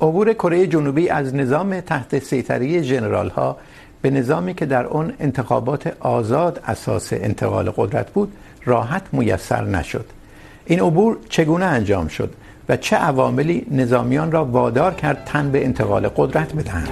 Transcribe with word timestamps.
عبور 0.00 0.32
کره 0.32 0.66
جنوبی 0.66 1.08
از 1.08 1.34
نظام 1.34 1.80
تحت 1.80 2.18
سیطره 2.18 2.82
ژنرال 2.82 3.28
ها 3.28 3.56
به 4.02 4.10
نظامی 4.10 4.54
که 4.54 4.66
در 4.66 4.84
اون 4.84 5.12
انتخابات 5.20 5.92
آزاد 6.00 6.60
اساس 6.66 7.12
انتقال 7.12 7.70
قدرت 7.76 8.10
بود، 8.10 8.32
راحت 8.64 9.02
میسر 9.12 9.64
نشد. 9.64 10.04
این 10.66 10.80
عبور 10.80 11.18
چگونه 11.28 11.64
انجام 11.64 12.08
شد 12.08 12.34
و 12.68 12.76
چه 12.76 12.96
عواملی 12.96 13.66
نظامیان 13.70 14.32
را 14.32 14.44
وادار 14.44 14.94
کرد 14.94 15.22
تن 15.26 15.50
به 15.50 15.64
انتقال 15.64 16.08
قدرت 16.08 16.54
بدهند؟ 16.54 16.88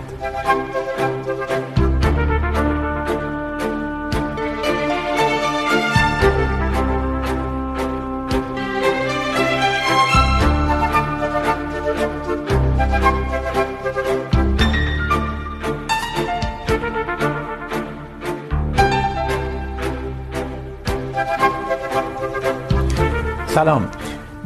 سلام. 23.65 23.89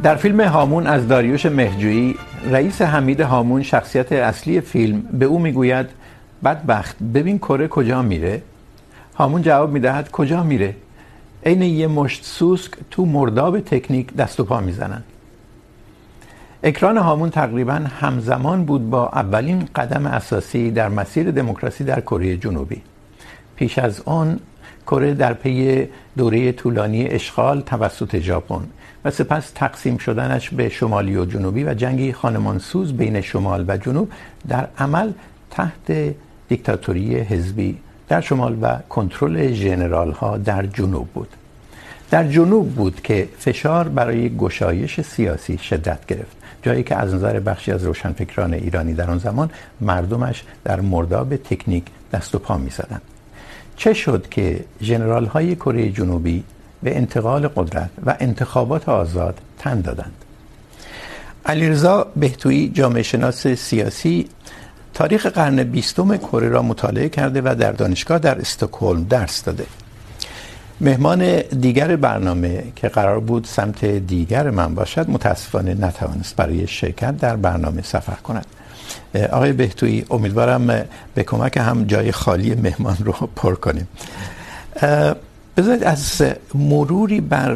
در 0.03 0.15
فیلم 0.15 0.41
هامون 0.41 0.87
از 0.87 1.07
داریوش 1.07 1.45
مهجویی، 1.45 2.15
رئیس 2.51 2.81
حمید 2.81 3.21
هامون 3.21 3.63
شخصیت 3.63 4.11
اصلی 4.11 4.61
فیلم 4.61 5.01
به 5.01 5.25
او 5.25 5.39
میگوید، 5.39 5.85
بدبخت، 6.43 6.95
ببین 7.13 7.37
کره 7.37 7.67
کجا 7.67 8.01
میره؟ 8.01 8.41
هامون 9.15 9.41
جواب 9.41 9.71
میدهد، 9.71 10.11
کجا 10.11 10.43
میره؟ 10.43 10.75
عین 11.45 11.61
یه 11.61 11.87
مشت 11.87 12.25
سوسک 12.25 12.71
تو 12.91 13.05
مرداب 13.05 13.59
تکنیک 13.59 14.13
دست 14.13 14.39
و 14.39 14.43
پا 14.43 14.59
میزنن. 14.59 15.03
اکران 16.63 16.97
هامون 16.97 17.29
تقریباً 17.29 17.73
همزمان 17.73 18.65
بود 18.65 18.89
با 18.89 19.07
اولین 19.07 19.67
قدم 19.75 20.05
اساسی 20.05 20.71
در 20.71 20.89
مسیر 20.89 21.31
دموکراسی 21.31 21.83
در 21.83 22.01
کره 22.01 22.37
جنوبی. 22.37 22.81
پیش 23.55 23.79
از 23.79 24.01
آن، 24.05 24.39
کره 24.87 25.13
در 25.13 25.33
پی 25.33 25.87
دوره 26.17 26.51
طولانی 26.51 27.07
اشغال 27.07 27.61
توسط 27.61 28.19
ژاپن. 28.19 28.61
و 29.05 29.11
سپس 29.11 29.51
تقسیم 29.55 29.97
شدنش 29.97 30.49
به 30.49 30.69
شمالی 30.69 31.17
و 31.17 31.25
جنوبی 31.25 31.63
و 31.63 31.73
جنگی 31.73 32.13
خانمانسوز 32.13 32.93
بین 32.93 33.21
شمال 33.21 33.65
و 33.67 33.77
جنوب 33.77 34.11
در 34.47 34.67
عمل 34.77 35.11
تحت 35.51 36.15
دیکتاتوری 36.47 37.15
حزبی. 37.15 37.77
در 38.07 38.21
شمال 38.21 38.57
و 38.61 38.77
کنترل 38.89 39.51
ژنرال 39.51 40.11
ها 40.11 40.37
در 40.37 40.65
جنوب 40.65 41.07
بود. 41.07 41.29
در 42.11 42.27
جنوب 42.27 42.75
بود 42.75 43.01
که 43.01 43.29
فشار 43.37 43.87
برای 43.87 44.37
گشایش 44.37 45.01
سیاسی 45.01 45.57
شدت 45.57 46.05
گرفت. 46.05 46.37
جایی 46.61 46.83
که 46.83 46.95
از 46.95 47.13
نظر 47.13 47.39
بخشی 47.39 47.71
از 47.71 47.83
روشنفکران 47.83 48.53
ایرانی 48.53 48.93
در 48.93 49.09
آن 49.09 49.17
زمان 49.17 49.51
مردمش 49.81 50.43
در 50.63 50.81
مرداب 50.81 51.35
تکنیک 51.35 51.83
دست 52.13 52.35
و 52.35 52.39
پا 52.39 52.57
می 52.57 52.69
زدن. 52.69 53.01
چه 53.75 53.93
شد 53.93 54.29
که 54.29 54.65
ژنرال 54.81 55.25
های 55.25 55.55
کره 55.55 55.89
جنوبی 55.89 56.43
به 56.83 56.97
انتقال 56.97 57.47
قدرت 57.47 57.89
و 58.05 58.15
انتخابات 58.19 58.89
آزاد 58.89 59.37
تن 59.59 59.81
دادند. 59.81 60.13
علیرضا 61.45 62.07
بهتویی 62.15 62.69
جامعه 62.69 63.03
شناس 63.03 63.47
سیاسی 63.47 64.29
تاریخ 64.93 65.25
قرن 65.25 65.63
بیستم 65.63 66.17
کره 66.17 66.49
را 66.49 66.61
مطالعه 66.61 67.09
کرده 67.09 67.41
و 67.41 67.55
در 67.59 67.71
دانشگاه 67.71 68.19
در 68.19 68.39
استکهلم 68.39 69.03
درس 69.03 69.43
داده. 69.43 69.65
مهمان 70.81 71.41
دیگر 71.41 71.95
برنامه 71.95 72.63
که 72.75 72.87
قرار 72.87 73.19
بود 73.19 73.45
سمت 73.45 73.85
دیگر 73.85 74.49
من 74.49 74.75
باشد، 74.75 75.09
متاسفانه 75.09 75.73
نتوانست 75.73 76.35
برای 76.35 76.67
شرکت 76.67 77.17
در 77.17 77.35
برنامه 77.35 77.81
سفر 77.81 78.15
کند. 78.23 78.45
آقای 79.31 79.53
بهتویی 79.53 80.05
امیدوارم 80.09 80.67
به 81.15 81.23
کمک 81.23 81.57
هم 81.57 81.83
جای 81.83 82.11
خالی 82.11 82.55
مهمان 82.55 82.97
رو 82.99 83.11
پر 83.35 83.55
کنیم. 83.55 83.87
بذارید 85.59 85.83
از 85.83 86.21
مروری 86.55 87.21
بر 87.21 87.55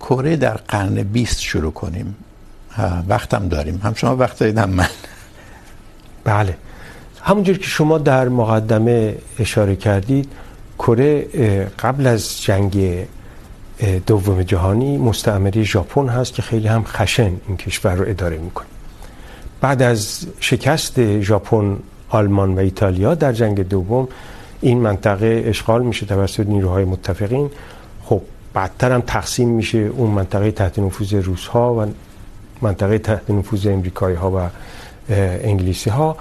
کره 0.00 0.36
در 0.36 0.54
قرن 0.54 1.02
20 1.02 1.40
شروع 1.40 1.72
کنیم. 1.72 2.16
وقتم 3.08 3.48
داریم. 3.48 3.80
هم 3.84 3.94
شما 3.94 4.16
وقت 4.16 4.38
دارید، 4.38 4.58
هم 4.58 4.70
من. 4.70 4.86
بله. 6.24 6.56
همونجور 7.22 7.58
که 7.58 7.64
شما 7.64 7.98
در 7.98 8.28
مقدمه 8.28 9.14
اشاره 9.38 9.76
کردید، 9.76 10.28
کره 10.78 11.22
قبل 11.78 12.06
از 12.06 12.42
جنگ 12.42 13.06
دوم 14.06 14.42
جهانی، 14.42 14.98
مستعمره 14.98 15.62
ژاپن 15.62 16.08
هست 16.08 16.34
که 16.34 16.42
خیلی 16.42 16.68
هم 16.68 16.84
خشن 16.84 17.32
این 17.48 17.56
کشور 17.56 17.94
رو 17.94 18.04
اداره 18.08 18.38
میکنه. 18.38 18.66
بعد 19.60 19.82
از 19.82 20.26
شکست 20.40 21.20
ژاپن، 21.20 21.76
آلمان 22.08 22.54
و 22.54 22.58
ایتالیا 22.58 23.14
در 23.14 23.32
جنگ 23.32 23.68
دوم 23.68 24.08
این 24.60 24.78
منطقه 24.78 25.42
اشغال 25.46 25.82
میشه 25.82 26.06
توسط 26.06 26.46
نیروهای 26.46 26.84
متفقین. 26.84 27.50
خب 28.04 28.20
بعدتر 28.54 28.92
هم 28.92 29.00
تقسیم 29.00 29.48
میشه 29.48 29.78
اون 29.78 30.10
منطقه 30.10 30.50
تحت 30.50 30.78
نفوذ 30.78 31.14
روس 31.14 31.46
ها 31.46 31.74
و 31.74 31.86
منطقه 32.62 32.98
تحت 32.98 33.30
نفوذ 33.30 33.66
امریکایی 33.66 34.16
ها 34.16 34.30
و 34.30 34.48
انگلیسی 35.44 35.90
ها 35.90 36.16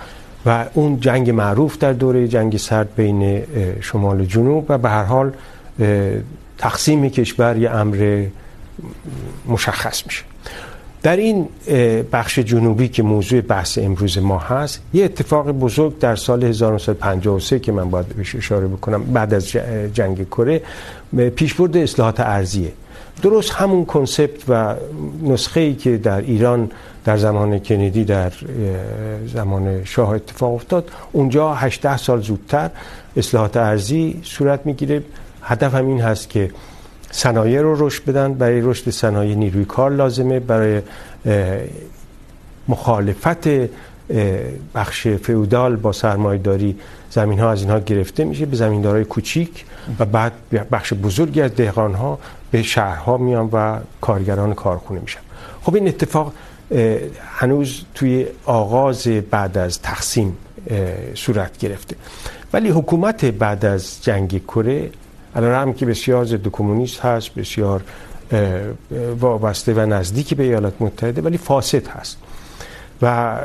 و 0.45 0.65
اون 0.73 0.99
جنگ 0.99 1.29
معروف 1.29 1.77
در 1.77 1.93
دوره 1.93 2.27
جنگ 2.27 2.57
سرد 2.57 2.95
بین 2.95 3.43
شمال 3.81 4.21
و 4.21 4.25
جنوب 4.25 4.65
و 4.69 4.77
به 4.77 4.89
هر 4.89 5.03
حال 5.03 5.31
تقسیم 6.57 7.09
کشور 7.09 7.57
یه 7.57 7.69
امر 7.69 8.25
مشخص 9.47 10.05
میشه. 10.05 10.23
در 11.03 11.17
این 11.17 11.47
بخش 12.11 12.39
جنوبی 12.39 12.87
که 12.87 13.03
موضوع 13.03 13.41
بحث 13.41 13.77
امروز 13.77 14.17
ما 14.17 14.37
هست، 14.37 14.81
یه 14.93 15.05
اتفاق 15.05 15.51
بزرگ 15.51 15.99
در 15.99 16.15
سال 16.15 16.43
1953 16.43 17.59
که 17.59 17.71
من 17.71 17.89
باید 17.89 18.07
بهش 18.07 18.35
اشاره 18.35 18.67
بکنم 18.67 19.03
بعد 19.03 19.33
از 19.33 19.47
جنگ 19.93 20.27
کره 20.29 20.61
پیشبرد 21.35 21.77
اصلاحات 21.77 22.19
ارضیه. 22.19 22.71
درست 23.21 23.51
همون 23.51 23.85
کنسپت 23.85 24.49
و 24.49 24.75
نسخه 25.23 25.59
ای 25.59 25.75
که 25.75 25.97
در 25.97 26.21
ایران 26.21 26.71
در 27.05 27.17
زمان 27.17 27.59
کندی 27.59 28.03
در 28.03 28.31
زمان 29.33 29.83
شاه 29.85 30.09
اتفاق 30.09 30.53
افتاد، 30.53 30.89
اونجا 31.11 31.53
18 31.53 31.97
سال 31.97 32.21
زودتر 32.21 32.69
اصلاحات 33.17 33.57
ارضی 33.57 34.19
صورت 34.23 34.65
میگیره. 34.65 35.03
هدف 35.41 35.75
هم 35.75 35.87
این 35.87 36.01
هست 36.01 36.29
که 36.29 36.51
صنایع 37.11 37.61
رو 37.61 37.87
رشد 37.87 38.05
بدن. 38.05 38.33
برای 38.33 38.61
رشد 38.61 38.89
صنایع 38.89 39.35
نیروی 39.35 39.65
کار 39.65 39.91
لازمه. 39.91 40.39
برای 40.39 40.81
مخالفت 42.67 43.47
بخش 44.75 45.07
فئودال 45.07 45.75
با 45.75 45.91
سرمایه‌داری 45.91 46.75
زمین 47.11 47.39
ها 47.39 47.51
از 47.51 47.61
اینها 47.61 47.79
گرفته 47.79 48.23
میشه 48.23 48.45
به 48.45 48.55
زمیندارای 48.55 49.05
کوچیک 49.05 49.65
و 49.99 50.05
بعد 50.05 50.33
بخش 50.71 50.93
بزرگی 50.93 51.41
از 51.41 51.55
دهقان‌ها 51.55 52.19
به 52.51 52.63
شهرها 52.63 53.17
میان 53.17 53.49
و 53.53 53.79
کارگران 54.01 54.53
کارخونه 54.53 54.99
میشن. 54.99 55.19
خب 55.61 55.75
این 55.75 55.87
اتفاق 55.87 56.33
هنوز 57.29 57.81
توی 57.95 58.25
آغاز 58.45 59.07
بعد 59.07 59.57
از 59.57 59.81
تقسیم 59.81 60.37
صورت 61.15 61.57
گرفته. 61.57 61.95
ولی 62.53 62.69
حکومت 62.69 63.25
بعد 63.25 63.65
از 63.65 64.03
جنگ 64.03 64.41
کره 64.47 64.89
علیرغم 65.35 65.73
که 65.73 65.85
بسیار 65.85 66.25
ضد 66.25 66.47
کمونیست 66.47 66.99
هست 66.99 67.35
بسیار 67.35 67.81
وابسته 69.19 69.73
و 69.73 69.79
نزدیک 69.79 70.33
به 70.33 70.43
ایالات 70.43 70.73
متحده 70.79 71.21
ولی 71.21 71.37
فاسد 71.37 71.87
هست 71.87 72.17
و 73.01 73.35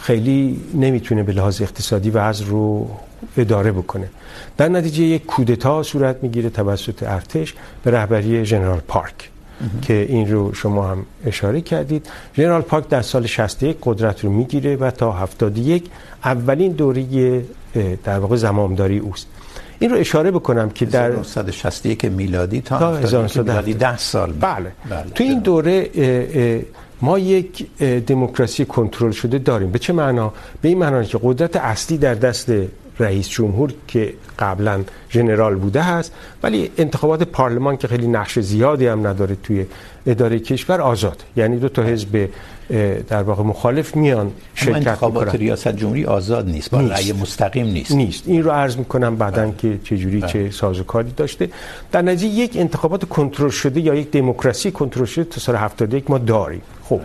خیلی 0.00 0.60
نمیتونه 0.74 1.22
به 1.22 1.32
لحاظ 1.32 1.62
اقتصادی 1.62 2.10
وضع 2.10 2.44
رو 2.44 2.90
اداره 3.36 3.72
بکنه. 3.72 4.08
در 4.56 4.68
نتیجه 4.68 5.02
یک 5.02 5.26
کودتا 5.26 5.82
صورت 5.82 6.16
میگیره 6.22 6.50
توسط 6.50 7.02
ارتش 7.02 7.54
به 7.84 7.90
رهبری 7.90 8.44
ژنرال 8.44 8.80
پارک 8.88 9.30
که 9.82 10.06
این 10.08 10.30
رو 10.30 10.54
شما 10.54 10.88
هم 10.88 11.06
اشاره 11.26 11.60
کردید. 11.60 12.06
ژنرال 12.36 12.60
پارک 12.60 12.88
در 12.88 13.02
سال 13.02 13.26
61 13.26 13.76
قدرت 13.82 14.24
رو 14.24 14.30
میگیره 14.30 14.76
و 14.76 14.90
تا 14.90 15.12
71 15.12 15.90
اولین 16.24 16.72
دوره 16.72 17.42
در 18.04 18.18
واقع 18.18 18.36
زمامداری 18.36 18.98
اوست. 18.98 19.26
این 19.82 19.90
رو 19.90 19.96
اشاره 19.96 20.30
بکنم 20.30 20.70
که 20.70 20.86
در 20.86 21.10
1961 21.10 22.04
میلادی 22.04 22.60
تا 22.60 22.96
1960 22.96 23.38
میلادی 23.38 23.74
10 23.74 23.96
سال 23.96 24.32
بله, 24.32 24.72
بله. 24.90 25.02
تو 25.14 25.24
این 25.24 25.38
دوره 25.38 25.90
ما 27.00 27.18
یک 27.18 27.66
دموکراسی 28.06 28.64
کنترل 28.64 29.10
شده 29.10 29.38
داریم. 29.38 29.70
به 29.70 29.78
چه 29.78 29.92
معنا؟ 29.92 30.32
به 30.62 30.68
این 30.68 30.78
معنا 30.78 31.02
که 31.02 31.18
قدرت 31.22 31.56
اصلی 31.56 31.98
در 31.98 32.14
دست 32.14 32.52
رئیس 32.98 33.28
جمهور 33.28 33.72
که 33.88 34.14
قبلا 34.38 34.84
ژنرال 35.10 35.54
بوده 35.54 35.82
هست 35.82 36.12
ولی 36.42 36.70
انتخابات 36.78 37.22
پارلمان 37.22 37.76
که 37.76 37.88
خیلی 37.88 38.06
نقش 38.06 38.38
زیادی 38.38 38.86
هم 38.86 39.06
نداره 39.06 39.36
توی 39.42 39.66
اداره 40.06 40.38
کشور 40.38 40.80
آزاد. 40.80 41.22
یعنی 41.36 41.56
دو 41.56 41.68
تا 41.68 41.82
حزب 41.82 42.28
در 43.08 43.22
واقع 43.22 43.42
مخالف 43.42 43.96
میان 43.96 44.32
شرکت 44.54 44.68
میکنن. 44.68 44.88
انتخابات 44.88 45.34
ریاست 45.34 45.68
جمهوری 45.68 46.04
آزاد 46.04 46.48
نیست 46.48 46.70
با 46.70 46.80
رأی 46.80 47.12
مستقیم 47.12 47.66
نیست. 47.66 47.92
نیست. 47.92 48.22
این 48.26 48.42
رو 48.42 48.50
عرض 48.50 48.76
میکنم 48.76 49.16
بعدن 49.16 49.54
که 49.58 49.78
چه 49.84 49.96
جوری 49.96 50.22
چه 50.22 50.50
سازوکاری 50.50 51.10
داشته. 51.16 51.48
در 51.92 52.02
نتیجه 52.02 52.26
یک 52.26 52.56
انتخابات 52.56 53.04
کنترل 53.04 53.50
شده 53.50 53.80
یا 53.80 53.94
یک 53.94 54.10
دموکراسی 54.10 54.70
کنترل 54.70 55.04
شده 55.04 55.24
تا 55.24 55.40
سال 55.40 55.56
71 55.56 56.10
ما 56.10 56.18
داریم. 56.18 56.62
خب. 56.88 57.00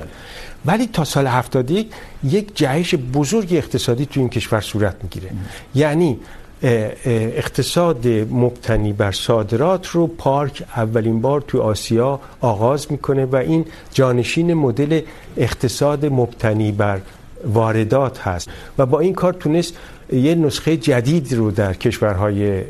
ولی 0.65 0.87
تا 0.87 1.03
سال 1.03 1.27
71 1.27 1.91
یک 2.23 2.55
جهش 2.55 2.95
بزرگ 2.95 3.47
اقتصادی 3.51 4.05
تو 4.05 4.19
این 4.19 4.29
کشور 4.29 4.61
صورت 4.61 4.95
میگیره. 5.03 5.29
یعنی 5.75 6.19
اقتصاد 6.61 8.07
مبتنی 8.31 8.93
بر 8.93 9.11
صادرات 9.11 9.87
رو 9.87 10.07
پارک 10.07 10.63
اولین 10.75 11.21
بار 11.21 11.41
تو 11.41 11.61
آسیا 11.61 12.19
آغاز 12.41 12.91
میکنه 12.91 13.25
و 13.25 13.35
این 13.35 13.65
جانشین 13.93 14.53
مدل 14.53 15.01
اقتصاد 15.37 16.05
مبتنی 16.05 16.71
بر 16.71 16.99
واردات 17.45 18.19
هست. 18.19 18.49
و 18.77 18.85
با 18.85 18.99
این 18.99 19.13
کار 19.13 19.33
تونست 19.33 19.77
یه 20.13 20.35
نسخه 20.35 20.77
جدید 20.77 21.33
رو 21.33 21.51
در 21.51 21.73
کشورهای 21.73 22.63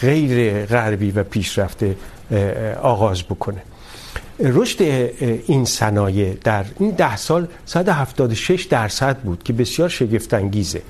غیر 0.00 0.64
غربی 0.66 1.10
و 1.10 1.22
پیشرفته 1.22 1.96
آغاز 2.82 3.22
بکنه. 3.22 3.62
رشد 4.40 4.82
این 5.46 5.64
صنایع 5.64 6.36
در 6.44 6.64
این 6.78 6.90
ده 6.90 7.16
سال 7.16 7.46
176 7.66 8.64
درصد 8.64 9.16
بود 9.16 9.42
که 9.42 9.52
بسیار 9.52 9.88
شگفت 9.88 10.34
انگیزه 10.34 10.82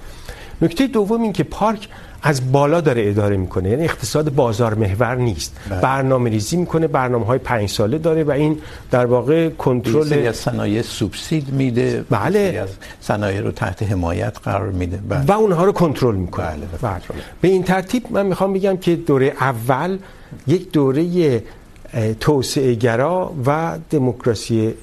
نکته 0.62 0.86
دوم 0.86 1.22
این 1.22 1.32
که 1.32 1.44
پارک 1.44 1.88
از 2.26 2.52
بالا 2.52 2.80
داره 2.80 3.08
اداره 3.08 3.36
میکنه 3.36 3.70
یعنی 3.70 3.84
اقتصاد 3.84 4.34
بازار 4.34 4.74
محور 4.74 5.14
نیست 5.14 5.56
بله. 5.70 5.80
برنامه 5.80 6.30
ریزی 6.30 6.56
میکنه 6.56 6.86
برنامه 6.86 7.26
های 7.26 7.38
پنج 7.38 7.68
ساله 7.68 7.98
داره 7.98 8.24
و 8.24 8.30
این 8.30 8.58
در 8.90 9.06
واقع 9.06 9.48
کنترل 9.48 10.32
صنایع 10.32 10.82
سوبسید 10.82 11.52
میده 11.52 12.04
بله 12.10 12.64
صنایع 13.00 13.40
رو 13.40 13.50
تحت 13.50 13.82
حمایت 13.82 14.38
قرار 14.44 14.70
میده 14.70 14.96
بله. 14.96 15.24
و 15.26 15.32
اونها 15.32 15.64
رو 15.64 15.72
کنترل 15.72 16.14
میکنه 16.14 16.46
بله. 16.46 16.56
بله. 16.82 17.00
به 17.40 17.48
این 17.48 17.62
ترتیب 17.62 18.06
من 18.10 18.26
میخوام 18.26 18.52
بگم 18.52 18.76
که 18.76 18.96
دوره 18.96 19.32
اول 19.40 19.98
یک 20.46 20.72
دوره 20.72 21.42
توسعه 22.20 22.74
گرا 22.74 23.32
و 23.46 23.78
دموکراسی 23.90 24.74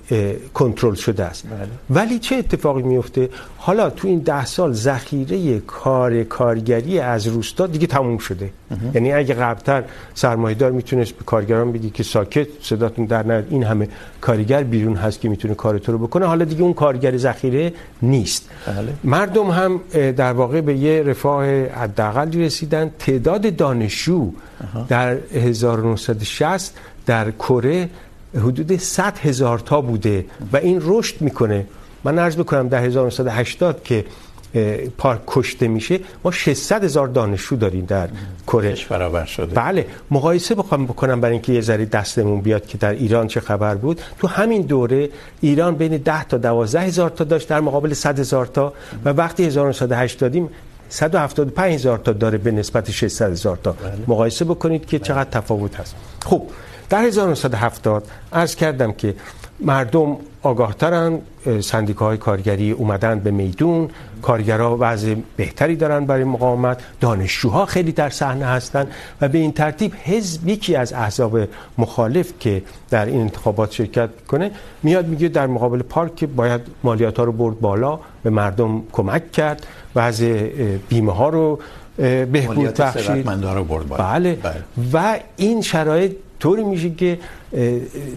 کنترل 0.54 0.96
شده 0.96 1.24
است 1.24 1.48
بله. 1.48 1.68
ولی 1.90 2.19
چه 2.19 2.36
اتفاقی 2.36 2.81
میفته 2.81 3.30
حالا 3.63 3.90
تو 3.90 4.08
این 4.08 4.19
ده 4.19 4.46
سال 4.46 4.74
ذخیره 4.74 5.60
کار 5.60 6.24
کارگری 6.24 7.00
از 7.00 7.28
روستا 7.28 7.68
دیگه 7.68 7.88
تموم 7.88 8.18
شده. 8.18 8.50
یعنی 8.94 9.13
اگه 9.13 9.34
قبلتر 9.34 9.84
سرمایه‌دار 10.13 10.72
میتونست 10.72 11.12
به 11.12 11.24
کارگران 11.25 11.72
بگی 11.72 11.90
که 11.90 12.04
ساکت 12.04 12.48
صداتون 12.62 13.06
در 13.06 13.24
نیاد 13.24 13.48
این 13.50 13.63
همه 13.63 13.88
کارگر 14.22 14.63
بیرون 14.63 14.96
هست 14.96 15.22
که 15.22 15.30
میتونه 15.30 15.54
کارتو 15.54 15.92
رو 15.92 15.98
بکنه 15.98 16.25
حالا 16.25 16.46
دیگه 16.46 16.62
اون 16.62 16.74
کارگر 16.74 17.18
ذخیره 17.18 17.74
نیست. 18.02 18.50
بله. 18.68 18.94
مردم 19.04 19.48
هم 19.52 19.81
در 20.18 20.34
واقع 20.34 20.62
به 20.62 20.74
یه 20.75 21.04
رفاه 21.04 21.46
حداقل 21.68 22.34
رسیدن. 22.34 22.92
تعداد 23.00 23.56
دانشجو 23.56 24.31
در 24.90 25.18
1960 25.34 26.74
در 27.06 27.31
کره 27.31 27.90
حدود 28.36 28.78
100 28.78 29.18
هزار 29.18 29.60
تا 29.60 29.81
بوده 29.81 30.25
و 30.54 30.58
این 30.58 30.81
رشد 30.86 31.22
میکنه. 31.22 31.66
من 32.03 32.19
عرض 32.19 32.36
بکنم 32.38 32.68
در 32.68 32.83
1980 32.83 33.83
که 33.83 34.06
پارک 34.98 35.19
کشته 35.27 35.68
میشه 35.68 36.00
ما 36.24 36.31
600 36.31 36.83
هزار 36.83 37.07
دانشجو 37.07 37.56
داریم 37.56 37.86
در 37.86 38.09
کره. 38.48 38.75
برابر 38.89 39.25
شده. 39.25 39.56
بله 39.56 39.86
مقایسه 40.12 40.56
بخوام 40.56 40.86
بکنم 40.86 41.21
برای 41.21 41.33
اینکه 41.33 41.53
یه 41.53 41.62
ذره 41.62 41.86
دستمون 41.86 42.42
بیاد 42.42 42.65
که 42.65 42.77
در 42.77 42.92
ایران 42.92 43.27
چه 43.27 43.39
خبر 43.39 43.75
بود. 43.75 44.01
تو 44.19 44.27
همین 44.27 44.62
دوره 44.62 45.09
ایران 45.42 45.75
بین 45.75 45.98
10 45.98 46.24
تا 46.24 46.38
12 46.38 46.81
هزار 46.81 47.09
تا 47.09 47.24
داشت 47.24 47.50
در 47.50 47.59
مقابل 47.59 47.94
100 47.94 48.19
هزار 48.19 48.45
تا. 48.45 48.74
و 49.06 49.09
وقتی 49.09 49.45
1980 49.45 50.50
175 50.89 51.74
هزار 51.74 51.98
تا 51.98 52.12
داره 52.12 52.38
به 52.38 52.51
نسبت 52.51 52.92
600 52.92 53.31
هزار 53.31 53.59
تا. 53.63 53.71
بله. 53.71 53.92
مقایسه 54.07 54.45
بکنید 54.45 54.86
که 54.86 55.00
چقدر 55.00 55.30
تفاوت 55.30 55.75
هست. 55.75 55.95
خب 56.25 56.44
در 56.89 57.03
1970 57.03 58.03
عرض 58.33 58.56
کردم 58.56 58.92
که 58.92 59.15
مردم 59.62 60.18
آگاهترن 60.44 61.19
سندیکاهای 61.62 62.18
کارگری 62.18 62.72
اومدن 62.72 63.19
به 63.19 63.31
میدون. 63.31 63.90
کارگرها 64.22 64.78
وضع 64.80 65.16
بهتری 65.36 65.75
دارن 65.75 66.06
برای 66.06 66.24
مقاومت. 66.24 66.81
دانشجوها 67.02 67.66
خیلی 67.66 67.92
در 67.92 68.10
صحنه 68.10 68.46
هستن 68.46 68.88
و 69.22 69.28
به 69.28 69.38
این 69.38 69.52
ترتیب 69.52 69.94
حزب 70.04 70.48
یکی 70.48 70.75
از 70.75 70.94
احزاب 70.94 71.40
مخالف 71.78 72.34
که 72.40 72.63
در 72.90 73.06
این 73.06 73.22
انتخابات 73.22 73.72
شرکت 73.72 74.10
کنه 74.28 74.52
میاد 74.84 75.08
میگه 75.08 75.28
در 75.28 75.48
مقابل 75.48 75.81
پارک 75.81 76.25
باید 76.25 76.62
مالیات 76.84 77.18
ها 77.18 77.24
رو 77.24 77.31
برد 77.31 77.60
بالا 77.60 78.00
به 78.24 78.30
مردم 78.30 78.84
کمک 78.92 79.31
کرد. 79.31 79.66
وضع 79.96 80.50
بیمه 80.90 81.13
ها 81.13 81.30
رو 81.30 81.60
بهبود 81.98 82.74
بخشید. 82.74 83.25
بله. 83.98 84.36
بله. 84.36 84.63
و 84.94 85.19
این 85.38 85.62
شرایط 85.62 86.12
طوری 86.42 86.64
میشه 86.64 86.90
که 86.90 87.20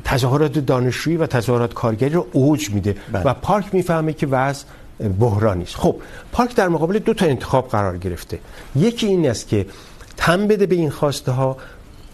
تظاهرات 0.04 0.58
دانشجویی 0.58 1.16
و 1.16 1.26
تظاهرات 1.26 1.74
کارگری 1.74 2.10
رو 2.10 2.26
اوج 2.32 2.70
میده 2.70 2.96
بله. 3.12 3.22
و 3.22 3.34
پارک 3.34 3.74
میفهمه 3.74 4.12
که 4.12 4.26
وضع 4.26 4.64
بحرانی 5.20 5.62
است 5.62 5.76
خب 5.76 5.96
پارک 6.32 6.56
در 6.56 6.68
مقابل 6.68 6.98
دو 6.98 7.14
تا 7.14 7.26
انتخاب 7.26 7.68
قرار 7.68 7.98
گرفته 7.98 8.38
یکی 8.76 9.06
این 9.06 9.30
است 9.30 9.48
که 9.48 9.66
تم 10.16 10.46
بده 10.46 10.66
به 10.66 10.74
این 10.74 10.90
خواسته 10.90 11.32
ها 11.32 11.56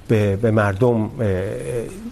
به, 0.09 0.37
به 0.37 0.51
مردم 0.51 1.11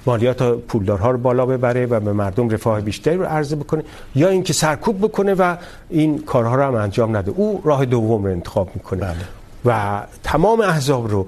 مالیات 0.07 0.43
پولدارها 0.59 1.11
رو 1.11 1.19
بالا 1.19 1.47
ببره 1.47 1.87
و 1.87 2.01
به 2.01 2.13
مردم 2.13 2.49
رفاه 2.49 2.81
بیشتری 2.81 3.17
رو 3.17 3.25
عرضه 3.25 3.57
بکنه 3.57 3.85
یا 4.15 4.29
اینکه 4.29 4.53
سرکوب 4.53 4.99
بکنه 4.99 5.35
و 5.35 5.57
این 5.91 6.19
کارها 6.19 6.55
رو 6.55 6.63
هم 6.63 6.75
انجام 6.75 7.17
نده 7.17 7.31
او 7.31 7.63
راه 7.65 7.85
دوم 7.85 8.25
رو 8.25 8.31
انتخاب 8.31 8.71
میکنه 8.75 9.01
بله. 9.01 9.17
و 9.65 10.03
تمام 10.23 10.61
احزاب 10.61 11.11
رو 11.11 11.27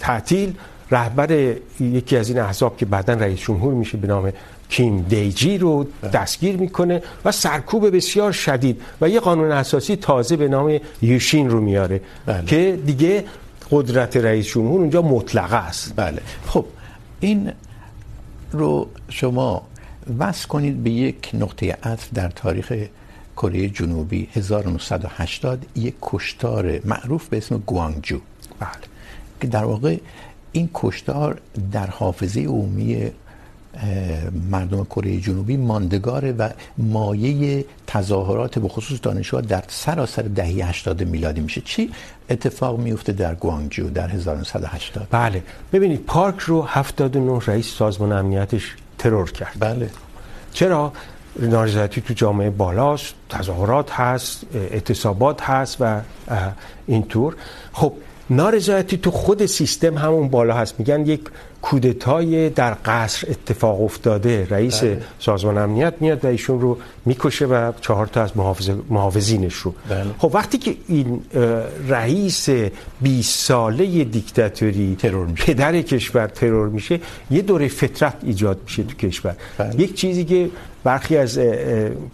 تعطیل 0.00 0.54
رهبر 0.92 1.56
یکی 1.80 2.16
از 2.16 2.28
این 2.28 2.38
احزاب 2.38 2.76
که 2.76 2.86
بعدا 2.86 3.14
رئیس 3.14 3.40
جمهور 3.40 3.74
میشه 3.74 3.98
به 3.98 4.06
نام 4.06 4.32
کیم 4.68 5.02
دیجی 5.02 5.58
رو 5.58 5.86
دستگیر 6.12 6.56
میکنه 6.56 7.02
و 7.24 7.32
سرکوب 7.32 7.96
بسیار 7.96 8.32
شدید 8.32 8.82
و 9.00 9.08
یه 9.08 9.20
قانون 9.20 9.52
اساسی 9.52 9.96
تازه 9.96 10.36
به 10.36 10.48
نام 10.48 10.78
یوشین 11.02 11.50
رو 11.50 11.60
میاره 11.60 12.00
بله. 12.26 12.44
که 12.44 12.78
دیگه 12.86 13.24
قدرت 13.70 14.16
رئیس 14.16 14.46
جمهور 14.46 14.80
اونجا 14.80 15.02
مطلقه 15.02 15.56
است. 15.56 15.92
بله. 15.96 16.20
خب 16.46 16.64
این 17.20 17.52
رو 18.52 18.88
شما 19.08 19.62
وصل 20.18 20.48
کنید 20.48 20.82
به 20.82 20.90
یک 20.90 21.30
نقطه 21.34 21.76
عطف 21.82 22.08
در 22.14 22.28
تاریخ 22.28 22.72
کره 23.36 23.68
جنوبی. 23.68 24.28
1980 24.34 25.66
یک 25.76 25.94
کشتار 26.02 26.80
معروف 26.84 27.28
به 27.28 27.36
اسم 27.36 27.62
گوانگجو. 27.66 28.18
بله. 28.60 28.70
که 29.40 29.46
در 29.46 29.64
واقع 29.64 29.96
این 30.52 30.70
کشتار 30.74 31.40
در 31.72 31.86
حافظه 31.86 32.40
عمومی 32.40 33.10
مردم 34.50 34.84
کره 34.84 35.20
جنوبی 35.20 35.56
ماندگاره 35.56 36.32
و 36.32 36.48
مایه 36.78 37.64
تظاهرات 37.86 38.58
به 38.58 38.68
خصوص 38.68 38.98
دانشجوها 39.02 39.40
در 39.40 39.64
سراسر 39.68 40.22
دهه 40.22 40.68
80 40.68 41.02
میلادی 41.02 41.40
میشه. 41.40 41.60
چی 41.60 41.90
اتفاق 42.30 42.78
میفته 42.78 43.12
در 43.12 43.34
گوانگجو 43.34 43.90
در 43.90 44.08
1980 44.08 45.08
بله. 45.10 45.42
ببینید 45.72 46.04
پارک 46.06 46.38
رو 46.38 46.62
79 46.62 47.40
رئیس 47.46 47.74
سازمان 47.74 48.12
امنیتش 48.12 48.74
ترور 48.98 49.30
کرد. 49.30 49.56
بله. 49.60 49.90
چرا؟ 50.52 50.92
نارضایتی 51.40 52.00
تو 52.00 52.14
جامعه 52.14 52.50
بالاست 52.50 53.14
تظاهرات 53.28 53.90
هست 53.90 54.44
اعتصابات 54.54 55.42
هست 55.42 55.76
و 55.80 56.00
اینطور 56.86 57.36
خب 57.72 57.92
نارضایتی 58.32 58.96
تو 58.96 59.10
خود 59.10 59.46
سیستم 59.46 59.98
همون 59.98 60.28
بالا 60.28 60.54
هست 60.54 60.74
میگن 60.78 61.06
یک 61.06 61.20
کودتای 61.62 62.50
در 62.50 62.76
قصر 62.84 63.30
اتفاق 63.30 63.82
افتاده 63.82 64.46
رئیس 64.50 64.80
بله. 64.80 65.02
سازمان 65.18 65.58
امنیت 65.58 65.94
میاد 66.00 66.24
و 66.24 66.28
ایشون 66.28 66.60
رو 66.60 66.78
میکشه 67.04 67.46
و 67.46 67.72
چهار 67.80 68.06
تا 68.06 68.22
از 68.22 68.36
محافظ 68.36 68.70
محافظینش 68.90 69.54
رو 69.54 69.74
بله. 69.88 70.04
خب 70.18 70.30
وقتی 70.34 70.58
که 70.58 70.76
این 70.88 71.22
رئیس 71.88 72.48
20 73.00 73.38
ساله 73.38 74.04
دیکتاتوری 74.04 74.96
ترور 74.98 75.26
میشه 75.26 75.44
پدر 75.44 75.82
کشور 75.82 76.26
ترور 76.26 76.68
میشه 76.68 77.00
یه 77.30 77.42
دوره 77.42 77.68
فطرت 77.68 78.14
ایجاد 78.22 78.58
میشه 78.64 78.82
تو 78.82 78.94
کشور 79.08 79.34
بله. 79.58 79.80
یک 79.80 79.94
چیزی 79.94 80.24
که 80.24 80.50
برخی 80.84 81.16
از 81.16 81.40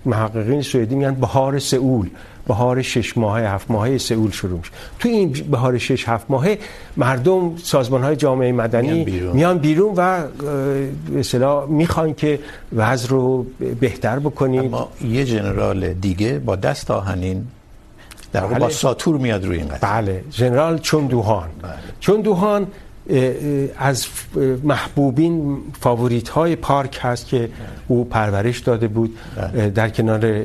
محققین 0.04 0.62
سوئدی 0.62 0.94
میگن 0.94 1.14
بهار 1.14 1.58
سئول 1.58 2.10
بهار 2.48 2.82
شش 2.82 3.16
ماهه 3.18 3.54
هفت 3.54 3.70
ماهه 3.70 3.98
سئول 3.98 4.30
شروع 4.30 4.58
میشه. 4.58 4.70
تو 4.98 5.08
این 5.08 5.32
بهار 5.50 5.78
شش 5.78 6.08
هفت 6.08 6.26
ماهه 6.30 6.58
مردم 6.96 7.56
سازمان 7.56 8.02
های 8.02 8.16
جامعه 8.16 8.52
مدنی 8.52 8.88
میان 8.88 9.04
بیرون, 9.04 9.36
میان 9.36 9.58
بیرون 9.58 9.94
و 9.96 10.22
به 11.12 11.20
اصطلاح 11.20 11.68
میخوان 11.68 12.14
که 12.14 12.38
وضع 12.76 13.08
رو 13.08 13.46
بهتر 13.80 14.18
بکنیم. 14.18 14.74
اما 14.74 14.88
یه 15.04 15.24
جنرال 15.24 15.92
دیگه 15.92 16.38
با 16.38 16.56
دست 16.56 16.90
آهنین 16.90 17.46
در 18.32 18.40
واقع 18.40 18.58
با 18.58 18.70
ساتور 18.70 19.16
میاد 19.16 19.44
روی 19.44 19.56
این 19.56 19.68
قضیه. 19.68 19.78
بله. 19.80 20.24
جنرال 20.30 20.78
چون 20.78 21.06
دوهان. 21.06 21.48
بله. 21.62 21.72
چون 22.00 22.20
دوهان 22.20 22.66
از 23.78 24.06
محبوبین 24.62 25.58
فاوریت 25.80 26.28
های 26.28 26.56
پارک 26.56 26.98
هست 27.02 27.26
که 27.26 27.50
او 27.88 28.04
پرورش 28.04 28.58
داده 28.58 28.88
بود 28.88 29.18
در 29.74 29.88
کنار 29.88 30.44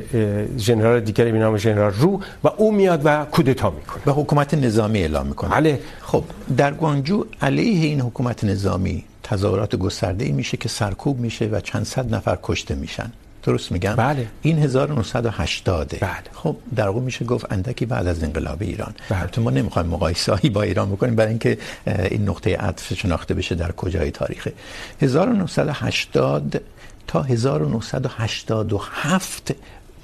ژنرال 0.58 1.00
دیگری 1.00 1.32
به 1.32 1.38
نام 1.38 1.56
ژنرال 1.56 1.92
رو 1.92 2.20
و 2.44 2.48
او 2.56 2.72
میاد 2.72 3.00
و 3.04 3.24
کودتا 3.24 3.70
میکنه. 3.70 4.02
و 4.06 4.22
حکومت 4.22 4.54
نظامی 4.54 4.98
اعلام 4.98 5.26
میکنه. 5.26 5.50
بله. 5.50 5.80
خب 6.02 6.24
در 6.56 6.74
گوانجو 6.74 7.24
علیه 7.42 7.86
این 7.86 8.00
حکومت 8.00 8.44
نظامی 8.44 9.04
تظاهرات 9.22 9.76
گسترده 9.76 10.24
ای 10.24 10.32
میشه 10.32 10.56
که 10.56 10.68
سرکوب 10.68 11.20
میشه 11.20 11.46
و 11.46 11.60
چند 11.60 11.84
صد 11.84 12.14
نفر 12.14 12.38
کشته 12.42 12.74
میشن. 12.74 13.12
درست 13.44 13.72
میگم 13.72 13.94
بله. 13.94 14.26
این 14.42 14.58
1980 14.58 15.96
بله. 16.00 16.10
خب 16.32 16.56
در 16.76 16.88
واقع 16.88 17.00
میشه 17.00 17.24
گفت 17.24 17.52
اندکی 17.52 17.86
بعد 17.86 18.06
از 18.06 18.22
انقلاب 18.22 18.62
ایران. 18.62 18.94
تو 19.32 19.42
ما 19.42 19.50
نمیخوایم 19.50 19.88
مقایسه 19.88 20.32
با 20.54 20.62
ایران 20.62 20.90
بکنیم 20.90 21.14
برای 21.14 21.30
اینکه 21.30 21.58
این 21.86 22.28
نقطه 22.28 22.56
عطف 22.56 22.94
شناخته 22.94 23.34
بشه 23.34 23.54
در 23.54 23.72
کجای 23.72 24.10
تاریخه 24.10 24.52
1980 25.00 26.62
تا 27.06 27.22
1987 27.22 29.54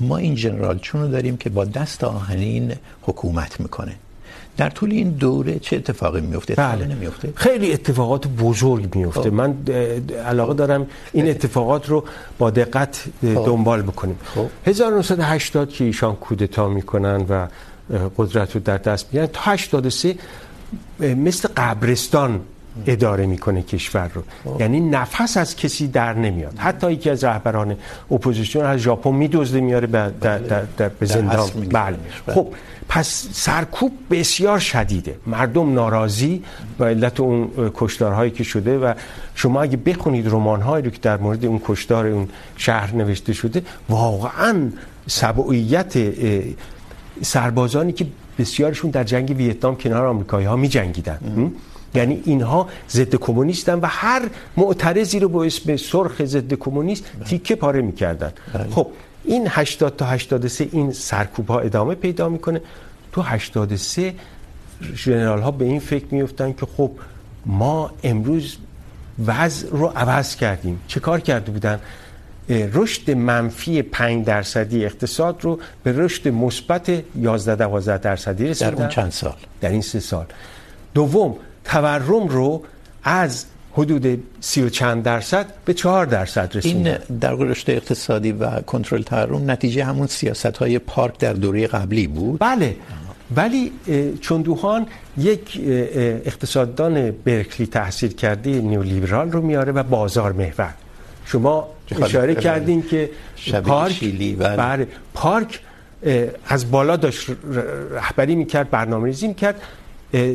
ما 0.00 0.16
این 0.16 0.34
جنرال 0.34 0.78
چون 0.78 1.00
رو 1.00 1.08
داریم 1.08 1.36
که 1.36 1.50
با 1.50 1.64
دست 1.64 2.04
آهنین 2.04 2.74
حکومت 3.02 3.60
میکنه 3.60 3.94
در 4.60 4.70
طول 4.70 4.92
این 4.92 5.10
دوره 5.10 5.58
چه 5.58 5.76
اتفاقی 5.76 6.20
میفته 6.20 6.54
بله. 6.54 6.86
نمیفته 6.86 7.32
خیلی 7.34 7.72
اتفاقات 7.72 8.28
بزرگ 8.28 8.96
میفته 8.96 9.20
خب. 9.20 9.32
من 9.32 9.56
علاقه 10.26 10.54
دارم 10.54 10.86
این 11.12 11.30
اتفاقات 11.30 11.88
رو 11.88 12.04
با 12.38 12.50
دقت 12.50 13.04
خب. 13.20 13.46
دنبال 13.46 13.82
بکنیم 13.82 14.18
خب. 14.34 14.46
1980 14.66 15.68
که 15.68 15.84
ایشان 15.84 16.16
کودتا 16.16 16.68
میکنن 16.68 17.26
و 17.28 17.48
قدرت 18.16 18.54
رو 18.54 18.60
در 18.60 18.78
دست 18.78 19.06
میگیرن 19.06 19.26
تا 19.26 19.40
83 19.40 20.14
مثل 21.00 21.48
قبرستان 21.56 22.40
اداره 22.86 23.26
میکنه 23.26 23.62
کشور 23.62 24.10
رو. 24.14 24.22
خب. 24.44 24.60
یعنی 24.60 24.80
نفس 24.80 25.36
از 25.36 25.56
کسی 25.56 25.88
در 25.88 26.14
نمیاد. 26.14 26.58
حتی 26.58 26.92
یکی 26.92 27.10
از 27.10 27.24
رهبران 27.24 27.76
اپوزیسیون 28.10 28.64
از 28.64 28.78
ژاپن 28.78 29.10
میدزده 29.10 29.60
میاره 29.60 29.86
به 29.86 30.12
در 30.20 30.38
در 30.38 30.62
در 30.76 30.88
به 30.88 31.06
زندان. 31.06 31.50
بله. 31.72 31.96
خب 32.26 32.46
پس 32.88 33.28
سرکوب 33.32 33.92
بسیار 34.10 34.58
شدیده. 34.58 35.16
مردم 35.26 35.74
ناراضی 35.74 36.42
با 36.78 36.86
علت 36.86 37.20
اون 37.20 37.50
کشتارهایی 37.74 38.30
که 38.30 38.44
شده 38.44 38.78
و 38.78 38.94
شما 39.34 39.62
اگه 39.62 39.76
بخونید 39.76 40.26
رمان‌هایی 40.28 40.84
رو 40.84 40.90
که 40.90 40.98
در 41.02 41.16
مورد 41.16 41.44
اون 41.44 41.60
کشتار 41.64 42.06
اون 42.06 42.28
شهر 42.56 42.94
نوشته 42.94 43.32
شده 43.32 43.62
واقعا 43.88 44.68
سبعیت 45.06 45.94
سربازانی 47.22 47.92
که 47.92 48.06
بسیارشون 48.38 48.90
در 48.90 49.04
جنگ 49.04 49.34
ویتنام 49.36 49.76
کنار 49.76 50.06
آمریکایی‌ها 50.06 50.56
می‌جنگیدن. 50.56 51.18
یعنی 51.94 52.22
اینها 52.24 52.68
ضد 52.90 53.14
کمونیستن 53.14 53.74
و 53.74 53.86
هر 53.86 54.22
معترضی 54.56 55.18
رو 55.18 55.28
با 55.28 55.44
اسم 55.44 55.76
سرخ 55.76 56.24
ضد 56.24 56.54
کمونیست 56.54 57.04
تیکه 57.26 57.54
پاره 57.54 57.82
می‌کردن. 57.82 58.32
خب 58.70 58.86
این 59.24 59.46
80 59.50 59.96
تا 59.96 60.06
83 60.06 60.68
این 60.72 60.92
سرکوب 60.92 61.48
ها 61.48 61.60
ادامه 61.60 61.94
پیدا 61.94 62.28
میکنه. 62.28 62.60
تو 63.12 63.22
83 63.22 64.14
ژنرال 64.94 65.40
ها 65.40 65.50
به 65.50 65.64
این 65.64 65.80
فکر 65.80 66.06
میفتن 66.10 66.52
که 66.52 66.66
خب 66.76 66.90
ما 67.46 67.90
امروز 68.02 68.56
وضع 69.26 69.68
رو 69.70 69.86
عوض 69.86 70.36
کردیم. 70.36 70.80
چه 70.88 71.00
کار 71.00 71.20
کرده 71.20 71.52
بودن؟ 71.52 71.80
رشد 72.48 73.10
منفی 73.10 73.82
5 73.82 74.26
درصدی 74.26 74.84
اقتصاد 74.84 75.44
رو 75.44 75.58
به 75.82 75.92
رشد 75.92 76.28
مثبت 76.28 77.02
11 77.16 77.56
12 77.56 77.98
درصدی 77.98 78.46
رسوندن 78.48 78.74
در 78.74 78.82
اون 78.82 78.88
چند 78.90 79.10
سال؟ 79.10 79.36
در 79.60 79.68
این 79.68 79.82
سه 79.82 80.00
سال. 80.00 80.26
دوم 80.94 81.36
تورم 81.64 82.28
رو 82.28 82.62
از 83.04 83.44
حدود 83.72 84.22
سی 84.40 84.62
و 84.62 84.68
چند 84.68 85.02
درصد 85.02 85.46
به 85.64 85.74
چهار 85.74 86.06
درصد 86.06 86.50
رسوندن 86.54 86.98
این 87.08 87.18
در 87.18 87.34
رشد 87.34 87.70
اقتصادی 87.70 88.32
و 88.32 88.60
کنترل 88.60 89.02
تورم 89.02 89.50
نتیجه 89.50 89.84
همون 89.84 90.06
سیاست 90.06 90.56
های 90.56 90.78
پارک 90.78 91.18
در 91.18 91.32
دوره 91.32 91.66
قبلی 91.66 92.06
بود. 92.06 92.40
بله. 92.40 92.76
ولی 93.36 93.72
چندوهان 94.20 94.86
یک 95.18 95.60
اقتصاددان 96.24 97.10
برکلی 97.10 97.66
تحصیل 97.66 98.12
کرده 98.12 98.50
نیولیبرال 98.50 99.32
رو 99.32 99.40
میاره 99.40 99.72
و 99.72 99.82
بازار 99.82 100.32
محور. 100.32 100.74
شما 101.24 101.68
اشاره 102.02 102.34
کردین 102.34 102.82
که 102.82 103.10
پارک 103.64 104.04
بله. 104.38 104.86
پارک 105.14 105.60
از 106.46 106.70
بالا 106.70 106.96
داشت 106.96 107.26
رهبری 107.90 108.34
میکرد 108.34 108.70
برنامه‌ریزی 108.70 109.28
میکرد. 109.28 109.62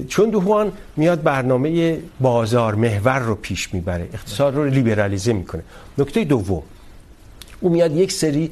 چون 0.07 0.29
دوهوان 0.29 0.71
میاد 0.97 1.23
برنامه 1.23 1.97
بازار 2.19 2.75
محور 2.75 3.19
رو 3.19 3.35
پیش 3.35 3.73
میبره 3.73 4.09
اقتصاد 4.13 4.55
رو 4.55 4.65
لیبرالیزه 4.65 5.33
میکنه. 5.33 5.61
نکته 5.97 6.23
دوم 6.23 6.63
او 7.59 7.69
میاد 7.69 7.91
یک 7.91 8.11
سری 8.11 8.51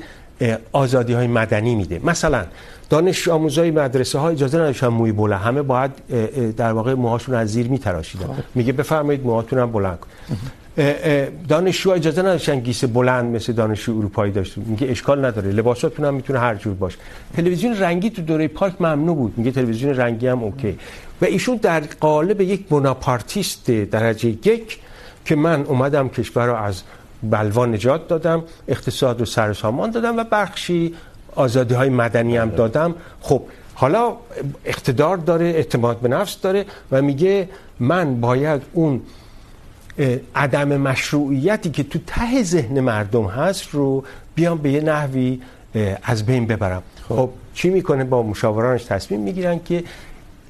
آزادی 0.71 1.13
های 1.13 1.27
مدنی 1.27 1.75
میده. 1.75 2.01
مثلا 2.03 2.45
دانش 2.89 3.27
آموزای 3.27 3.71
مدرسه 3.71 4.19
ها 4.19 4.29
اجازه 4.29 4.57
نداشتن 4.57 4.87
موی 4.87 5.11
بلند 5.11 5.41
همه 5.41 5.61
باید 5.61 5.91
در 6.55 6.71
واقع 6.71 6.93
موهاشون 6.93 7.35
از 7.35 7.49
زیر 7.49 7.67
میتراشیدن. 7.67 8.43
میگه 8.55 8.73
بفرمایید 8.73 9.25
موهاتون 9.25 9.59
هم 9.59 9.71
بلند 9.71 9.99
کن 9.99 10.07
دانشجوها 11.47 11.95
اجازه 11.95 12.21
نداشتن 12.21 12.59
گیسه 12.59 12.87
بلند 12.87 13.35
مثل 13.35 13.53
دانشجو 13.53 13.97
اروپایی 13.97 14.31
داشتن 14.31 14.61
میگه 14.65 14.87
اشکال 14.89 15.25
نداره. 15.25 15.51
لباساتون 15.51 16.05
هم 16.05 16.13
میتونه 16.13 16.39
هر 16.39 16.55
جور 16.55 16.73
باشه. 16.73 16.97
تلویزیون 17.35 17.77
رنگی 17.77 18.09
تو 18.09 18.21
دوره 18.21 18.47
پارک 18.47 18.81
ممنوع 18.81 19.15
بود. 19.15 19.33
میگه 19.37 19.51
تلویزیون 19.51 19.95
رنگی 19.97 20.27
هم 20.27 20.43
اوکی. 20.43 20.79
و 21.21 21.25
ایشون 21.25 21.55
در 21.55 21.79
قالب 21.99 22.41
یک 22.41 22.67
بوناپارتیست 22.67 23.71
درجه 23.71 24.29
یک 24.29 24.79
که 25.25 25.35
من 25.35 25.63
اومدم 25.63 26.09
کشور 26.09 26.45
رو 26.47 26.55
از 26.55 26.81
بلوا 27.23 27.65
نجات 27.65 28.07
دادم، 28.07 28.43
اقتصاد 28.67 29.19
رو 29.19 29.25
سر 29.25 29.53
سامان 29.53 29.91
دادم 29.91 30.17
و 30.17 30.23
بخشی 30.31 30.95
آزادی 31.35 31.73
های 31.73 31.89
مدنی 31.89 32.37
هم 32.37 32.49
دادم. 32.49 32.95
خب، 33.21 33.41
حالا 33.73 34.13
اقتدار 34.65 35.17
داره، 35.17 35.45
اعتماد 35.45 35.99
به 35.99 36.09
نفس 36.09 36.41
داره 36.41 36.65
و 36.91 37.01
میگه 37.01 37.49
من 37.79 38.21
باید 38.21 38.61
اون 38.73 39.01
عدم 40.35 40.77
مشروعیتی 40.77 41.69
که 41.69 41.83
تو 41.83 41.99
ته 42.07 42.43
ذهن 42.43 42.79
مردم 42.79 43.25
هست 43.25 43.69
رو 43.71 44.03
بیام 44.35 44.57
به 44.57 44.71
یه 44.71 44.81
نحوی 44.81 45.41
از 46.03 46.25
بین 46.25 46.47
ببرم. 46.47 46.83
خب. 47.09 47.29
چی 47.53 47.69
میکنه؟ 47.69 48.03
با 48.03 48.23
مشاورانش 48.23 48.83
تصمیم 48.83 49.19
میگیرن 49.19 49.59
که 49.65 49.83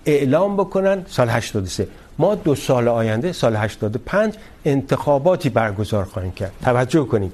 اعلام 0.05 0.57
بکنن 0.57 1.05
سال 1.07 1.29
83 1.29 1.87
ما 2.17 2.35
دو 2.35 2.55
سال 2.55 2.87
آینده 2.87 3.31
سال 3.31 3.55
85 3.55 4.33
انتخاباتی 4.65 5.49
برگزار 5.49 6.05
خواهیم 6.05 6.31
کرد. 6.31 6.51
توجه 6.63 7.03
کنید. 7.05 7.31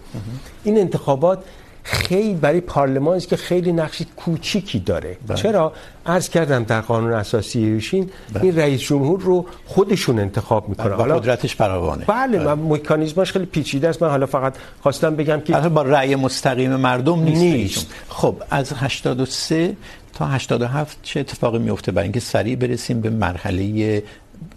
این 0.63 0.77
انتخابات 0.77 1.43
خیلی 1.83 2.33
برای 2.33 2.61
پارلمان 2.61 3.17
است 3.17 3.27
که 3.27 3.37
خیلی 3.37 3.71
نقش 3.71 4.01
کوچیکی 4.17 4.79
داره. 4.79 5.17
بله. 5.27 5.37
چرا؟ 5.37 5.73
عرض 6.05 6.29
کردم 6.29 6.63
در 6.63 6.81
قانون 6.81 7.13
اساسی 7.13 7.59
ایشین 7.59 8.09
بله. 8.33 8.43
این 8.43 8.55
رئیس 8.55 8.81
جمهور 8.81 9.21
رو 9.21 9.45
خودشون 9.65 10.19
انتخاب 10.19 10.69
میکنه 10.69 10.95
حالا 10.95 11.19
قدرتش 11.19 11.55
فراوانه. 11.55 12.05
بله, 12.05 12.39
بله. 12.39 12.53
مکانیزمش 12.53 13.31
خیلی 13.31 13.45
پیچیده 13.45 13.89
است. 13.89 14.03
من 14.03 14.09
حالا 14.09 14.25
فقط 14.25 14.55
خواستم 14.81 15.15
بگم 15.15 15.41
که 15.41 15.53
با 15.53 15.81
رأی 15.81 16.15
مستقیم 16.15 16.75
مردم 16.75 17.23
نیست, 17.23 17.41
نیست. 17.41 17.87
خب 18.09 18.35
از 18.49 18.73
83 18.73 19.75
تا 20.13 20.27
87 20.27 20.97
چه 21.03 21.19
اتفاقی 21.19 21.59
میفته 21.59 21.91
برای 21.91 22.03
اینکه 22.03 22.19
سریع 22.19 22.55
برسیم 22.55 23.01
به 23.01 23.09
مرحله 23.09 24.03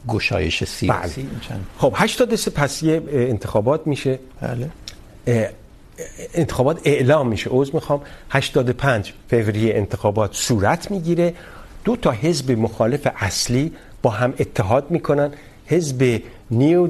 گشایش 0.08 0.64
سیاسی. 0.64 1.22
بله. 1.22 1.60
خب 1.78 1.94
83 1.96 2.50
پس 2.50 2.82
یه 2.82 3.02
انتخابات 3.12 3.86
میشه. 3.86 4.18
بله. 4.40 5.52
انتخابات 6.34 6.80
اعلام 6.84 7.28
میشه. 7.28 7.50
عذر 7.50 7.74
میخوام. 7.74 8.00
85 8.30 9.12
فوریه 9.30 9.74
انتخابات 9.74 10.34
صورت 10.34 10.90
میگیره. 10.90 11.34
دو 11.84 11.96
تا 11.96 12.10
حزب 12.10 12.50
مخالف 12.50 13.08
اصلی 13.16 13.72
با 14.02 14.10
هم 14.10 14.34
اتحاد 14.38 14.90
میکنن. 14.90 15.30
حزب 15.66 16.20
نیو 16.50 16.88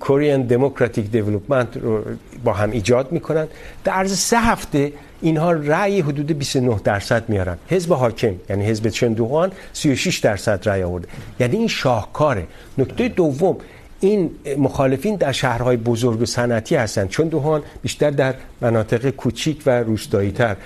کورین 0.00 0.42
دموکراتیک 0.42 1.10
دیولپمنت 1.10 1.76
رو 1.76 2.04
با 2.44 2.52
هم 2.52 2.70
ایجاد 2.70 3.12
میکنن. 3.12 3.48
در 3.84 3.92
عرض 3.92 4.18
سه 4.18 4.38
هفته 4.38 4.92
اینها 5.20 5.52
رأی 5.52 6.00
حدود 6.00 6.26
29 6.26 6.80
درصد 6.84 7.28
میارن. 7.28 7.58
حزب 7.68 7.92
حاکم 7.92 8.34
یعنی 8.50 8.64
حزب 8.64 8.88
چندوهان 8.88 9.52
36 9.72 10.18
درصد 10.18 10.68
رأی 10.68 10.82
آورده. 10.82 11.08
یعنی 11.40 11.56
این 11.56 11.68
شاهکاره. 11.68 12.46
نکته 12.78 13.08
دوم 13.08 13.56
این 14.02 14.30
مخالفین 14.58 15.16
در 15.16 15.32
شهرهای 15.32 15.76
بزرگ 15.76 16.22
و 16.22 16.26
صنعتی 16.26 16.76
هستند. 16.76 17.08
چون 17.08 17.28
دوهان 17.28 17.62
بیشتر 17.82 18.10
در 18.10 18.34
مناطق 18.60 19.10
کوچیک 19.10 19.62
و 19.66 19.82
روستایی 19.82 20.30
تر 20.30 20.56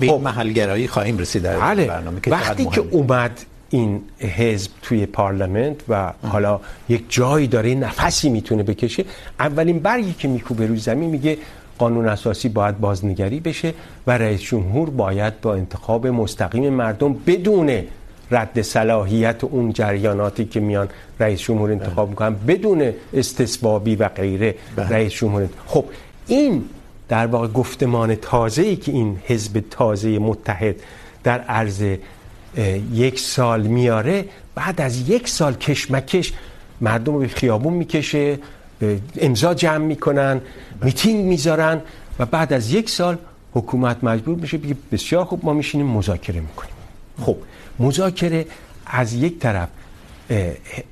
به 0.00 0.06
این 0.06 0.20
محلگرایی 0.20 0.88
خواهیم 0.88 1.18
رسید 1.18 1.42
در 1.42 1.60
بله. 1.60 1.86
برنامه 1.86 2.20
که 2.20 2.30
وقتی 2.30 2.64
که 2.64 2.80
اومد 2.90 3.40
این 3.70 4.02
حزب 4.18 4.70
توی 4.82 5.06
پارلمنت 5.06 5.76
و 5.88 6.12
حالا 6.22 6.60
یک 6.88 7.04
جایی 7.08 7.46
داره 7.46 7.74
نفسی 7.74 8.28
میتونه 8.28 8.62
بکشه 8.62 9.04
اولین 9.40 9.78
برگی 9.78 10.12
که 10.12 10.28
میکوبه 10.28 10.66
روی 10.66 10.78
زمین 10.78 11.10
میگه 11.10 11.38
قانون 11.78 12.08
اساسی 12.08 12.48
باید 12.48 12.80
بازنگری 12.80 13.40
بشه 13.40 13.74
و 14.06 14.18
رئیس 14.18 14.40
جمهور 14.40 14.90
باید 14.90 15.40
با 15.40 15.54
انتخاب 15.54 16.06
مستقیم 16.06 16.72
مردم 16.72 17.16
بدون 17.26 17.82
رد 18.30 18.62
صلاحیت 18.62 19.44
اون 19.44 19.72
جریاناتی 19.72 20.44
که 20.44 20.60
میان 20.60 20.88
رئیس 21.20 21.40
جمهور 21.40 21.70
انتخاب 21.70 22.08
میکنن 22.10 22.34
بدون 22.34 22.92
استصوابی 23.14 23.96
و 23.96 24.08
غیره 24.08 24.54
رئیس 24.76 25.12
جمهور 25.12 25.48
خب 25.66 25.84
این 26.26 26.64
در 27.08 27.26
واقع 27.26 27.48
گفتمان 27.48 28.14
تازه‌ای 28.14 28.76
که 28.76 28.92
این 28.92 29.18
حزب 29.24 29.64
تازه 29.70 30.18
متحد 30.18 30.76
در 31.24 31.40
عرض 31.40 31.84
یک 32.92 33.20
سال 33.20 33.62
میاره 33.62 34.24
بعد 34.54 34.80
از 34.80 35.10
یک 35.10 35.28
سال 35.28 35.54
کشمکش 35.54 36.32
مردم 36.80 37.12
رو 37.12 37.18
به 37.18 37.28
خیابون 37.28 37.72
میکشه 37.72 38.38
امضا 39.18 39.54
جمع 39.54 39.84
میکنن 39.84 40.40
میتینگ 40.82 41.24
میذارن 41.24 41.80
و 42.18 42.26
بعد 42.26 42.52
از 42.52 42.72
یک 42.72 42.90
سال 42.90 43.18
حکومت 43.54 44.04
مجبور 44.04 44.38
میشه 44.38 44.58
بگه 44.58 44.76
بسیار 44.92 45.24
خوب 45.24 45.44
ما 45.44 45.52
میشینیم 45.52 45.86
مذاکره 45.86 46.40
میکنیم. 46.40 46.74
خب 47.22 47.36
مذاکره 47.80 48.46
از 48.86 49.12
یک 49.12 49.38
طرف 49.38 49.68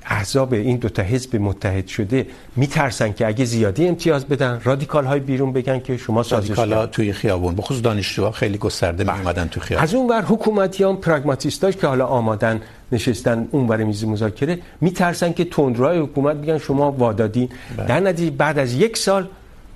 احزاب 0.05 0.53
این 0.53 0.77
دو 0.77 0.89
تا 0.89 1.01
حزب 1.01 1.35
متحد 1.35 1.87
شده 1.87 2.27
میترسن 2.55 3.13
که 3.13 3.27
اگه 3.27 3.45
زیادی 3.45 3.87
امتیاز 3.87 4.25
بدن 4.25 4.61
رادیکال 4.63 5.05
های 5.05 5.19
بیرون 5.19 5.53
بگن 5.53 5.79
که 5.79 5.97
شما 5.97 6.23
سازش 6.23 6.49
رادیکال 6.49 6.73
ها 6.73 6.85
توی 6.87 7.13
خیابون 7.13 7.55
بخصوص 7.55 7.81
دانشجوها 7.81 8.31
خیلی 8.31 8.57
گسترده 8.57 9.03
می 9.03 9.09
اومدن 9.09 9.47
تو 9.47 9.59
خیابون. 9.59 9.83
از 9.83 9.93
اون 9.93 10.09
ور 10.09 10.21
حکومتیان 10.21 10.95
پراگماتیستاش 10.95 11.75
که 11.75 11.87
حالا 11.87 12.05
آمادن 12.05 12.61
نشستن 12.91 13.47
اون 13.51 13.67
ور 13.67 13.83
میز 13.83 14.05
مذاکره 14.05 14.59
میترسن 14.81 15.33
که 15.33 15.45
تندروهای 15.45 15.99
حکومت 15.99 16.35
میگن 16.35 16.57
شما 16.57 16.91
وادادین. 16.91 17.49
در 17.87 17.99
نتیجه 17.99 18.31
بعد 18.31 18.59
از 18.59 18.73
یک 18.73 18.97
سال 18.97 19.27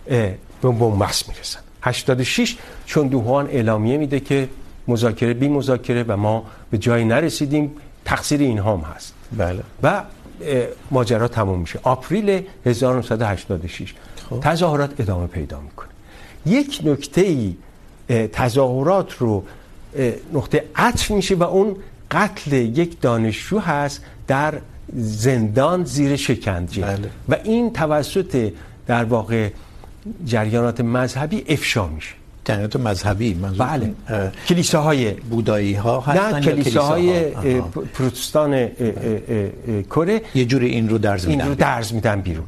به 0.05 0.37
بنبست 0.61 1.29
میرسن. 1.29 1.59
86 1.81 2.57
چون 2.85 3.07
دوهان 3.07 3.47
اعلامیه 3.47 3.97
میده 3.97 4.19
که 4.19 4.49
مذاکره 4.87 5.33
بی 5.33 5.47
مذاکره 5.47 6.03
و 6.03 6.17
ما 6.17 6.45
به 6.71 6.77
جایی 6.77 7.05
نرسیدیم 7.05 7.71
تقصیر 8.05 8.39
اینها 8.39 8.77
هم 8.77 8.83
هست. 8.95 9.13
بله. 9.37 9.63
و 9.83 10.03
ماجرا 10.91 11.27
تموم 11.27 11.59
میشه. 11.59 11.79
آپریل 11.83 12.43
1986 12.65 13.93
تظاهرات 14.41 14.99
ادامه 14.99 15.27
پیدا 15.27 15.59
میکنه. 15.59 15.89
یک 16.45 16.81
نکته 16.83 17.21
ای 17.21 17.55
تظاهرات 18.27 19.13
رو 19.13 19.43
نقطه 20.33 20.63
عطف 20.75 21.11
میشه 21.11 21.35
و 21.35 21.43
اون 21.43 21.75
قتل 22.11 22.53
یک 22.53 23.01
دانشجو 23.01 23.59
هست 23.59 24.01
در 24.27 24.53
زندان 24.95 25.83
زیر 25.83 26.15
شکنجه. 26.15 26.81
بله. 26.81 27.09
و 27.29 27.35
این 27.43 27.73
توسط 27.73 28.51
در 28.87 29.03
واقع 29.03 29.49
جریانات 30.25 30.81
مذهبی 30.81 31.45
افشا 31.47 31.87
میشه. 31.87 32.13
جریانات 32.45 32.75
مذهبی 32.75 33.33
منظور 33.33 33.67
بله. 33.67 33.93
کلیساهای 34.47 35.11
بودایی 35.11 35.73
ها 35.73 35.99
هستن 36.01 36.39
نه 36.39 36.41
کلیساهای 36.41 37.31
پروتستان 37.93 38.67
کره 39.89 40.21
یه 40.35 40.45
جوری 40.45 40.67
این 40.67 40.89
رو 40.89 40.97
درز 40.97 41.27
میدن 41.27 41.41
این 41.41 41.49
رو 41.49 41.55
درز 41.55 41.93
میدن 41.93 42.21
بیرون. 42.21 42.45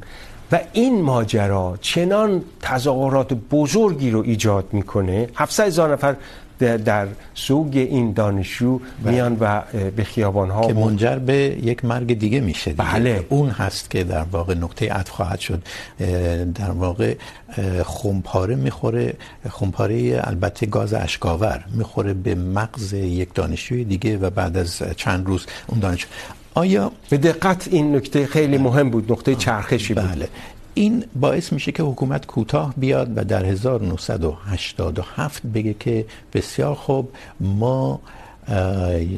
و 0.52 0.60
این 0.74 1.02
ماجرا 1.02 1.78
چنان 1.82 2.42
تظاهرات 2.62 3.34
بزرگی 3.34 4.10
رو 4.12 4.22
ایجاد 4.22 4.66
میکنه. 4.72 5.28
700 5.36 5.68
هزار 5.68 5.94
نفر 5.94 6.16
در, 6.60 7.08
سوگ 7.34 7.78
این 7.78 8.14
دانشجو 8.14 8.80
میان 9.04 9.38
و 9.40 9.62
به 9.96 10.04
خیابان 10.04 10.50
ها 10.50 10.68
که 10.68 10.74
منجر 10.74 11.16
به 11.16 11.36
یک 11.64 11.86
مرگ 11.86 12.20
دیگه 12.20 12.40
میشه 12.40 12.72
دیگه. 12.72 12.84
بله. 12.84 13.26
اون 13.30 13.50
هست 13.50 13.90
که 13.90 14.04
در 14.04 14.24
واقع 14.32 14.54
نقطه 14.54 14.94
عطف 14.94 15.10
خواهد 15.10 15.40
شد. 15.40 15.64
در 16.56 16.72
واقع 16.72 17.16
خمپاره 17.86 18.56
میخوره. 18.56 19.14
خمپاره 19.50 20.22
البته 20.24 20.66
گاز 20.66 20.94
اشکاور 20.94 21.66
میخوره 21.74 22.14
به 22.14 22.36
مغز 22.36 22.94
یک 22.94 23.34
دانشجوی 23.34 23.84
دیگه 23.84 24.18
و 24.18 24.30
بعد 24.30 24.58
از 24.58 24.84
چند 24.98 25.28
روز 25.28 25.46
اون 25.68 25.80
دانشجو. 25.80 26.08
آیا 26.54 26.92
به 27.10 27.18
دقت 27.18 27.68
این 27.72 27.96
نکته 27.96 28.26
خیلی 28.26 28.58
مهم 28.58 28.90
بود 28.90 29.12
نقطه 29.12 29.36
چرخشی 29.36 29.94
بود. 29.94 30.12
بله. 30.12 30.28
این 30.76 31.04
باعث 31.16 31.54
میشه 31.54 31.72
که 31.72 31.84
حکومت 31.84 32.26
کوتاه 32.26 32.74
بیاد 32.78 33.12
و 33.16 33.24
در 33.24 33.46
1987 33.46 35.42
بگه 35.46 35.76
که 35.80 36.06
بسیار 36.34 36.76
خوب 36.76 37.12
ما 37.40 38.00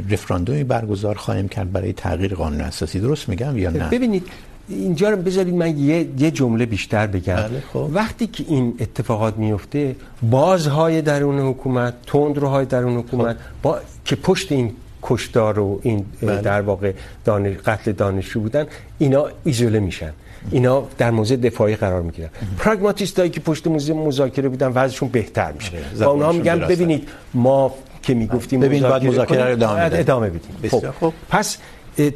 رفراندومی 0.10 0.64
برگزار 0.64 1.16
خواهیم 1.16 1.48
کرد 1.48 1.72
برای 1.72 1.94
تغییر 1.94 2.36
قانون 2.36 2.62
اساسی 2.62 3.00
درست 3.00 3.30
میگم 3.30 3.58
یا 3.58 3.70
نه 3.70 3.90
ببینید 3.90 4.28
اینجا 4.70 5.10
رو 5.10 5.18
بذارید 5.18 5.54
من 5.54 5.78
یه, 5.78 6.08
یه 6.18 6.32
جمله 6.32 6.66
بیشتر 6.66 7.08
بگم 7.08 7.36
بله 7.36 7.64
خب. 7.74 7.90
وقتی 7.94 8.28
که 8.28 8.46
این 8.48 8.76
اتفاقات 8.80 9.38
میفته 9.38 9.96
بازهای 10.22 11.02
درون 11.02 11.40
حکومت 11.40 11.94
تندروهای 12.08 12.66
درون 12.66 12.98
حکومت 12.98 13.36
خب. 13.36 13.42
با 13.62 13.80
که 14.06 14.16
پشت 14.16 14.52
این 14.52 14.74
کشتار 15.02 15.60
و 15.60 15.80
این 15.84 16.06
بله. 16.22 16.42
در 16.42 16.62
واقع 16.62 16.94
دانش 17.26 17.58
قتل 17.58 17.92
دانشجو 17.92 18.40
بودن 18.40 18.66
اینا 19.00 19.28
ایزوله 19.44 19.80
میشن 19.80 20.14
اینا 20.52 20.88
در 20.98 21.12
موضع 21.12 21.36
دفاعی 21.36 21.76
قرار 21.76 22.02
میگیرن. 22.02 22.30
پراگماتیستایی 22.60 23.30
که 23.30 23.40
پشت 23.40 23.68
موضوع 23.68 24.08
مذاکره 24.08 24.50
بودن 24.50 24.68
وضعشون 24.68 25.10
بهتر 25.10 25.52
میشه. 25.52 25.72
و 26.00 26.04
اونها 26.04 26.32
میگن 26.32 26.60
ببینید 26.60 27.10
ما 27.34 27.74
که 28.02 28.14
میگفتیم 28.14 28.60
ببینید 28.60 28.88
باید 28.90 29.04
مذاکره 29.04 29.46
رو 29.46 29.52
ادامه 29.52 29.86
بدیم 29.86 30.00
ادامه 30.00 30.30
بدیم. 30.30 30.70
خب. 30.70 30.92
خب 31.00 31.14
پس 31.30 31.58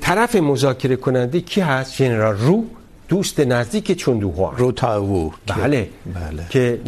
طرف 0.02 0.36
مذاکره 0.36 0.96
کننده 0.96 1.42
کی 1.42 1.62
هست؟ 1.62 1.96
جنرال 1.96 2.38
رو 2.38 2.66
دوست 3.08 3.40
نزدیک 3.40 3.92
چندوها 3.92 4.54
رو 4.58 4.72
تاوو 4.72 5.32
بله. 5.48 5.90
بله. 6.16 6.46
که 6.50 6.80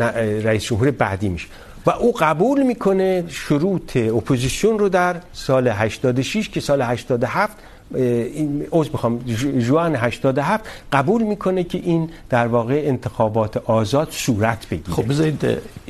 رئیس 0.44 0.64
جمهور 0.64 0.92
بعدی 0.92 1.30
میشه. 1.30 1.48
و 1.86 1.90
او 1.90 2.12
قبول 2.12 2.64
میکنه 2.64 3.24
شروط 3.28 3.98
اپوزیسیون 3.98 4.80
رو 4.80 4.90
در 4.90 5.16
سال 5.34 5.68
86 5.68 6.50
که 6.50 6.60
سال 6.60 6.82
87 6.82 7.58
این 7.94 8.68
عذر 8.72 8.92
میخوام 8.92 9.18
جوان 9.60 9.96
87 9.96 10.64
قبول 10.92 11.24
میکنه 11.24 11.64
که 11.64 11.78
این 11.78 12.10
در 12.30 12.48
واقع 12.48 12.82
انتخابات 12.86 13.58
آزاد 13.58 14.08
صورت 14.12 14.70
بگیره. 14.70 14.94
خب، 14.94 15.10
بذارید 15.10 15.46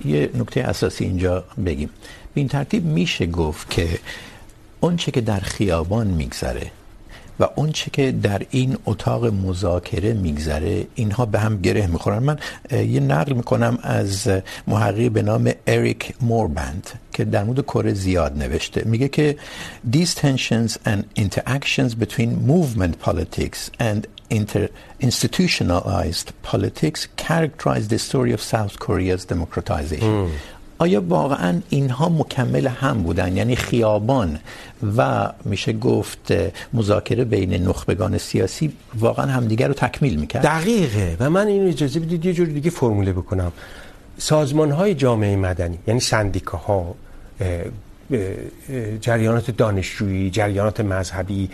یه 0.06 0.30
نکته 0.36 0.62
اساسی 0.62 1.06
اینجا 1.06 1.44
بگیم. 1.66 1.90
به 2.34 2.42
این 2.42 2.48
ترتیب 2.48 2.86
میشه 2.86 3.26
گفت 3.26 3.70
که 3.70 4.00
اون 4.80 4.96
چه 4.98 5.12
که 5.12 5.22
در 5.22 5.40
خیابان 5.40 6.08
میگذره 6.08 6.72
و 7.40 7.48
اون 7.56 7.72
چه 7.72 7.90
که 7.92 8.12
در 8.12 8.42
این 8.50 8.78
اتاق 8.86 9.26
مذاکره 9.26 10.14
میگذره 10.14 10.88
اینها 10.96 11.26
به 11.26 11.40
هم 11.40 11.62
گره 11.62 11.88
میخورن 11.88 12.24
من 12.24 12.38
یه 12.72 13.00
نقل 13.00 13.34
میکنم 13.34 13.78
از 13.82 14.30
محققی 14.68 15.10
به 15.10 15.22
نام 15.22 15.52
اریک 15.68 16.14
موربند 16.22 16.90
که 17.14 17.26
در 17.26 17.44
مورد 17.44 17.62
کره 17.62 17.94
زیاد 17.94 18.38
نوشته 18.38 18.82
میگه 18.86 19.08
که 19.08 19.36
these 19.94 20.14
tensions 20.16 20.72
and 20.86 21.04
interactions 21.20 21.96
between 21.96 22.30
movement 22.48 22.94
politics 23.06 23.70
and 23.80 24.08
inter 24.30 24.70
institutionalized 25.00 26.28
politics 26.52 27.08
characterize 27.18 27.88
the 27.88 28.00
story 28.00 28.32
of 28.32 28.42
South 28.42 28.80
Korea's 28.80 29.26
democratization 29.26 30.14
mm. 30.28 30.53
آیا 30.84 31.02
واقعا 31.02 31.52
اینها 31.70 32.10
مکمل 32.10 32.68
هم 32.68 33.04
بودن؟ 33.04 33.38
یعنی 33.38 33.56
خیابان 33.56 34.40
و 34.98 35.30
میشه 35.46 35.74
گفت 35.74 36.34
مذاکره 36.74 37.24
بین 37.24 37.54
نخبگان 37.68 38.18
سیاسی 38.18 38.74
واقعا 39.00 39.26
همدیگر 39.26 39.68
رو 39.68 39.74
تکمیل 39.74 40.16
میکرد؟ 40.16 40.44
دقیقه. 40.44 41.18
و 41.20 41.30
من 41.30 41.48
اینو 41.48 41.68
اجازه 41.68 42.00
بدید 42.00 42.26
یه 42.26 42.34
جور 42.34 42.48
دیگه 42.48 42.70
فرموله 42.70 43.14
بکنم. 43.14 43.52
سازمان 44.18 44.72
های 44.72 44.94
جامعه 44.96 45.36
مدنی 45.36 45.80
یعنی 45.88 46.00
سندیکاها 46.00 46.96
جریانات 49.02 49.52
دانشجویی، 49.52 50.30
جریانات 50.30 50.80
مذهبی 50.80 51.50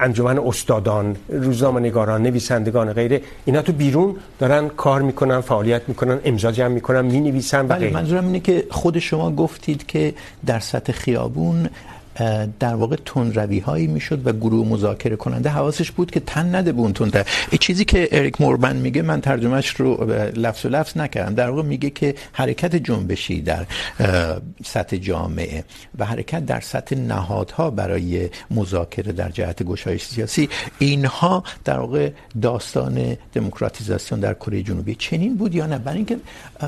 انجمن 0.00 0.38
استادان 0.38 1.16
روزنامه 1.28 1.80
نگاران 1.80 2.22
نویسندگان 2.22 2.92
غیره 2.92 3.22
اینا 3.44 3.62
تو 3.62 3.72
بیرون 3.72 4.16
دارن 4.38 4.68
کار 4.68 5.02
میکنن 5.02 5.40
فعالیت 5.40 5.82
میکنن 5.88 6.20
امضا 6.24 6.52
جمع 6.52 6.68
میکنن 6.68 7.00
مینویسن 7.00 7.64
و 7.64 7.68
بله 7.68 7.90
منظورم 7.90 8.26
اینه 8.26 8.40
که 8.40 8.64
خود 8.70 8.98
شما 8.98 9.30
گفتید 9.30 9.86
که 9.86 10.14
در 10.46 10.60
سطح 10.60 10.92
خیابون 10.92 11.68
در 12.60 12.74
واقع 12.74 12.96
تندروی 13.04 13.58
هایی 13.58 13.86
میشد 13.86 14.26
و 14.26 14.32
گروه 14.32 14.68
مذاکره 14.68 15.16
کننده 15.16 15.48
حواسش 15.48 15.90
بود 15.90 16.10
که 16.10 16.20
تن 16.20 16.54
نده 16.54 16.72
به 16.72 16.80
اون 16.80 16.92
تند 16.92 17.26
این 17.50 17.58
چیزی 17.58 17.84
که 17.84 18.08
اریک 18.12 18.40
موربن 18.40 18.76
میگه 18.76 19.02
من 19.02 19.20
ترجمهش 19.20 19.68
رو 19.68 20.04
لفظ 20.36 20.66
و 20.66 20.68
لفظ 20.68 20.96
نکردم. 20.96 21.34
در 21.34 21.50
واقع 21.50 21.62
میگه 21.62 21.90
که 21.90 22.14
حرکت 22.32 22.76
جنبشی 22.76 23.40
در 23.40 23.66
سطح 24.64 24.96
جامعه 24.96 25.64
و 25.98 26.04
حرکت 26.04 26.46
در 26.46 26.60
سطح 26.60 26.96
نهادها 26.96 27.70
برای 27.70 28.30
مذاکره 28.50 29.12
در 29.12 29.28
جهت 29.28 29.62
گشایش 29.62 30.04
سیاسی، 30.04 30.48
اینها 30.78 31.42
در 31.64 31.78
واقع 31.78 32.10
داستان 32.42 33.16
دموکراتیزاسیون 33.34 34.20
در 34.20 34.34
کره 34.34 34.62
جنوبی 34.62 34.94
چنین 34.94 35.36
بود 35.36 35.54
یا 35.54 35.66
نه؟ 35.66 35.78
برای 35.78 35.96
اینکه 35.96 36.16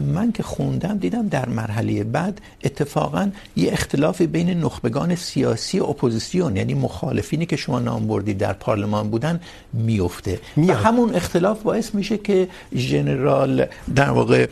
من 0.03 0.33
که 0.33 0.43
خوندم 0.43 0.99
دیدم 0.99 1.29
در 1.29 1.49
مرحله 1.49 2.05
بعد 2.05 2.41
اتفاقا 2.65 3.31
یه 3.57 3.73
اختلاف 3.73 4.23
بین 4.23 4.61
نخبگان 4.61 5.15
سیاسی 5.15 5.40
سیاسی 5.41 5.81
اپوزیسیون 5.81 6.57
یعنی 6.57 6.75
مخالفینی 6.75 7.47
که 7.47 7.57
شما 7.57 7.79
نام 7.79 8.07
بردید 8.07 8.39
در 8.39 8.53
پارلمان 8.53 9.11
بودن 9.11 9.41
میفته. 9.73 10.41
و 10.57 10.75
همون 10.75 11.15
اختلاف 11.15 11.63
باعث 11.63 11.95
میشه 11.95 12.19
که 12.19 12.49
ژنرال 12.77 13.67
در 13.95 14.11
واقع 14.11 14.47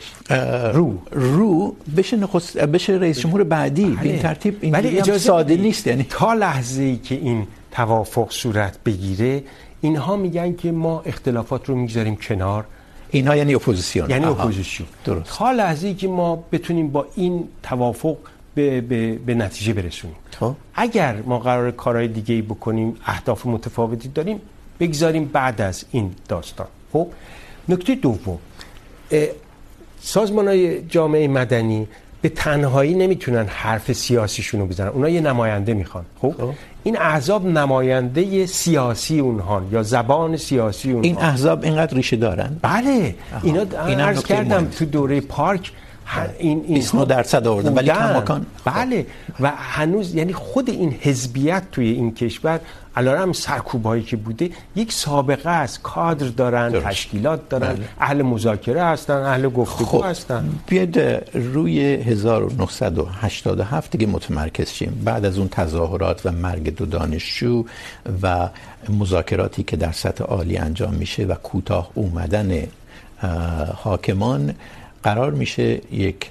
رو. 0.73 0.99
رو 1.13 1.77
بشه 1.97 2.17
نخست 2.17 2.59
بشه 2.59 2.93
رئیس 2.93 3.21
جمهور 3.21 3.45
بعدی. 3.45 3.85
به 3.85 4.09
این 4.09 4.19
ترتیب 4.19 4.59
این 4.61 4.73
ولی 4.73 4.99
اجازه 4.99 5.19
ساده 5.19 5.57
نیست 5.57 5.87
یعنی 5.87 6.07
تا 6.09 6.35
لحظه 6.35 6.83
ای 6.83 6.97
که 6.97 7.15
این 7.15 7.47
توافق 7.73 8.31
صورت 8.31 8.79
بگیره 8.85 9.43
اینها 9.81 10.17
میگن 10.17 10.57
که 10.57 10.73
ما 10.73 11.03
اختلافات 11.07 11.69
رو 11.69 11.75
میگذاریم 11.75 12.17
کنار. 12.17 12.65
اینها 13.11 13.37
یعنی 13.37 13.55
اپوزیسیون. 13.55 14.11
یعنی 14.11 14.25
اپوزیسیون. 14.25 14.89
درست. 15.05 15.39
تا 15.39 15.53
لحظه 15.53 15.87
ای 15.87 15.95
که 15.95 16.09
ما 16.09 16.45
بتونیم 16.53 16.89
با 16.89 17.07
این 17.17 17.49
توافق 17.63 18.17
به, 18.59 18.81
به, 18.81 19.19
به 19.27 19.35
نتیجه 19.35 19.73
برسونیم. 19.73 20.17
خب. 20.41 20.55
اگر 20.75 21.15
ما 21.27 21.39
قرار 21.39 21.71
کارهای 21.71 22.09
دیگه 22.09 22.35
ای 22.35 22.43
بکنیم 22.43 22.97
اهداف 23.07 23.47
متفاوتی 23.47 24.09
داریم 24.09 24.41
بگذاریم 24.81 25.25
بعد 25.25 25.61
از 25.61 25.85
این 25.91 26.11
داستان. 26.29 26.67
خب؟ 26.93 27.07
نکته 27.69 27.95
دوم 27.95 28.39
سازمانهای 30.01 30.83
جامعه 30.83 31.29
مدنی 31.29 31.89
به 32.23 32.29
تنهایی 32.29 32.95
نمیتونن 32.95 33.47
حرف 33.47 33.93
سیاسیشون 33.93 34.61
رو 34.61 34.67
بزنن. 34.67 34.89
اونا 34.89 35.09
یه 35.09 35.21
نماینده 35.21 35.75
میخوان. 35.75 36.05
خب؟ 36.21 36.35
این 36.83 36.99
احزاب 36.99 37.47
نماینده 37.47 38.47
سیاسی 38.47 39.19
اونهان 39.21 39.69
یا 39.73 39.83
زبان 39.83 40.37
سیاسی 40.37 40.89
اونهان. 40.89 41.05
این 41.05 41.19
احزاب 41.19 41.65
اینقدر 41.65 41.97
ریشه 41.97 42.17
دارن؟ 42.17 42.57
بله. 42.63 43.15
اینا 43.43 43.63
عرض 44.07 44.25
کردم 44.25 44.65
تو 44.65 44.85
دوره 44.85 45.21
پارک 45.21 45.73
این 46.39 46.65
این 46.67 46.75
29 46.75 47.05
درصد 47.05 47.47
آوردن. 47.47 47.75
ولی 47.75 47.89
کماکان 47.89 48.47
بله. 48.65 49.07
و 49.41 49.53
هنوز 49.57 50.15
یعنی 50.15 50.33
خود 50.33 50.71
این 50.71 50.97
حزبیت 51.01 51.63
توی 51.73 51.87
این 51.87 52.15
کشور 52.15 52.61
علارم 52.97 53.33
سرکوبایی 53.33 54.03
که 54.03 54.17
بوده 54.17 54.51
یک 54.77 54.93
سابقه 54.93 55.51
است. 55.51 55.83
کادر 55.83 56.27
دارن 56.27 56.69
درست. 56.69 56.87
تشکیلات 56.87 57.49
دارن 57.49 57.73
بله. 57.73 57.89
اهل 58.01 58.23
مذاکره 58.23 58.85
هستن 58.85 59.15
اهل 59.15 59.49
گفتگو 59.49 59.85
خب. 59.85 60.05
هستن. 60.07 60.51
بیاد 60.67 60.99
روی 61.35 61.81
1987 61.81 63.91
دیگه 63.91 64.07
متمرکز 64.07 64.71
شیم. 64.71 65.03
بعد 65.05 65.25
از 65.25 65.39
اون 65.39 65.49
تظاهرات 65.49 66.27
و 66.27 66.33
مرگ 66.33 66.77
دو 66.77 66.87
دانشجو 66.87 67.65
و 68.23 68.49
مذاکراتی 68.89 69.63
که 69.63 69.77
در 69.77 69.93
سطح 69.93 70.25
عالی 70.25 70.57
انجام 70.57 70.95
میشه 70.95 71.25
و 71.25 71.35
کوتاه 71.35 71.91
اومدن 71.95 72.63
حاکمان 73.75 74.55
قرار 75.03 75.31
میشه 75.31 75.81
یک 75.93 76.31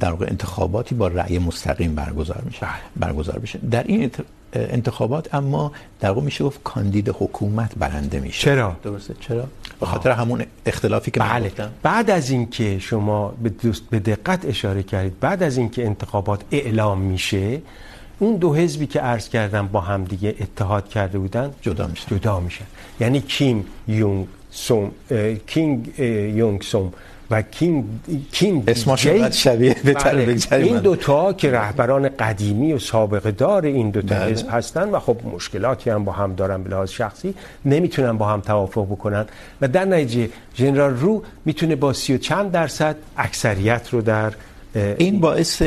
در 0.00 0.10
واقع 0.10 0.26
انتخاباتی 0.28 0.94
با 0.94 1.08
رأی 1.08 1.38
مستقیم 1.38 1.94
برگزار 1.94 2.42
میشه. 2.46 2.66
برگزار 2.96 3.38
بشه. 3.38 3.58
در 3.70 3.82
این 3.82 4.10
انتخابات 4.52 5.34
اما 5.34 5.72
در 6.00 6.08
واقع 6.08 6.20
میشه 6.20 6.44
گفت 6.44 6.60
کاندید 6.64 7.08
حکومت 7.08 7.72
برنده 7.78 8.20
میشه. 8.20 8.44
چرا؟ 8.44 8.76
درسته؟ 8.82 9.14
چرا؟ 9.20 9.44
به 9.80 9.86
خاطر 9.86 10.10
همون 10.10 10.44
اختلافی 10.66 11.10
که 11.10 11.20
بله. 11.20 11.48
گفتم. 11.48 11.70
بعد 11.82 12.10
از 12.10 12.30
اینکه 12.30 12.78
شما 12.78 13.34
به 13.90 13.98
دقت 13.98 14.44
اشاره 14.44 14.82
کردید 14.82 15.20
بعد 15.20 15.42
از 15.42 15.56
اینکه 15.56 15.86
انتخابات 15.86 16.40
اعلام 16.50 16.98
میشه 16.98 17.62
اون 18.18 18.36
دو 18.36 18.54
حزبی 18.54 18.86
که 18.86 19.00
عرض 19.00 19.28
کردم 19.28 19.66
با 19.66 19.80
هم 19.80 20.04
دیگه 20.04 20.34
اتحاد 20.40 20.88
کرده 20.88 21.18
بودن 21.18 21.50
جدا 21.62 21.86
میشن. 21.86 22.16
جدا 22.16 22.40
میشن. 22.40 22.64
یعنی 23.00 23.20
Kim 23.20 23.66
Young 23.88 24.26
Sam 24.56 24.90
King 25.46 25.98
Young 25.98 26.62
Sam 26.62 26.92
و 27.30 27.42
کینگ 27.42 27.84
کینگ 28.32 28.64
اسمشون 28.66 29.30
شبیه 29.30 29.76
بهتر 29.84 30.16
بگذاریم 30.16 30.66
این 30.66 30.78
دو 30.78 30.96
تا 30.96 31.32
که 31.32 31.50
رهبران 31.50 32.08
قدیمی 32.08 32.72
و 32.72 32.78
سابقه 32.78 33.30
دار 33.30 33.64
این 33.64 33.90
دو 33.90 34.02
تا 34.02 34.14
حزب 34.14 34.46
هستن 34.50 34.88
و 34.88 34.98
خب 34.98 35.16
مشکلاتی 35.34 35.90
هم 35.90 36.04
با 36.04 36.12
هم 36.12 36.34
دارن 36.34 36.62
به 36.62 36.70
لحاظ 36.70 36.90
شخصی 36.90 37.34
نمیتونن 37.64 38.18
با 38.18 38.26
هم 38.26 38.40
توافق 38.40 38.84
بکنن. 38.84 39.26
و 39.60 39.68
در 39.68 39.84
نتیجه 39.84 40.28
ژنرال 40.56 40.94
رو 40.94 41.22
میتونه 41.44 41.76
با 41.76 41.92
سی 41.92 42.14
و 42.14 42.18
چند 42.18 42.50
درصد 42.52 42.96
اکثریت 43.16 43.88
رو 43.92 44.00
در 44.02 44.32
این 44.74 45.20
باعث 45.20 45.62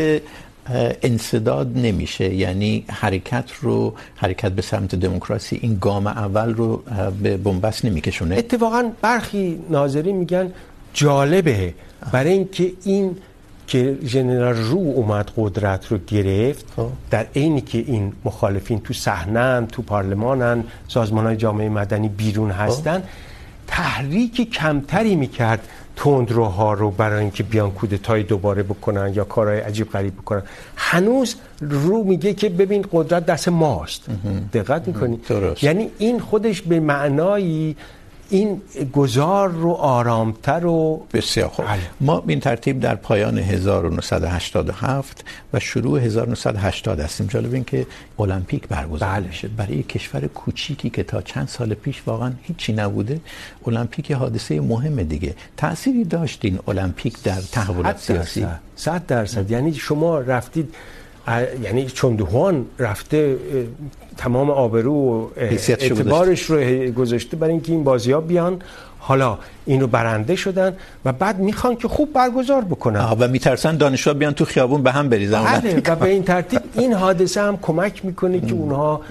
انصداد 1.04 1.78
نمیشه. 1.78 2.34
یعنی 2.34 2.86
حرکت 2.88 3.52
رو 3.62 3.94
حرکت 4.16 4.52
به 4.52 4.62
سمت 4.62 4.96
دموکراسی 4.96 5.60
این 5.62 5.78
گام 5.82 6.08
اول 6.08 6.54
رو 6.54 6.84
به 7.24 7.38
بنبست 7.38 7.86
نمیکشونه. 7.86 8.36
اتفاقا 8.36 8.92
برخی 9.02 9.60
ناظرین 9.70 10.16
میگن 10.16 10.52
جالبه. 10.94 11.74
برای 12.12 12.34
اینکه 12.34 12.72
این 12.84 13.18
که 13.68 13.98
ژنرال 14.06 14.56
رو 14.56 14.78
اومد 14.78 15.32
قدرت 15.38 15.88
رو 15.88 15.98
گرفت 16.08 16.66
در 17.10 17.26
عینی 17.36 17.62
که 17.62 17.78
این 17.78 18.14
مخالفین 18.26 18.80
تو 18.80 18.94
صحنه 18.94 19.66
تو 19.66 19.82
پارلمانن 19.82 20.64
سازمانهای 20.88 21.36
جامعه 21.36 21.70
مدنی 21.70 22.10
بیرون 22.10 22.52
هستن 22.52 23.04
تحریک 23.68 24.52
کمتری 24.52 25.16
میکرد 25.16 25.68
تندروها 26.00 26.74
رو 26.74 26.92
برای 26.92 27.22
اینکه 27.22 27.44
بیان 27.44 27.72
کودتای 27.72 28.24
دوباره 28.24 28.64
بکنن 28.64 29.12
یا 29.14 29.24
کارهای 29.24 29.60
عجیب 29.60 29.92
غریب 29.92 30.14
بکنن. 30.16 30.44
هنوز 30.76 31.36
رو 31.62 32.04
میگه 32.04 32.34
که 32.34 32.50
ببین 32.50 32.86
قدرت 32.92 33.26
دست 33.26 33.50
ماست. 33.50 34.06
دقت 34.54 34.88
میکنی؟ 34.88 35.20
یعنی 35.62 35.92
این 35.98 36.20
خودش 36.20 36.62
به 36.62 36.80
معنایی 36.80 37.76
این 38.30 38.62
گذار 38.94 39.50
رو 39.50 39.72
آرامتر 39.72 40.66
و 40.66 41.06
بسیار 41.14 41.48
خوب. 41.48 41.66
بله. 41.66 41.80
ما 42.02 42.24
این 42.28 42.40
ترتیب 42.40 42.80
در 42.80 42.96
پایان 42.96 43.38
1987 43.38 45.26
و 45.54 45.60
شروع 45.60 46.00
1980 46.00 47.00
هستیم. 47.00 47.28
جالب 47.28 47.54
این 47.54 47.64
که 47.64 47.88
المپیک 48.20 48.68
برگزار 48.68 49.10
بله. 49.10 49.28
بشه 49.28 49.48
برای 49.48 49.84
کشور 49.84 50.28
کوچیکی 50.28 50.90
که 50.90 51.04
تا 51.04 51.22
چند 51.22 51.48
سال 51.48 51.74
پیش 51.74 52.02
واقعا 52.06 52.32
هیچی 52.42 52.74
نبوده 52.74 53.20
المپیک 53.68 54.12
حادثه 54.12 54.62
مهم 54.62 55.04
دیگه. 55.04 55.36
تأثیری 55.58 56.04
داشت 56.04 56.46
این 56.46 56.60
المپیک 56.68 57.24
در 57.24 57.42
تحولات 57.52 57.98
سیاسی؟ 57.98 58.48
100 58.76 59.06
درصد. 59.06 59.52
یعنی 59.52 59.74
شما 59.74 60.20
رفتید 60.20 60.76
یعنی 61.64 61.86
چندوهان 61.86 62.66
رفته 62.80 63.38
تمام 64.18 64.50
آبرو 64.50 64.94
و 64.94 65.28
اعتبارش 65.38 66.42
رو 66.42 66.58
گذاشته 66.92 67.38
برای 67.38 67.52
اینکه 67.52 67.72
این 67.72 67.84
بازی 67.84 68.12
ها 68.12 68.22
بیان. 68.22 68.62
حالا 69.02 69.38
اینو 69.66 69.88
برنده 69.88 70.36
شدن 70.36 70.76
و 71.06 71.14
بعد 71.14 71.40
میخوان 71.40 71.76
که 71.76 71.88
خوب 71.88 72.14
برگزار 72.14 72.62
بکنن. 72.62 73.00
و 73.20 73.28
میترسن 73.28 73.78
دانشجو 73.78 74.14
بیان 74.14 74.34
تو 74.34 74.46
خیابون 74.46 74.84
به 74.84 74.92
هم 74.92 75.10
بریزن. 75.10 75.44
بله 75.44 75.82
و 75.88 75.96
به 75.96 76.10
این 76.10 76.24
ترتیب 76.24 76.62
این 76.74 76.94
حادثه 76.94 77.42
هم 77.42 77.58
کمک 77.62 78.06
میکنه 78.06 78.40
که 78.40 78.54
اونها 78.54 79.02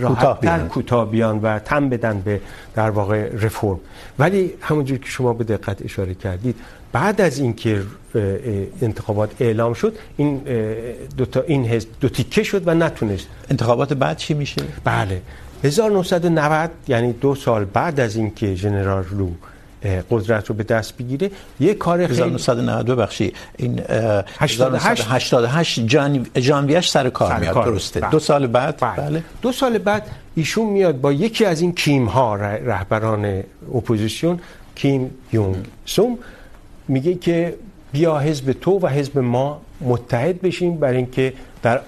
راحت‌تر 0.00 0.58
کوتاه 0.58 1.10
بیان 1.10 1.38
و 1.38 1.58
تم 1.58 1.88
بدن 1.88 2.20
به 2.20 2.40
در 2.74 2.90
واقع 2.90 3.28
رفرم 3.32 3.80
ولی 4.18 4.52
همونجور 4.60 4.98
که 4.98 5.08
شما 5.08 5.32
به 5.32 5.44
دقت 5.44 5.82
اشاره 5.84 6.14
کردید 6.14 6.56
بعد 6.92 7.20
از 7.20 7.38
اینکه 7.38 7.82
انتخابات 8.82 9.30
اعلام 9.40 9.74
شد 9.74 9.98
این 10.16 10.40
دو 11.16 11.24
تا 11.26 11.40
این 11.40 11.66
حزب 11.66 11.88
دو 12.00 12.08
تیکه 12.08 12.42
شد 12.42 12.68
و 12.68 12.74
نتونست. 12.74 13.26
انتخابات 13.50 13.92
بعد 13.92 14.16
چی 14.16 14.34
میشه؟ 14.34 14.62
بله. 14.84 15.22
1990 15.64 16.70
یعنی 16.88 17.12
دو 17.12 17.34
سال 17.34 17.64
بعد 17.64 18.00
از 18.00 18.16
اینکه 18.16 18.54
ژنرال 18.54 19.04
لو 19.18 19.28
قدرت 20.10 20.46
رو 20.46 20.54
به 20.54 20.64
دست 20.64 20.96
بگیره 20.96 21.30
یه 21.60 21.74
کار 21.74 22.06
خیلی 22.06 22.20
1990 22.20 22.98
بخشی 22.98 23.32
این 23.56 23.80
88 24.40 25.74
ژانویهش 26.38 26.90
سر 26.90 27.10
کار 27.10 27.28
سر 27.28 27.40
میاد 27.40 27.54
کار. 27.54 27.64
درسته. 27.64 28.00
بله. 28.00 28.10
دو 28.10 28.18
سال 28.18 28.46
بعد؟ 28.46 28.80
بله. 28.80 28.96
بله. 28.96 29.22
دو 29.42 29.52
سال 29.52 29.78
بعد 29.78 30.06
ایشون 30.34 30.66
میاد 30.66 31.00
با 31.00 31.12
یکی 31.12 31.44
از 31.44 31.60
این 31.60 31.72
کیم 31.72 32.06
ها 32.06 32.34
رهبران 32.36 33.42
اپوزیسیون 33.74 34.40
کیم 34.74 35.10
یونگ 35.32 35.56
سوم. 35.84 36.18
میگه 36.90 37.14
که 37.14 37.54
بیا 37.92 38.18
حزب 38.18 38.52
تو 38.52 38.78
و 38.82 38.86
حزب 38.86 39.18
ما 39.18 39.60
متحد 39.80 40.40
بشیم 40.40 40.76
برای 40.76 40.96
اینکه 40.96 41.32
در 41.62 41.80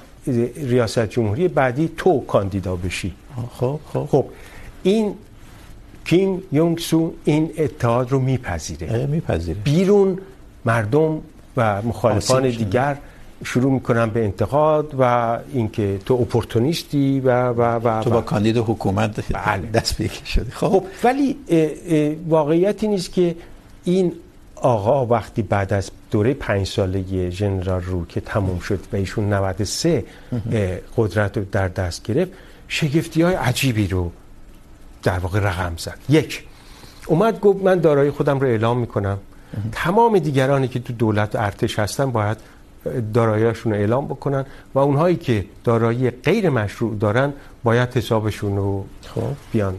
ریاست 0.56 1.06
جمهوری 1.06 1.48
بعدی 1.48 1.90
تو 1.96 2.20
کاندیدا 2.20 2.76
بشی. 2.76 3.12
خب 3.52 3.80
خب. 3.92 4.06
خب 4.10 4.26
این 4.82 5.14
کیم 6.04 6.42
یونگ 6.52 6.78
سو 6.78 7.12
این 7.24 7.50
اتحاد 7.58 8.10
رو 8.12 8.18
میپذیره. 8.18 9.06
میپذیره. 9.06 9.58
بیرون 9.64 10.18
مردم 10.64 11.20
و 11.56 11.82
مخالفان 11.82 12.50
دیگر 12.50 12.96
شروع 13.44 13.72
میکنن 13.72 14.10
به 14.10 14.24
انتقاد 14.24 14.94
و 14.98 15.38
اینکه 15.52 15.98
تو 16.06 16.14
اپورتونیستی 16.14 17.20
و 17.20 17.48
و 17.48 17.62
و 17.62 18.02
تو 18.02 18.10
با 18.10 18.20
کاندید 18.20 18.56
حکومت 18.56 19.32
دست 19.74 19.98
بگیر 19.98 20.24
شدی. 20.24 20.50
خب. 20.50 20.84
ولی 21.04 21.36
واقعیت 22.28 22.84
این 22.84 22.94
است 22.94 23.12
که 23.12 23.36
این 23.84 24.12
آقا 24.62 25.06
وقتی 25.06 25.42
بعد 25.42 25.72
از 25.72 25.90
دوره 26.10 26.34
پنج 26.34 26.66
ساله 26.66 27.30
ژنرال 27.30 27.82
رو 27.82 28.06
که 28.06 28.20
تموم 28.20 28.58
شد 28.58 28.80
و 28.92 28.96
ایشون 28.96 29.32
93 29.32 30.04
قدرت 30.96 31.36
رو 31.36 31.44
در 31.52 31.68
دست 31.68 32.02
گرفت 32.02 32.32
شگفتی 32.68 33.22
های 33.22 33.34
عجیبی 33.34 33.86
رو 33.86 34.12
در 35.02 35.18
واقع 35.18 35.40
رقم 35.40 35.72
زد. 35.78 35.98
یک 36.08 36.44
اومد 37.06 37.40
گفت 37.40 37.62
من 37.62 37.78
دارایی 37.78 38.10
خودم 38.10 38.40
رو 38.40 38.46
اعلام 38.46 38.78
میکنم. 38.78 39.18
تمام 39.72 40.18
دیگرانی 40.18 40.68
که 40.68 40.80
تو 40.80 40.92
دولت 40.92 41.34
و 41.34 41.38
ارتش 41.38 41.78
هستن 41.78 42.10
باید 42.10 42.36
داراییشون 43.14 43.72
رو 43.72 43.78
اعلام 43.78 44.06
بکنن 44.06 44.44
و 44.74 44.78
اونهایی 44.78 45.16
که 45.16 45.44
دارایی 45.64 46.10
غیر 46.10 46.50
مشروع 46.50 46.98
دارن 46.98 47.32
باید 47.64 47.88
حسابشون 47.88 48.56
رو 48.56 48.84
بیان. 49.52 49.74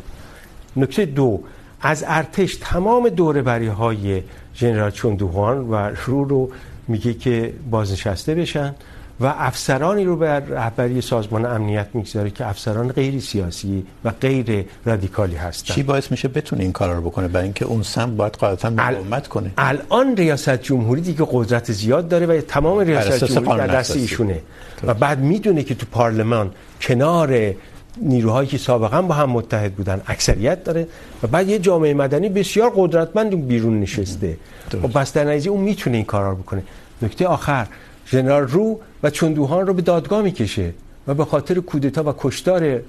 نکته 0.76 1.06
دو 1.06 1.44
از 1.82 2.04
ارتش 2.08 2.56
تمام 2.56 3.10
دوره 3.10 3.42
بری 3.42 3.68
های 3.68 4.24
ژنرال 4.56 4.92
چوندوهان 4.92 5.58
و 5.58 5.76
رو 6.06 6.24
رو 6.24 6.52
میگه 6.88 7.14
که 7.14 7.54
بازنشسته 7.72 8.36
بشن 8.36 8.76
و 9.20 9.26
افسرانی 9.26 10.04
رو 10.04 10.16
به 10.16 10.28
رهبری 10.28 11.02
سازمان 11.02 11.46
امنیت 11.46 11.88
میگذاره 11.94 12.30
که 12.30 12.48
افسران 12.48 12.88
غیر 12.88 13.20
سیاسی 13.20 13.86
و 14.06 14.12
غیر 14.22 14.66
رادیکالی 14.86 15.36
هستن. 15.36 15.74
چی 15.74 15.84
باعث 15.84 16.12
میشه 16.12 16.28
بتونه 16.28 16.64
این 16.64 16.72
کارا 16.72 16.94
رو 16.94 17.02
بکنه؟ 17.02 17.28
برای 17.28 17.44
اینکه 17.44 17.66
اون 17.66 17.84
سم 17.84 18.16
باید 18.16 18.34
قاعدتا 18.34 18.70
مقاومت 18.70 19.28
کنه. 19.28 19.52
الان 19.58 20.18
ریاست 20.18 20.62
جمهوری 20.62 21.02
دیگه 21.02 21.28
قدرت 21.32 21.72
زیاد 21.72 22.08
داره 22.08 22.26
و 22.26 22.42
تمام 22.42 22.80
ریاست 22.80 23.24
جمهوری 23.24 23.58
در 23.58 23.68
دست 23.68 23.96
ایشونه. 23.96 24.42
و 24.84 24.94
بعد 24.94 25.20
میدونه 25.20 25.64
که 25.64 25.76
تو 25.76 25.86
پارلمان 25.92 26.52
کنار 26.82 27.54
نیروهایی 28.02 28.50
که 28.50 28.58
سابقا 28.58 29.02
با 29.02 29.14
هم 29.14 29.30
متحد 29.30 29.74
بودن 29.74 30.02
اکثریت 30.08 30.64
داره 30.64 30.88
و 31.24 31.28
بعد 31.28 31.50
یه 31.50 31.60
جامعه 31.60 31.94
مدنی 31.94 32.30
بسیار 32.30 32.72
قدرتمند 32.76 33.48
بیرون 33.48 33.80
نشسته. 33.80 34.38
و 34.84 34.88
بس 34.88 35.14
در 35.14 35.24
نتیجه 35.24 35.52
اون 35.52 35.62
میتونه 35.62 35.98
این 35.98 36.06
کارا 36.06 36.30
رو 36.30 36.36
بکنه. 36.36 36.64
نکته 37.02 37.28
آخر 37.28 37.68
ژنرال 38.08 38.44
رو 38.44 38.80
و 39.04 39.10
چندوهان 39.10 39.68
رو 39.68 39.74
به 39.74 39.82
دادگاه 39.82 40.22
میکشه 40.22 40.74
و 41.08 41.14
به 41.14 41.26
خاطر 41.26 41.60
کودتا 41.60 42.04
و 42.04 42.14
کشتار 42.18 42.80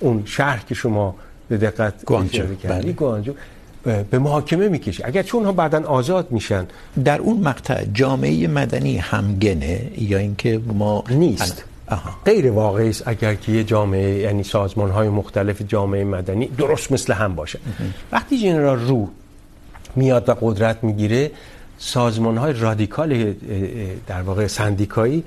اون 0.00 0.22
شهر 0.24 0.64
که 0.68 0.74
شما 0.74 1.14
به 1.48 1.56
دقت 1.56 2.04
گوانجو. 2.04 2.42
بله. 2.64 2.92
گوانجو 2.92 3.32
به 4.10 4.18
محاکمه 4.18 4.68
میکشه. 4.68 5.06
اگر 5.06 5.22
چون 5.22 5.44
ها 5.44 5.52
بعدا 5.52 5.84
آزاد 5.84 6.30
میشن. 6.30 6.66
در 7.04 7.18
اون 7.18 7.40
مقطع 7.40 7.84
جامعه 7.84 8.46
مدنی 8.48 8.96
همگنه 8.96 9.90
یا 9.98 10.18
اینکه 10.18 10.60
ما 10.66 11.04
نیست. 11.10 11.64
غیر 12.24 12.50
واقعی 12.50 12.88
است 12.88 13.08
اگر 13.08 13.34
که 13.34 13.52
یه 13.52 13.64
جامعه 13.64 14.18
یعنی 14.18 14.42
سازمان 14.42 14.90
های 14.90 15.08
مختلف 15.08 15.62
جامعه 15.62 16.04
مدنی 16.04 16.46
درست 16.46 16.92
مثل 16.92 17.12
هم 17.12 17.34
باشه. 17.34 17.58
وقتی 18.12 18.38
جنرال 18.38 18.78
رو 18.80 19.08
میاد 19.96 20.28
و 20.28 20.34
قدرت 20.40 20.84
میگیره 20.84 21.30
سازمان 21.78 22.36
های 22.36 22.52
رادیکال 22.52 23.34
در 24.06 24.22
واقع 24.22 24.46
سندیکایی 24.46 25.24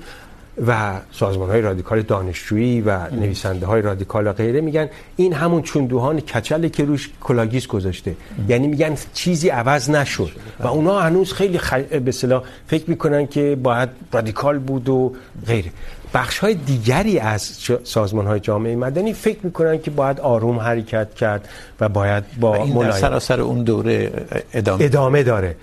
و 0.66 1.00
سازمان 1.12 1.50
های 1.50 1.60
رادیکال 1.60 2.02
دانشجویی 2.02 2.80
و 2.80 3.10
نویسنده 3.10 3.66
های 3.66 3.82
رادیکال 3.82 4.26
و 4.26 4.32
غیره 4.32 4.60
میگن 4.60 4.88
این 5.16 5.32
همون 5.32 5.62
چوندوهان 5.62 6.20
کچله 6.20 6.68
که 6.68 6.84
روش 6.84 7.10
کلاگیس 7.20 7.66
گذاشته. 7.66 8.14
یعنی 8.48 8.66
میگن 8.66 8.96
چیزی 9.14 9.48
عوض 9.48 9.90
نشد. 9.90 10.30
و 10.60 10.66
اونا 10.66 11.00
هنوز 11.00 11.32
خیلی 11.32 11.58
خ... 11.58 11.74
به 11.74 12.08
اصطلاح 12.08 12.42
فکر 12.66 12.90
میکنن 12.90 13.26
که 13.26 13.58
باید 13.62 13.88
رادیکال 14.12 14.58
بود 14.58 14.88
و 14.88 15.12
غیره. 15.46 15.70
بخش 16.14 16.38
های 16.38 16.54
دیگری 16.54 17.18
از 17.18 17.42
سازمان 17.84 18.26
های 18.26 18.40
جامعه 18.40 18.76
مدنی 18.76 19.12
فکر 19.12 19.38
میکنن 19.42 19.78
که 19.78 19.90
باید 19.90 20.20
آروم 20.20 20.58
حرکت 20.58 21.14
کرد 21.14 21.48
و 21.80 21.88
باید 21.88 22.24
با 22.40 22.50
و 22.50 22.62
این 22.62 22.78
در 22.78 22.90
سراسر 22.90 23.40
اون 23.40 23.62
دوره 23.62 24.12
ادامه, 24.52 24.84
ادامه 24.84 25.22
داره. 25.22 25.56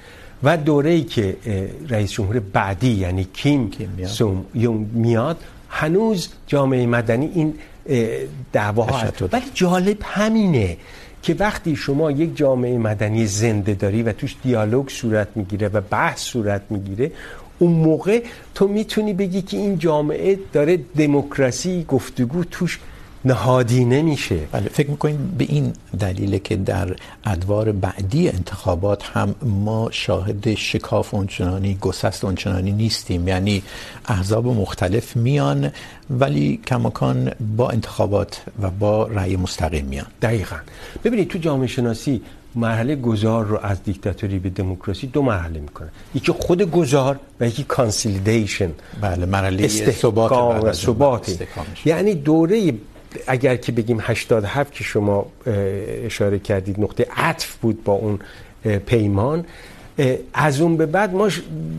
و 0.46 0.58
دوره 0.58 0.90
ای 0.90 1.04
که 1.04 1.38
رئیس 1.90 2.12
جمهور 2.12 2.40
بعدی 2.40 2.92
یعنی 2.92 3.28
کیم, 3.34 3.70
کیم 3.70 4.06
سوم 4.06 4.46
یون 4.56 4.90
میاد 4.94 5.38
هنوز 5.70 6.30
جامعه 6.48 6.86
مدنی 6.86 7.32
این 7.36 7.54
دعواها 8.54 8.98
هست. 8.98 9.34
ولی 9.34 9.46
جالب 9.54 9.98
همینه 10.02 10.78
که 11.22 11.36
وقتی 11.40 11.76
شما 11.76 12.12
یک 12.12 12.38
جامعه 12.38 12.78
مدنی 12.78 13.26
زنده 13.28 13.74
داری 13.74 14.04
و 14.04 14.14
توش 14.14 14.36
دیالوگ 14.44 14.90
صورت 14.90 15.28
میگیره 15.36 15.68
و 15.68 15.82
بحث 15.82 16.22
صورت 16.22 16.62
میگیره 16.70 17.12
اون 17.60 17.72
موقع 17.72 18.24
تو 18.56 18.68
میتونی 18.68 19.14
بگی 19.14 19.42
که 19.42 19.58
این 19.58 19.78
جامعه 19.78 20.40
داره 20.54 20.78
دموکراسی 20.98 21.86
گفتگو 21.88 22.44
توش 22.44 22.80
نهادینه 23.26 24.02
میشه 24.02 24.40
بله 24.52 24.70
فکر 24.70 24.90
میکنیم 24.90 25.36
به 25.38 25.46
این 25.50 25.74
دلیله 26.00 26.40
که 26.40 26.56
در 26.56 26.96
ادوار 27.26 27.72
بعدی 27.72 28.30
انتخابات 28.30 29.04
هم 29.04 29.36
ما 29.42 29.90
شاهد 29.92 30.56
شکاف 30.56 31.14
اونچنانی 31.14 31.78
گسست 31.82 32.24
اونچنانی 32.24 32.72
نیستیم. 32.72 33.28
یعنی 33.28 33.64
احزاب 34.06 34.48
مختلف 34.48 35.16
میان 35.16 35.72
ولی 36.10 36.60
کماکان 36.68 37.32
با 37.58 37.70
انتخابات 37.70 38.42
و 38.62 38.70
با 38.70 39.08
رأی 39.08 39.36
مستقیم 39.36 39.86
میان. 39.86 40.08
دقیقا. 40.22 40.56
ببینید 41.04 41.28
تو 41.28 41.38
جامعه 41.38 41.68
شناسی 41.68 42.22
مرحله 42.56 42.96
گذار 42.96 43.46
رو 43.46 43.60
از 43.64 43.84
دیکتاتوری 43.84 44.40
به 44.40 44.50
دموکراسی 44.50 45.08
دو 45.08 45.22
مرحله 45.22 45.60
میکنه. 45.60 45.90
یکی 46.16 46.32
خود 46.32 46.62
گذار 46.62 47.20
و 47.40 47.48
یکی 47.48 47.64
کانسولیدیشن 47.64 48.72
بله 49.02 49.26
مرحله 49.26 49.68
ثبات 49.68 50.32
و 50.64 50.74
ثبات 50.74 51.48
یعنی 51.86 52.16
دوره 52.16 52.74
اگر 53.28 53.56
که 53.56 53.72
بگیم 53.72 53.98
87 54.02 54.74
که 54.74 54.84
شما 54.84 55.26
اشاره 56.06 56.40
کردید 56.40 56.80
نقطه 56.80 57.08
عطف 57.16 57.56
بود 57.56 57.84
با 57.84 57.94
اون 57.94 58.20
پیمان 58.86 59.46
از 60.34 60.62
اون 60.62 60.78
به 60.78 60.86
بعد 60.86 61.14
ما 61.14 61.30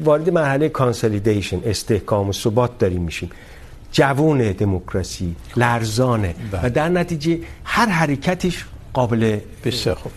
وارد 0.04 0.30
مرحله 0.30 0.68
کانسولیدیشن 0.68 1.60
استحکام 1.64 2.28
و 2.28 2.32
ثبات 2.32 2.78
داریم 2.78 3.02
میشیم. 3.02 3.30
جوون 3.92 4.52
دموکراسی 4.52 5.36
لرزانه 5.56 6.34
و 6.52 6.70
در 6.70 6.88
نتیجه 6.88 7.38
هر 7.64 7.86
حرکتش 7.86 8.64
قابل 8.92 9.38
بسیار 9.64 9.94
خوب. 9.94 10.12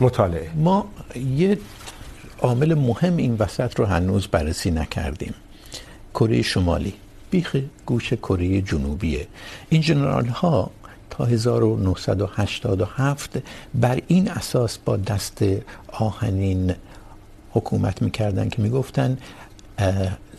مطالعه. 0.00 0.50
ما 0.54 0.88
یه 1.36 1.58
عامل 2.40 2.74
مهم 2.74 3.16
این 3.16 3.36
وسط 3.38 3.78
رو 3.78 3.84
هنوز 3.84 4.26
بررسی 4.26 4.70
نکردیم. 4.70 5.34
کره 6.14 6.42
شمالی. 6.42 6.92
بیخ 7.30 7.56
گوش 7.86 8.12
کره 8.12 8.62
جنوبیه. 8.62 9.26
این 9.68 9.80
جنرال 9.80 10.26
ها 10.26 10.70
تا 11.10 11.24
1987 11.24 13.42
بر 13.74 14.02
این 14.06 14.30
اساس 14.30 14.78
با 14.78 14.96
دست 14.96 15.44
آهنین 15.88 16.74
حکومت 17.50 18.02
میکردن 18.02 18.48
که 18.48 18.62
میگفتن 18.62 19.18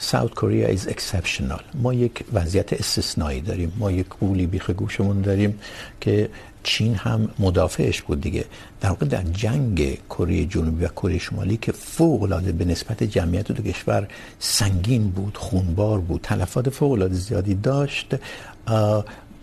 ساوت 0.02 0.34
کوریا 0.34 0.68
از 0.68 0.88
اکسپشنال 0.88 1.64
ما 1.74 1.94
یک 1.94 2.24
وضعیت 2.34 2.74
استثنایی 2.74 3.42
داریم. 3.42 3.74
ما 3.78 3.92
یک 3.92 4.06
قولی 4.20 4.48
بیخ 4.48 4.70
گوشمون 4.70 5.22
داریم 5.22 5.60
که 6.02 6.30
چین 6.64 6.96
هم 6.96 7.30
مدافعش 7.40 8.02
بود 8.02 8.22
دیگه. 8.22 8.46
در 8.82 8.90
واقع 8.90 9.06
در 9.06 9.24
جنگ 9.24 9.98
کره 10.10 10.46
جنوبی 10.46 10.86
و 10.86 10.88
کره 10.88 11.18
شمالی 11.18 11.58
که 11.58 11.72
فوق 11.72 12.24
العاده 12.24 12.52
به 12.52 12.66
نسبت 12.66 13.04
جمعیت 13.04 13.52
دو 13.52 13.64
کشور 13.64 14.08
سنگین 14.40 15.10
بود، 15.10 15.38
خونبار 15.38 16.00
بود، 16.00 16.22
تلفات 16.22 16.70
فوق 16.70 16.92
العاده 16.92 17.16
زیادی 17.16 17.56
داشت 17.56 18.16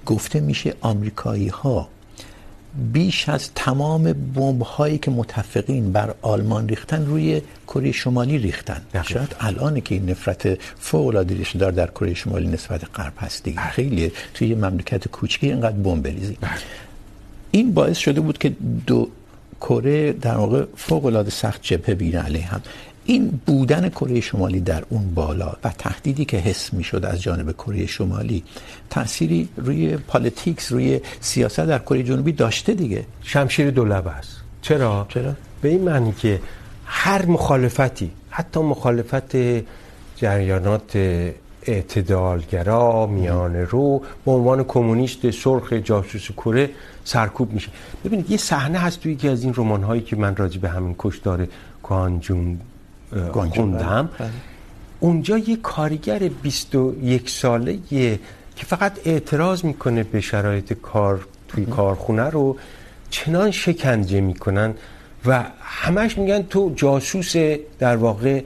گفته 0.07 0.41
میشه 0.41 0.75
آمریکایی 0.81 1.49
ها 1.49 1.89
بیش 2.93 3.29
از 3.29 3.51
تمام 3.55 4.13
بمب 4.13 4.63
هایی 4.63 4.99
که 4.99 5.11
متفقین 5.11 5.93
بر 5.93 6.15
آلمان 6.23 6.69
ریختن 6.69 7.07
روی 7.07 7.43
کره 7.67 7.93
شمالی 7.93 8.39
ریختن. 8.39 8.81
شاید 9.03 9.37
الان 9.41 9.81
که 9.81 9.95
این 9.95 10.11
نفرت 10.11 10.59
فوق 10.79 11.07
العاده 11.07 11.35
ریشه 11.35 11.59
دار 11.59 11.73
در 11.73 11.87
کره 11.87 12.15
شمالی 12.15 12.47
نسبت 12.47 12.83
غرب 12.95 13.13
هست 13.19 13.45
دیگه 13.45 13.61
خیلی 13.61 14.13
توی 14.35 14.55
مملکت 14.55 15.09
کوچکی 15.09 15.47
اینقدر 15.51 15.77
بمب 15.77 16.03
بریزی. 16.03 16.39
این 17.51 17.73
باعث 17.75 17.99
شده 17.99 18.21
بود 18.21 18.39
که 18.39 18.53
دو 18.87 19.09
کره 19.61 20.13
در 20.13 20.37
واقع 20.37 20.65
فوق 20.77 21.05
العاده 21.07 21.31
سخت 21.31 21.63
جبهه 21.63 21.95
بگیرن 21.95 22.23
علیه 22.23 22.47
هم. 22.47 22.63
این 23.07 23.41
بودن 23.47 23.89
کره 23.89 24.21
شمالی 24.21 24.61
در 24.61 24.85
اون 24.89 25.15
بالا 25.15 25.57
و 25.65 25.71
تهدیدی 25.79 26.25
که 26.25 26.37
حس 26.37 26.73
میشد 26.73 27.05
از 27.05 27.23
جانب 27.23 27.53
کره 27.53 27.87
شمالی 27.87 28.45
تأثیری 28.91 29.49
روی 29.57 29.97
پالیتیکس 29.97 30.73
روی 30.73 31.01
سیاست 31.21 31.61
در 31.61 31.79
کره 31.79 32.03
جنوبی 32.03 32.33
داشته 32.33 32.75
دیگه. 32.75 33.05
شمشیر 33.23 33.71
دولبه 33.71 34.11
است. 34.11 34.37
چرا؟ 34.63 35.07
چرا؟ 35.09 35.33
به 35.63 35.69
این 35.69 35.83
معنی 35.83 36.13
که 36.13 36.41
هر 36.85 37.27
مخالفتی 37.27 38.11
حتی 38.31 38.61
مخالفت 38.61 39.37
جریانات 40.17 40.97
اعتدالگرا 41.63 43.07
میانه 43.07 43.65
رو 43.65 44.03
به 44.25 44.33
عنوان 44.33 44.65
کمونیست 44.65 45.31
سرخ 45.31 45.73
جاسوس 45.73 46.33
کره 46.33 46.71
سرکوب 47.05 47.53
میشه. 47.53 47.69
ببینید 48.05 48.31
یه 48.31 48.37
صحنه 48.37 48.79
هست 48.79 49.01
توی 49.01 49.13
یکی 49.13 49.29
از 49.29 49.45
این 49.45 49.55
رمان 49.57 49.83
هایی 49.83 50.03
که 50.03 50.17
من 50.17 50.37
راجع 50.37 50.61
به 50.61 50.69
همین 50.69 50.95
کشتار 50.99 51.49
کوانجون 51.83 52.61
خوندم. 53.33 54.09
اونجا 55.01 55.39
یه 55.39 55.57
کارگر 55.57 56.19
21 56.19 57.31
ساله 57.31 57.79
که 57.89 58.19
فقط 58.57 58.93
اعتراض 59.05 59.65
میکنه 59.65 60.03
به 60.03 60.21
شرایط 60.21 60.73
کار 60.73 61.27
توی 61.49 61.67
کارخونه 61.67 62.23
رو 62.23 62.57
چنان 63.11 63.51
شکنجه 63.51 64.21
میکنن 64.21 64.75
و 65.27 65.45
همش 65.61 66.19
میگن 66.19 66.43
تو 66.43 66.73
جاسوس 66.77 67.37
در 67.79 67.97
واقع 67.97 68.43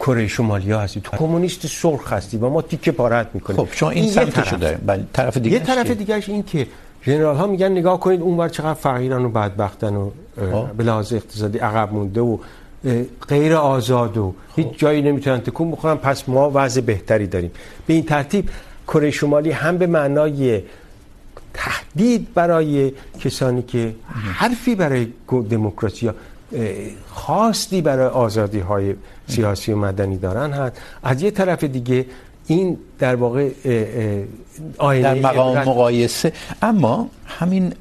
کره 0.00 0.28
شمالی 0.28 0.72
ها 0.72 0.80
هستی. 0.80 1.00
تو 1.00 1.16
کمونیست 1.16 1.66
سرخ 1.66 2.12
هستی 2.12 2.36
و 2.36 2.48
ما 2.48 2.62
تیکه 2.62 2.92
پارت 2.92 3.28
میکنیم. 3.34 3.56
خب 3.56 3.68
شما 3.72 3.90
این 3.90 4.10
سمتشو 4.10 4.56
داریم 4.56 4.80
بله 4.86 5.04
طرف 5.12 5.36
دیگه 5.36 5.56
یه 5.56 5.62
طرف 5.62 5.90
دیگهش 5.90 6.28
این 6.28 6.42
که 6.42 6.66
ژنرال 7.06 7.36
ها 7.36 7.46
میگن 7.46 7.72
نگاه 7.72 8.00
کنید 8.00 8.20
اونور 8.20 8.48
چقدر 8.48 8.74
فقیرن 8.74 9.24
و 9.24 9.28
بدبختن 9.28 9.96
و 9.96 10.10
به 10.76 10.84
لحاظ 10.84 11.12
اقتصادی 11.12 11.58
عقب 11.58 11.92
مونده 11.92 12.20
و 12.20 12.38
غیر 13.28 13.54
آزاد 13.54 14.16
و 14.18 14.34
هیچ 14.56 14.66
جایی 14.76 15.02
نمیتونن 15.02 15.40
تکون 15.40 15.70
بخورن. 15.70 15.94
پس 15.96 16.28
ما 16.28 16.50
وضع 16.54 16.80
بهتری 16.80 17.26
داریم. 17.26 17.50
به 17.86 17.94
این 17.94 18.02
ترتیب 18.02 18.48
کره 18.86 19.10
شمالی 19.10 19.50
هم 19.50 19.78
به 19.78 19.86
معنای 19.86 20.62
تهدید 21.54 22.34
برای 22.34 22.92
کسانی 23.20 23.62
که 23.62 23.94
حرفی 24.34 24.74
برای 24.74 25.06
دموکراسی 25.50 26.10
خواستی 27.08 27.80
برای 27.80 28.06
آزادی 28.06 28.58
های 28.58 28.94
سیاسی 29.28 29.72
و 29.72 29.76
مدنی 29.76 30.16
دارن 30.16 30.52
هست. 30.52 30.76
از 31.02 31.22
یه 31.22 31.30
طرف 31.30 31.64
دیگه 31.64 32.06
این 32.46 32.78
در 32.98 33.14
واقع 33.14 33.50
آینه 34.78 35.14
در 35.14 35.20
مقام 35.20 35.58
مقایسه. 35.58 36.32
اما 36.62 37.08
همین 37.26 37.72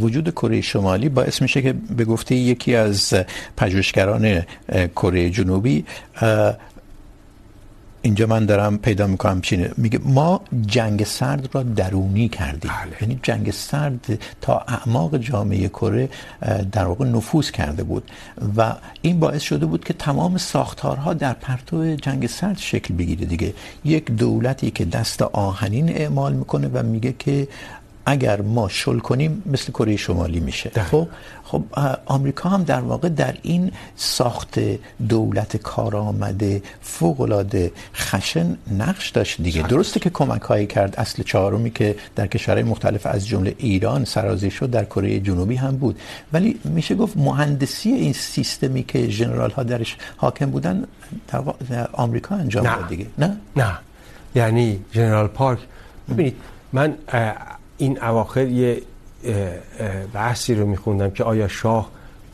وجود 0.00 0.30
کره 0.30 0.60
شمالی 0.60 1.08
باعث 1.08 1.42
میشه 1.42 1.62
که 1.62 1.72
به 1.72 2.04
گفته 2.04 2.34
یکی 2.34 2.74
از 2.74 3.14
پژوهشگران 3.56 4.42
کره 4.96 5.30
جنوبی 5.30 5.84
اینجا 8.06 8.26
من 8.26 8.46
دارم 8.46 8.78
پیدا 8.78 9.06
میکنم 9.06 9.40
چینه 9.40 9.70
میگه 9.76 9.98
ما 10.04 10.40
جنگ 10.66 11.04
سرد 11.04 11.48
را 11.52 11.62
درونی 11.62 12.28
کردیم. 12.28 12.70
بله. 12.70 12.96
یعنی 13.00 13.20
جنگ 13.22 13.50
سرد 13.50 14.18
تا 14.40 14.58
اعماق 14.68 15.16
جامعه 15.16 15.68
کره 15.68 16.08
در 16.72 16.84
واقع 16.84 17.04
نفوذ 17.04 17.50
کرده 17.50 17.82
بود 17.84 18.10
و 18.56 18.74
این 19.02 19.20
باعث 19.20 19.42
شده 19.42 19.66
بود 19.66 19.84
که 19.84 19.92
تمام 19.92 20.36
ساختارها 20.36 21.14
در 21.14 21.32
پرتو 21.32 21.96
جنگ 21.96 22.26
سرد 22.26 22.58
شکل 22.58 22.94
بگیره 22.94 23.26
دیگه. 23.26 23.54
یک 23.84 24.10
دولتی 24.10 24.70
که 24.70 24.84
دست 24.84 25.22
آهنین 25.22 25.88
اعمال 25.88 26.32
میکنه 26.32 26.68
و 26.68 26.82
میگه 26.82 27.14
که 27.18 27.48
اگر 28.06 28.40
ما 28.40 28.68
شل 28.68 28.98
کنیم 28.98 29.42
مثل 29.46 29.72
کره 29.72 29.96
شمالی 29.96 30.40
میشه. 30.40 30.70
خب؟ 30.70 31.08
خب 31.44 31.62
آمریکا 32.06 32.48
هم 32.48 32.64
در 32.64 32.80
واقع 32.80 33.08
در 33.08 33.34
این 33.42 33.72
ساخت 33.96 34.58
دولت 35.08 35.56
کارآمده 35.56 36.62
فوق 36.82 37.20
العاده 37.20 37.72
خشن 37.94 38.56
نقش 38.78 39.10
داشت 39.10 39.42
دیگه. 39.42 39.60
شاید. 39.60 39.66
درسته 39.66 40.00
که 40.00 40.10
کمک 40.10 40.42
هایی 40.42 40.66
کرد. 40.66 40.96
اصل 40.96 41.22
چهارمی 41.22 41.70
که 41.70 41.96
در 42.16 42.26
کشورهای 42.26 42.64
مختلف 42.64 43.06
از 43.06 43.26
جمله 43.26 43.54
ایران 43.58 44.04
سرازیر 44.04 44.50
شد 44.50 44.70
در 44.70 44.84
کره 44.84 45.20
جنوبی 45.20 45.54
هم 45.56 45.76
بود. 45.76 46.00
ولی 46.32 46.60
میشه 46.64 46.94
گفت 46.94 47.16
مهندسی 47.16 47.90
این 47.90 48.12
سیستمی 48.12 48.82
که 48.82 49.08
ژنرال 49.08 49.50
ها 49.50 49.62
درش 49.62 49.96
حاکم 50.16 50.50
بودن 50.50 50.84
در 51.28 51.88
آمریکا 51.92 52.34
انجام 52.34 52.64
داد 52.64 52.88
دیگه. 52.88 53.06
نه؟ 53.18 53.36
نه. 53.56 53.78
یعنی 54.34 54.80
ژنرال 54.94 55.26
پارک. 55.26 55.58
ببینید 56.10 56.36
من 56.72 56.94
این 57.78 58.02
اواخر 58.02 58.46
یه 58.46 58.82
بحثی 60.12 60.54
رو 60.54 60.66
میخوندم 60.66 61.10
که 61.10 61.24
آیا 61.24 61.48
شاه 61.48 61.90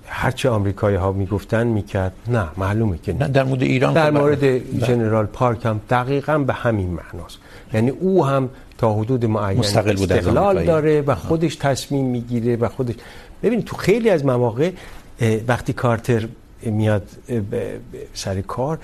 هرچه 0.06 0.48
آمریکایی 0.48 0.96
ها 0.96 1.12
میگفتن 1.12 1.66
میکرد؟ 1.66 2.12
نه 2.28 2.46
معلومه 2.56 2.98
که 2.98 3.12
نه. 3.12 3.28
در 3.28 3.44
مورد 3.44 3.62
ایران 3.62 3.94
در 3.94 4.10
مورد 4.10 4.44
جنرال 4.78 5.26
پارک 5.26 5.66
هم 5.66 5.80
دقیقا 5.90 6.38
به 6.38 6.52
همین 6.52 6.88
معناست. 6.88 7.38
یعنی 7.74 7.90
او 7.90 8.26
هم 8.26 8.48
تا 8.78 8.94
حدود 8.94 9.24
معین 9.24 9.58
مستقل 9.58 9.96
بود 9.96 10.12
استقلال 10.12 10.64
داره 10.64 11.00
و 11.00 11.14
خودش 11.14 11.56
تصمیم 11.56 12.04
میگیره 12.04 12.56
و 12.56 12.68
خودش 12.68 12.94
ببینید 13.42 13.64
تو 13.64 13.76
خیلی 13.76 14.10
از 14.10 14.24
مواقع 14.24 14.70
وقتی 15.48 15.72
کارتر 15.72 16.28
میاد 16.62 17.08
سر 18.14 18.40
کار 18.40 18.78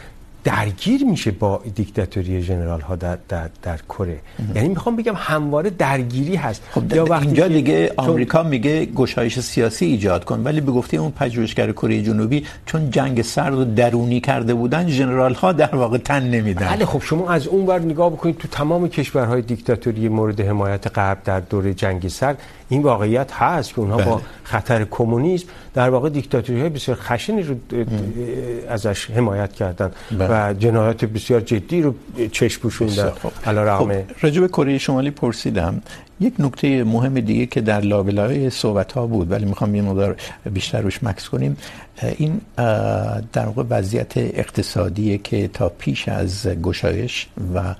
درگیر 0.44 1.04
میشه 1.04 1.30
با 1.30 1.62
دیکتاتوری 1.74 2.42
ژنرال 2.42 2.80
ها 2.80 2.96
در 2.96 3.18
در 3.28 3.50
در 3.62 3.76
کره. 3.76 4.18
یعنی 4.54 4.68
میخوام 4.68 4.96
بگم 4.96 5.14
همواره 5.16 5.70
درگیری 5.70 6.36
هست. 6.36 6.62
خب 6.70 6.94
یا 6.94 7.04
وقتی 7.04 7.26
اینجا 7.26 7.48
دیگه 7.48 7.92
آمریکا 7.96 8.42
میگه 8.42 8.84
گشایش 8.86 9.38
سیاسی 9.40 9.86
ایجاد 9.86 10.24
کن 10.24 10.40
ولی 10.44 10.60
به 10.60 10.72
گفته 10.72 10.96
اون 10.96 11.10
پژوهشگر 11.10 11.72
کره 11.72 12.02
جنوبی 12.02 12.46
چون 12.66 12.90
جنگ 12.90 13.22
سرد 13.22 13.54
رو 13.54 13.64
درونی 13.64 14.20
کرده 14.20 14.54
بودن 14.54 14.88
ژنرال 14.88 15.34
ها 15.34 15.52
در 15.52 15.76
واقع 15.76 15.98
تن 15.98 16.22
نمیدن. 16.22 16.66
بله 16.66 16.84
خب 16.84 17.02
شما 17.02 17.30
از 17.30 17.46
اون 17.46 17.66
ور 17.66 17.80
نگاه 17.80 18.10
بکنید 18.10 18.38
تو 18.38 18.48
تمام 18.48 18.88
کشورهای 18.88 19.42
دیکتاتوری 19.42 20.08
مورد 20.08 20.40
حمایت 20.40 20.98
غرب 20.98 21.18
در 21.24 21.40
دوره 21.40 21.74
جنگ 21.74 22.08
سرد 22.08 22.38
این 22.68 22.82
واقعیت 22.82 23.32
هست 23.32 23.74
که 23.74 23.78
اونها. 23.78 23.96
با 23.96 24.20
خطر 24.44 24.86
کمونیسم 24.90 25.46
در 25.74 25.90
واقع 25.90 26.08
دیکتاتوری 26.08 26.60
های 26.60 26.68
بسیار 26.68 26.98
خشنی 27.00 27.42
رو 27.42 27.54
ازش 28.68 29.10
حمایت 29.10 29.52
کردن 29.52 29.90
بله. 30.10 30.50
و 30.50 30.54
جنایات 30.54 31.04
بسیار 31.04 31.40
جدی 31.40 31.82
رو 31.82 31.94
چشم 32.32 32.60
پوشوندن 32.60 33.12
علی 33.46 33.58
رغم 33.58 33.92
خب 33.92 34.04
راجع 34.20 34.40
به 34.40 34.48
کره 34.48 34.78
شمالی 34.78 35.10
پرسیدم 35.10 35.82
یک 36.20 36.34
نکته 36.38 36.84
مهم 36.84 37.20
دیگه 37.20 37.46
که 37.46 37.60
در 37.60 37.80
لابلای 37.80 38.50
صحبت 38.50 38.92
ها 38.92 39.06
بود 39.06 39.30
ولی 39.30 39.44
میخوام 39.44 39.74
یه 39.74 39.82
مقدار 39.82 40.16
بیشتر 40.52 40.80
روش 40.80 41.02
مکس 41.02 41.28
کنیم. 41.28 41.56
این 42.16 42.40
در 43.32 43.46
واقع 43.46 43.62
وضعیت 43.70 44.12
اقتصادیه 44.16 45.18
که 45.18 45.48
تا 45.48 45.68
پیش 45.68 46.08
از 46.08 46.46
گشایش 46.46 47.26
و 47.54 47.74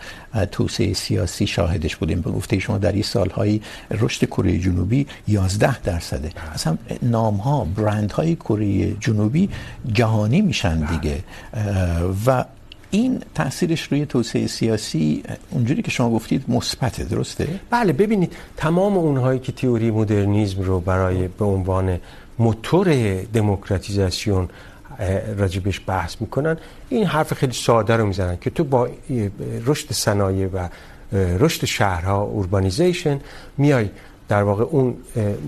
توسعه 0.47 0.93
سیاسی 0.93 1.47
شاهدش 1.47 1.97
بودیم. 1.97 2.21
به 2.21 2.31
گفته 2.31 2.59
شما 2.59 2.79
در 2.79 2.93
این 2.93 3.03
سالهایی 3.03 3.63
رشد 3.91 4.27
کره 4.27 4.59
جنوبی 4.59 5.07
11 5.29 5.81
درصده. 5.81 6.31
اصلا 6.55 6.79
نام 7.03 7.37
ها 7.37 7.65
برند 7.65 8.13
های 8.13 8.37
کره 8.37 8.93
جنوبی 8.93 9.49
جهانی 9.93 10.41
میشن 10.41 10.87
دیگه. 10.87 11.19
و 12.27 12.45
این 12.91 13.23
تاثیرش 13.35 13.83
روی 13.93 14.07
توسعه 14.07 14.47
سیاسی، 14.47 15.23
اونجوری 15.51 15.83
که 15.83 15.91
شما 15.91 16.11
گفتید 16.11 16.45
مثبته، 16.49 17.05
درسته؟ 17.05 17.49
بله، 17.71 17.93
ببینید، 17.93 18.33
تمام 18.57 18.97
اونهایی 18.97 19.39
که 19.41 19.53
تئوری 19.53 19.91
مدرنیسم 19.91 20.63
رو 20.63 20.81
برای 20.81 21.29
به 21.29 21.45
عنوان 21.45 21.99
موتور 22.39 23.15
دموکراتیزاسیون 23.23 24.49
راجبش 25.37 25.81
بحث 25.87 26.17
میکنن، 26.21 26.57
این 26.89 27.07
حرف 27.07 27.35
خیلی 27.35 27.53
ساده 27.53 27.97
رو 27.97 28.07
میزنن 28.07 28.39
که 28.41 28.51
تو 28.51 28.65
با 28.65 28.89
رشد 29.67 29.93
صنایع 29.93 30.47
و 30.47 30.69
رشد 31.13 31.65
شهرها 31.65 32.23
اوربانیزیشن 32.23 33.21
میای 33.59 33.89
در 34.29 34.43
واقع 34.43 34.65
اون 34.65 34.95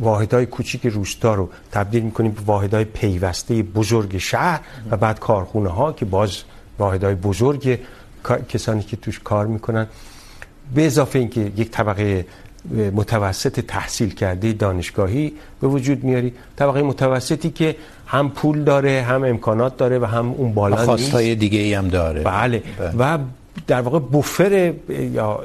واحدهای 0.01 0.47
کوچیک 0.47 0.87
روستا 0.87 1.35
رو 1.35 1.49
تبدیل 1.73 2.03
میکنیم 2.03 2.31
به 2.31 2.41
واحدهای 2.41 2.85
پیوسته 2.85 3.63
بزرگ 3.63 4.19
شهر 4.19 4.61
و 4.91 4.97
بعد 4.97 5.21
کارخونه 5.21 5.69
ها 5.69 5.93
که 5.93 6.05
باز 6.05 6.37
واحدهای 6.81 7.15
بزرگ 7.15 7.79
کسانی 8.49 8.83
که 8.83 8.97
توش 8.97 9.21
کار 9.25 9.47
میکنن. 9.47 9.87
به 10.75 10.87
اضافه 10.87 11.19
اینکه 11.19 11.53
یک 11.57 11.71
طبقه 11.71 12.27
متوسط 12.93 13.61
تحصیل 13.61 14.15
کرده 14.15 14.53
دانشگاهی 14.53 15.33
به 15.61 15.69
وجود 15.69 16.05
میاری. 16.05 16.33
طبقه 16.57 16.83
متوسطی 16.83 17.51
که 17.51 17.77
هم 18.07 18.31
پول 18.31 18.65
داره 18.65 19.03
هم 19.03 19.25
امکانات 19.25 19.77
داره 19.77 19.99
و 19.99 20.05
هم 20.05 20.31
اون 20.31 20.55
بالا 20.55 20.77
خواستای 20.77 21.35
دیگه 21.35 21.59
ای 21.59 21.75
هم 21.75 21.89
داره. 21.89 22.23
بله, 22.23 22.63
بله. 22.79 22.93
و 22.99 23.19
در 23.67 23.81
واقع 23.81 23.99
بوفر 23.99 24.73
یا 24.89 25.41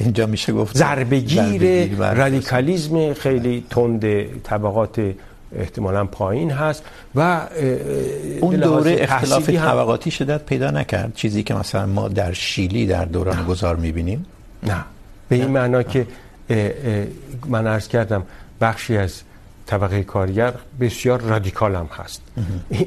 اینجا 0.00 0.26
میشه 0.26 0.52
گفت 0.52 0.76
ضربگیر 0.76 1.94
رادیکالیسم 2.14 3.14
خیلی 3.14 3.64
تند 3.70 4.04
طبقات 4.42 5.00
احتمالاً 5.56 6.04
پایین 6.04 6.50
هست 6.50 6.84
و 7.14 7.40
اون 8.40 8.56
دوره 8.56 8.96
اختلاف 9.00 9.50
طبقاتی 9.50 10.10
شدت 10.10 10.46
پیدا 10.46 10.70
نکرد. 10.70 11.14
چیزی 11.14 11.42
که 11.42 11.54
مثلا 11.54 11.86
ما 11.86 12.08
در 12.08 12.32
شیلی 12.32 12.86
در 12.86 13.04
دوران 13.04 13.44
گذار 13.44 13.76
میبینیم. 13.76 14.26
نه. 14.62 14.84
به 15.28 15.36
این 15.36 15.46
معنا 15.46 15.82
که 15.82 16.06
من 17.46 17.66
عرض 17.66 17.88
کردم 17.88 18.22
بخشی 18.60 18.96
از 18.96 19.22
طبقه 19.66 20.02
کارگر 20.02 20.52
بسیار 20.80 21.20
رادیکال 21.20 21.74
هم 21.74 21.88
هست. 21.96 22.22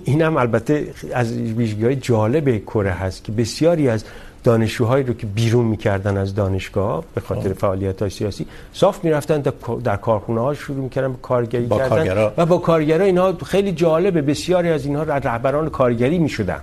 این 0.04 0.22
هم 0.22 0.38
البته 0.38 0.88
از 1.14 1.34
ویژگی‌های 1.34 1.96
جالب 1.96 2.58
کره 2.58 2.92
هست 2.92 3.24
که 3.24 3.32
بسیاری 3.32 3.90
از 3.90 4.04
دانشجوهایی 4.44 5.04
رو 5.04 5.14
که 5.14 5.28
بیرون 5.28 5.66
میکردن 5.66 6.18
از 6.18 6.36
دانشگاه 6.36 7.04
به 7.16 7.22
خاطر 7.22 7.54
فعالیت 7.54 8.02
های 8.02 8.10
سیاسی 8.10 8.46
صاف 8.74 9.04
میرفتن 9.04 9.42
در 9.84 9.96
کارخونه 9.96 10.42
ها 10.42 10.54
شروع 10.54 10.84
میکردن 10.84 11.12
به 11.12 11.18
کارگری 11.22 11.66
با 11.66 11.78
کردن 11.78 11.90
کارگرا. 11.90 12.34
و 12.38 12.46
با 12.46 12.58
کارگرا 12.58 13.06
اینها 13.06 13.34
خیلی 13.46 13.72
جالبه 13.72 14.22
بسیاری 14.22 14.70
از 14.70 14.86
اینها 14.86 15.04
رهبران 15.04 15.70
کارگری 15.70 16.20
میشدن. 16.20 16.62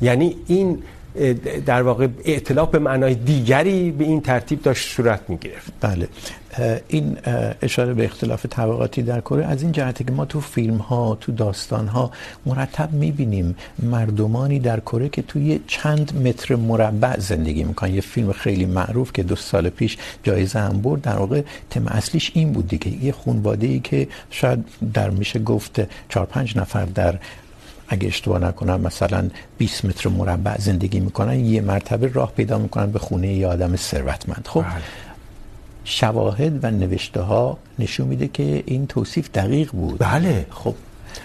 یعنی 0.00 0.36
این 0.46 0.82
در 1.66 1.82
واقع 1.82 2.08
ائتلاف 2.24 2.70
به 2.70 2.78
معنای 2.78 3.14
دیگری 3.14 3.90
به 3.90 4.04
این 4.04 4.20
ترتیب 4.20 4.62
داشت 4.62 4.96
صورت 4.96 5.20
میگرفت. 5.28 5.72
بله. 5.80 6.08
این 6.88 7.18
اشاره 7.62 7.94
به 7.94 8.04
اختلاف 8.04 8.46
طبقاتی 8.50 9.02
در 9.02 9.20
کره، 9.20 9.44
از 9.44 9.62
این 9.62 9.72
جهته 9.72 10.04
که 10.04 10.12
ما 10.12 10.24
تو 10.24 10.40
فیلم 10.40 10.76
ها 10.76 11.18
تو 11.20 11.32
داستان 11.32 11.88
ها 11.88 12.10
مرتب 12.46 12.92
میبینیم 12.92 13.56
مردمانی 13.78 14.58
در 14.58 14.80
کره 14.80 15.08
که 15.08 15.22
توی 15.22 15.60
چند 15.66 16.28
متر 16.28 16.56
مربع 16.56 17.18
زندگی 17.18 17.64
میکنن. 17.64 17.94
یه 17.94 18.00
فیلم 18.00 18.32
خیلی 18.32 18.64
معروف 18.64 19.12
که 19.12 19.22
دو 19.22 19.36
سال 19.36 19.68
پیش 19.68 19.96
جایزه 20.22 20.58
هم 20.58 20.80
برد، 20.80 21.00
در 21.00 21.16
واقع 21.16 21.42
تم 21.70 21.86
اصلیش 21.86 22.30
این 22.34 22.52
بود 22.52 22.68
دیگه. 22.68 23.04
یه 23.04 23.12
خانواده 23.12 23.66
ای 23.66 23.80
که 23.80 24.08
شاید 24.30 24.64
در 24.94 25.10
میشه 25.10 25.38
گفت 25.38 25.80
4 26.08 26.26
5 26.26 26.56
نفر 26.56 26.84
در، 26.84 27.18
اگه 27.88 28.08
اشتباه 28.08 28.38
نکنم، 28.38 28.80
مثلا 28.80 29.30
20 29.58 29.84
متر 29.84 30.08
مربع 30.08 30.58
زندگی 30.58 31.00
میکنن. 31.00 31.44
یه 31.44 31.60
مرتبه 31.60 32.10
راه 32.12 32.32
پیدا 32.32 32.58
میکنن 32.58 32.90
به 32.90 32.98
خونه 32.98 33.28
یه 33.28 33.46
آدم 33.46 33.76
ثروتمند. 33.76 34.48
خب، 34.48 34.62
بله. 34.62 34.72
شواهد 35.86 36.64
و 36.64 36.70
نوشته 36.70 37.20
ها 37.20 37.58
نشون 37.78 38.08
میده 38.08 38.28
که 38.28 38.62
این 38.66 38.86
توصیف 38.86 39.30
دقیق 39.30 39.70
بود. 39.70 39.98
بله. 39.98 40.46
خب 40.50 40.74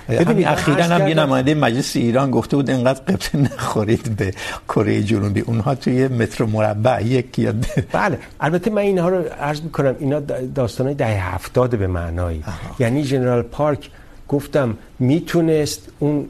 ببینید 0.09 0.47
اخیراً 0.47 0.83
هم 0.83 1.07
یه 1.07 1.15
نماینده 1.15 1.53
مجلس 1.53 1.95
ایران 1.95 2.31
گفته 2.31 2.55
بود 2.55 2.69
اینقدر 2.69 3.01
قبطه 3.01 3.37
نخورید 3.37 4.15
به 4.15 4.33
کره 4.67 5.03
جنوبی. 5.03 5.41
اونها 5.41 5.75
توی 5.75 6.07
متر 6.07 6.45
مربع 6.45 7.03
یک 7.03 7.39
یا 7.39 7.53
بله. 7.91 8.19
البته 8.39 8.71
من 8.71 8.81
اینها 8.81 9.09
رو 9.09 9.23
عرض 9.39 9.61
میکنم 9.61 9.95
اینا 9.99 10.19
داستانای 10.55 10.93
دهه 10.93 11.35
70 11.35 11.75
به 11.75 11.87
معنایی. 11.87 12.43
یعنی 12.79 13.03
جنرال 13.03 13.41
پارک 13.41 13.89
گفتم 14.27 14.77
میتونست 14.99 15.81
اون 15.99 16.25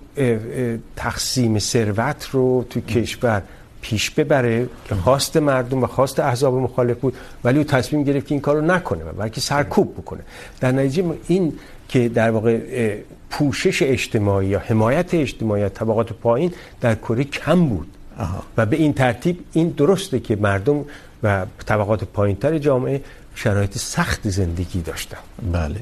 تقسیم 0.96 1.60
ثروت 1.60 2.30
رو 2.32 2.66
تو 2.70 2.82
کشور 2.82 3.42
پیش 3.82 4.10
ببره. 4.10 4.70
که 4.86 4.96
خواست 4.96 5.38
مردم 5.38 5.84
و 5.84 5.88
خواست 5.88 6.20
احزاب 6.20 6.54
مخالف 6.54 6.98
بود. 6.98 7.14
ولی 7.44 7.58
او 7.58 7.64
تصمیم 7.64 8.04
گرفت 8.04 8.28
که 8.28 8.36
این 8.36 8.42
کارو 8.42 8.62
نکنه 8.62 9.04
بلکه 9.04 9.42
سرکوب 9.42 9.94
بکنه. 9.94 10.22
در 10.60 10.72
نتیجه 10.72 11.14
این 11.28 11.54
که 11.88 12.10
در 12.10 12.32
واقع 12.32 12.60
پوشش 13.30 13.82
اجتماعی 13.82 14.48
یا 14.48 14.60
حمایت 14.60 15.14
اجتماعی 15.14 15.70
طبقات 15.70 16.14
پایین 16.14 16.54
در 16.82 16.96
کره 16.96 17.24
کم 17.24 17.66
بود. 17.66 17.88
آها. 18.18 18.44
و 18.58 18.66
به 18.66 18.76
این 18.76 18.94
ترتیب 18.94 19.40
این 19.54 19.70
درسته 19.70 20.20
که 20.20 20.36
مردم 20.36 20.86
و 21.24 21.46
طبقات 21.66 22.04
پایینتر 22.04 22.58
جامعه 22.58 23.02
شرایط 23.36 23.78
سخت 23.78 24.30
زندگی 24.30 24.82
داشتن. 24.82 25.18
بله. 25.52 25.76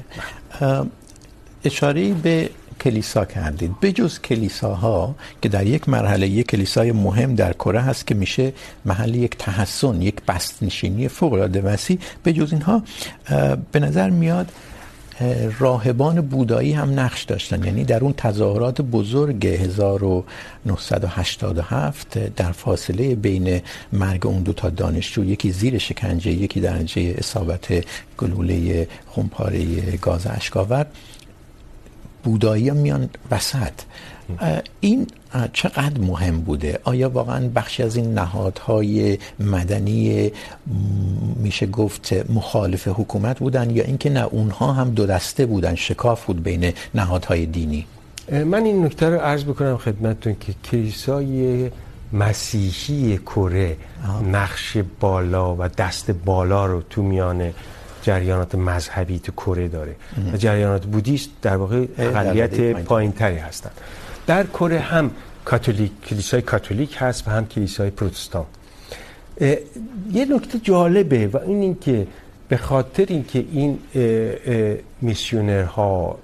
اشاره 1.64 2.14
به 2.14 2.50
کلیسا 2.80 3.24
کردید 3.24 3.80
به 3.80 3.92
جز 3.92 4.20
کلیساها 4.20 5.14
که 5.42 5.48
در 5.48 5.66
یک 5.66 5.88
مرحله 5.88 6.28
یک 6.28 6.46
کلیسای 6.46 6.92
مهم 6.92 7.34
در 7.34 7.52
کره 7.52 7.80
هست 7.80 8.06
که 8.06 8.14
میشه 8.14 8.52
محل 8.84 9.14
یک 9.14 9.36
تحسن، 9.38 10.02
یک 10.02 10.16
بستنشینی 10.28 11.08
فوق 11.08 11.32
العاده 11.32 11.60
وسیع. 11.60 11.98
به 12.22 12.32
جز 12.32 12.52
اینها 12.52 12.82
به 13.72 13.80
نظر 13.80 14.10
میاد 14.10 14.52
راهبان 15.58 16.20
بودایی 16.20 16.72
هم 16.72 17.00
نقش 17.00 17.24
داشتن. 17.24 17.64
یعنی 17.64 17.84
در 17.84 18.00
اون 18.00 18.14
تظاهرات 18.16 18.80
بزرگ 18.80 19.46
1987 19.46 22.18
در 22.18 22.52
فاصله 22.52 23.14
بین 23.14 23.60
مرگ 23.92 24.26
اون 24.26 24.42
دو 24.42 24.52
تا 24.52 24.70
دانشجو، 24.70 25.24
یکی 25.24 25.52
زیر 25.52 25.78
شکنجه، 25.78 26.30
یکی 26.30 26.60
درجه 26.60 27.14
اصابت 27.18 27.84
گلوله 28.18 28.88
خونپاره 29.06 29.64
گاز 29.96 30.26
اشکاور 30.26 30.86
بودایی 32.22 32.68
هم 32.68 32.76
میان 32.76 33.10
وسط. 33.30 33.72
این 34.80 35.06
چقدر 35.52 36.00
مهم 36.00 36.40
بوده؟ 36.40 36.78
آیا 36.84 37.10
واقعا 37.10 37.48
بخشی 37.48 37.82
از 37.82 37.96
این 37.96 38.14
نهادهای 38.14 39.18
مدنی 39.40 40.32
میشه 41.36 41.66
گفت 41.66 42.12
مخالف 42.12 42.88
حکومت 42.88 43.38
بودن 43.38 43.70
یا 43.70 43.84
اینکه 43.84 44.10
نه 44.10 44.24
اونها 44.24 44.72
هم 44.72 44.90
دو 44.90 45.06
دسته 45.06 45.46
بودن 45.46 45.74
شکاف 45.74 46.24
بود 46.24 46.42
بین 46.42 46.72
نهادهای 46.94 47.46
دینی؟ 47.46 47.86
من 48.32 48.64
این 48.64 48.84
نکته 48.84 49.08
رو 49.08 49.18
عرض 49.20 49.44
بکنم 49.44 49.76
خدمتتون 49.76 50.36
که 50.40 50.54
کلیسای 50.70 51.70
مسیحی 52.12 53.18
کره 53.18 53.76
نقش 54.32 54.76
بالا 55.00 55.56
و 55.56 55.68
دست 55.68 56.10
بالا 56.10 56.66
رو 56.66 56.82
تو 56.90 57.02
میانه 57.02 57.54
جریانات 58.02 58.54
مذهبی 58.54 59.18
تو 59.18 59.32
کره 59.32 59.68
داره. 59.68 59.96
و 60.32 60.36
جریانات 60.36 60.84
بودیست 60.84 61.30
در 61.42 61.56
واقع 61.56 61.86
اقلیت 61.98 62.72
پایینتری 62.72 63.36
هستند 63.36 63.72
در 64.26 64.46
کره 64.46 64.78
هم 64.78 65.10
کاتولیک 65.44 65.92
کلیسای 66.04 66.42
کاتولیک 66.42 66.96
هست 66.98 67.28
و 67.28 67.30
هم 67.30 67.46
کلیسای 67.46 67.90
پروتستان. 67.90 68.44
یه 70.12 70.24
نکته 70.34 70.58
جالبه 70.58 71.28
و 71.28 71.36
این 71.36 71.62
این 71.62 71.78
که 71.80 72.06
به 72.48 72.56
خاطر 72.56 73.06
اینکه 73.08 73.44
این 73.52 73.78
میسیونرها 75.00 76.18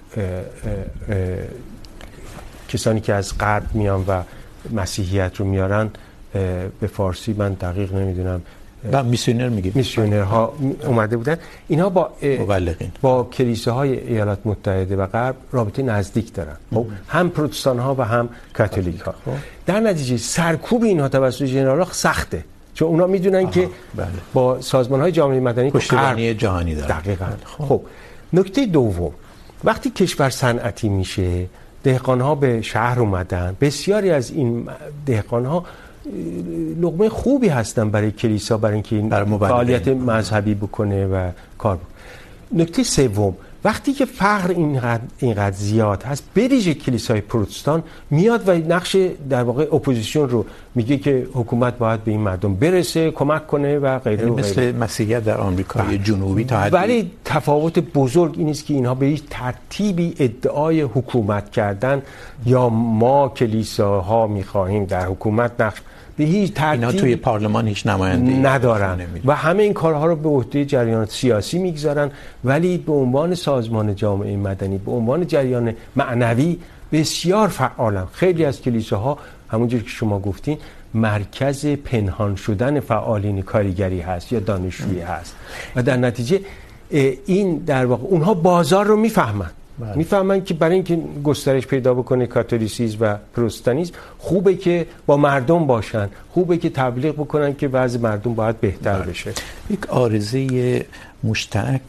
کسانی 2.69 3.01
که 3.01 3.15
از 3.15 3.39
غرب 3.39 3.75
میان 3.75 4.05
و 4.09 4.23
مسیحیت 4.71 5.37
رو 5.37 5.45
میارن 5.45 5.91
به 6.81 6.87
فارسی 6.93 7.33
من 7.33 7.53
دقیق 7.53 7.95
نمیدونم. 7.95 8.43
و 8.93 9.03
میسیونر 9.03 9.49
میگیم. 9.49 9.73
میسیونرها 9.75 10.55
اومده 10.87 11.17
بودن. 11.17 11.37
اینها 11.69 11.89
با 11.89 12.11
مبلغین 12.23 12.91
با 13.01 13.25
کلیساهای 13.25 14.09
ایالات 14.09 14.39
متحده 14.45 14.97
و 14.97 15.07
غرب 15.07 15.37
رابطه 15.53 15.83
نزدیک 15.83 16.35
دارن. 16.35 16.57
خب. 16.75 16.87
هم 17.09 17.31
پروتستان 17.31 17.79
ها 17.79 17.95
و 17.95 18.03
هم 18.03 18.29
کاتولیک 18.53 19.01
ها 19.01 19.15
در 19.67 19.81
نتیجه 19.81 20.17
سرکوب 20.17 20.83
اینها 20.83 21.09
توسط 21.09 21.45
ژنرال 21.45 21.87
سخته. 21.91 22.45
چون 22.75 22.89
اونا 22.89 23.07
میدونن 23.07 23.51
که 23.51 23.69
بله. 23.95 24.07
با 24.35 24.61
سازمان 24.61 25.01
های 25.01 25.13
جامعه 25.13 25.41
مدنی 25.41 25.71
پشتیبانی 25.71 26.35
جهانی 26.35 26.75
دارن. 26.75 26.99
دقیقاً. 26.99 27.27
خب. 27.59 27.83
نکته 28.33 28.67
دوم. 28.67 29.13
وقتی 29.65 29.91
کشور 29.91 30.31
صنعتی 30.31 30.89
میشه 30.89 31.47
دهقان 31.83 32.21
ها 32.21 32.35
به 32.35 32.63
شهر 32.63 33.01
اومدن. 33.01 33.57
بسیاری 33.61 34.11
از 34.11 34.31
این 34.31 34.69
دهقان 35.07 35.47
ها 35.47 35.65
لقمه 36.81 37.09
خوبی 37.09 37.49
هستن 37.49 37.91
برای 37.91 38.11
کلیسا 38.11 38.59
برای 38.59 38.75
اینکه 38.75 38.97
این 38.97 39.39
فعالیت 39.39 39.89
مذهبی 39.89 40.55
بکنه 40.55 41.07
و 41.07 41.31
کار 41.59 41.77
بکنه. 41.77 41.97
نکته 42.63 42.83
سوم 42.83 43.35
وقتی 43.65 43.93
که 43.93 44.05
فقر 44.05 44.51
اینقدر 44.51 45.03
اینقدر 45.19 45.57
زیاد 45.57 46.03
هست 46.03 46.25
بریج 46.35 46.69
کلیسای 46.69 47.21
پروتستان 47.21 47.83
میاد 48.11 48.49
و 48.49 48.53
نقش 48.53 48.97
در 49.31 49.43
واقع 49.43 49.67
اپوزیسیون 49.73 50.29
رو 50.29 50.47
میگه 50.75 50.97
که 50.97 51.27
حکومت 51.33 51.79
باید 51.79 52.05
به 52.05 52.11
این 52.11 52.21
مردم 52.21 52.55
برسه 52.55 53.11
کمک 53.11 53.47
کنه 53.47 53.79
و 53.79 53.99
غیره 53.99 54.27
و 54.27 54.39
مثل 54.39 54.73
مسیحیت 54.73 55.25
در 55.25 55.37
آمریکای 55.37 55.99
جنوبی 55.99 56.45
تا 56.45 56.61
حدی 56.61 56.77
ولی 56.77 57.11
تفاوت 57.25 57.79
بزرگ 57.79 58.35
این 58.39 58.49
است 58.49 58.67
که 58.67 58.75
اینها 58.75 58.95
به 58.95 59.07
هیچ 59.07 59.23
ترتیبی 59.31 60.15
ادعای 60.19 60.81
حکومت 60.81 61.51
کردن 61.51 62.03
یا 62.47 62.69
ما 62.69 63.29
کلیساها 63.29 64.27
میخواهیم 64.27 64.85
در 64.85 65.07
حکومت 65.07 65.61
نقش 65.61 65.81
به 66.17 66.25
هیچ 66.25 66.53
ترتیب 66.53 66.81
اینا 66.81 67.01
توی 67.01 67.17
پارلمان 67.17 67.69
هیچ 67.69 67.87
نماینده 67.87 68.33
ندارن. 68.33 69.01
و 69.25 69.35
همه 69.35 69.63
این 69.63 69.73
کارها 69.73 70.07
رو 70.07 70.17
به 70.17 70.29
عهده 70.29 70.65
جریانات 70.65 71.11
سیاسی 71.11 71.59
میگذارن. 71.59 72.11
ولی 72.45 72.79
به 72.79 72.93
عنوان 72.93 73.35
سازمان 73.35 73.95
جامعه 73.95 74.37
مدنی 74.37 74.79
به 74.79 74.91
عنوان 74.93 75.27
جریان 75.27 75.75
معنوی 75.97 76.59
بسیار 76.93 77.49
فعالن. 77.49 78.07
خیلی 78.13 78.45
از 78.45 78.63
کلیساها 78.63 79.19
همونجور 79.49 79.83
که 79.83 79.89
شما 79.89 80.19
گفتین 80.19 80.59
مرکز 80.95 81.67
پنهان 81.67 82.37
شدن 82.37 82.81
فعالین 82.81 83.43
کارگری 83.43 84.01
هست 84.01 84.33
یا 84.33 84.41
دانشجویی 84.41 85.01
هست. 85.01 85.35
و 85.77 85.83
در 85.83 85.97
نتیجه 85.97 86.41
این 87.27 87.57
در 87.57 87.87
واقع 87.87 88.05
اونها 88.05 88.35
بازار 88.35 88.87
رو 88.87 88.97
میفهمن. 88.97 89.51
بله. 89.79 89.97
میفهمن 89.97 90.45
که 90.45 90.55
برای 90.55 90.75
اینکه 90.75 90.99
گسترش 91.25 91.67
پیدا 91.67 91.95
بکنه 91.95 92.27
کاتولیسیسم 92.27 92.99
و 93.01 93.17
پروتستانیسم 93.35 93.95
خوبه 94.19 94.55
که 94.55 94.87
با 95.07 95.17
مردم 95.17 95.67
باشن 95.67 96.09
خوبه 96.31 96.57
که 96.57 96.71
تبلیغ 96.71 97.15
بکنن 97.15 97.55
که 97.55 97.69
وضع 97.69 97.99
مردم 97.99 98.35
باید 98.35 98.61
بهتر 98.61 98.99
بله. 98.99 99.11
بشه 99.11 99.33
یک 99.71 99.87
آرزه 99.87 100.87
مشترک 101.25 101.83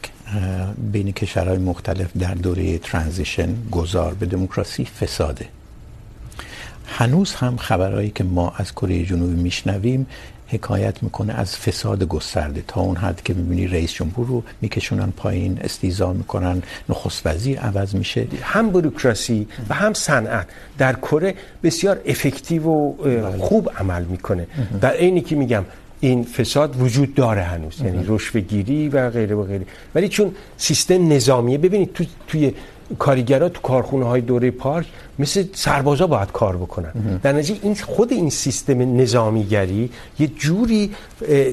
بین 0.92 1.12
کشورهای 1.12 1.58
مختلف 1.58 2.16
در 2.18 2.34
دوره 2.34 2.78
ترانزیشن 2.78 3.48
گذار 3.70 4.14
به 4.14 4.26
دموکراسی 4.26 4.84
فساده 4.84 5.46
هنوز 6.86 7.34
هم 7.34 7.56
خبرهایی 7.56 8.10
که 8.10 8.24
ما 8.24 8.52
از 8.56 8.72
کره 8.72 9.04
جنوبی 9.04 9.42
میشنویم 9.42 10.06
حکایت 10.48 11.02
میکنه 11.02 11.32
از 11.32 11.56
فساد 11.56 12.04
گسترده. 12.04 12.64
تا 12.68 12.80
اون 12.80 12.96
حد 12.96 13.22
که 13.24 13.34
میبینی 13.34 13.66
رئیس 13.66 13.92
جمهور 13.92 14.26
رو 14.26 14.42
میکشونن 14.60 15.10
پایین 15.16 15.58
استیزا 15.60 16.12
میکنن 16.12 16.62
نخست 16.88 17.26
وزیر 17.26 17.58
عوض 17.58 17.94
میشه. 17.94 18.26
هم 18.42 18.70
بوروکراسی 18.70 19.48
و 19.68 19.74
هم 19.74 19.92
صنعت 19.92 20.46
در 20.78 20.92
کره 20.92 21.34
بسیار 21.62 22.00
افکتیو 22.06 22.66
و 22.66 22.92
خوب 23.38 23.70
عمل 23.78 24.04
میکنه. 24.04 24.46
در 24.80 24.92
عینی 24.92 25.20
که 25.20 25.36
میگم 25.36 25.64
این 26.00 26.24
فساد 26.24 26.80
وجود 26.80 27.14
داره 27.14 27.42
هنوز. 27.42 27.80
یعنی 27.80 28.04
رشوه 28.08 28.40
گیری 28.40 28.88
و 28.88 29.10
غیره 29.10 29.34
و 29.36 29.44
غیره. 29.44 29.66
ولی 29.94 30.08
چون 30.08 30.34
سیستم 30.56 31.12
نظامیه 31.12 31.58
ببینید 31.58 31.92
تو 31.92 32.04
توی 32.26 32.52
کارگرا 32.98 33.48
تو 33.48 33.60
کارخونه 33.60 34.04
های 34.04 34.20
دوره 34.20 34.50
پارک 34.50 34.86
مثل 35.18 35.44
سربازا 35.52 36.06
باید 36.06 36.32
کار 36.32 36.56
بکنن. 36.56 36.92
در 37.22 37.32
نتیجه 37.32 37.60
این 37.62 37.74
خود 37.74 38.12
این 38.12 38.30
سیستم 38.30 39.00
نظامیگری 39.00 39.90
یه 40.18 40.26
جوری 40.26 40.90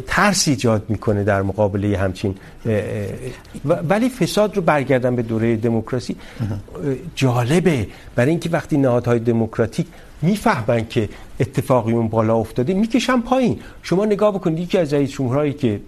ترس 0.07 0.47
ایجاد 0.47 0.83
میکنه 0.89 1.23
در 1.23 1.41
مقابله 1.41 1.97
همچین 1.97 2.35
ولی 3.65 4.09
فساد 4.09 4.55
رو 4.55 4.61
برگردن 4.61 5.15
به 5.15 5.21
دوره 5.21 5.55
دموکراسی 5.55 6.15
جالبه. 7.15 7.87
برای 8.15 8.29
اینکه 8.29 8.49
وقتی 8.49 8.77
نهادهای 8.77 9.19
دموکراتیک 9.19 9.87
میفهمن 10.21 10.87
که 10.87 11.09
اتفاقی 11.39 11.93
اون 11.93 12.07
بالا 12.07 12.35
افتاده 12.35 12.73
میکشن 12.73 13.21
پایین. 13.21 13.59
شما 13.83 14.05
نگاه 14.05 14.33
بکنید 14.33 14.59
یکی 14.59 14.77
از 14.77 14.93
رئیس 14.93 15.11
جمهورهایی 15.11 15.53
که 15.53 15.79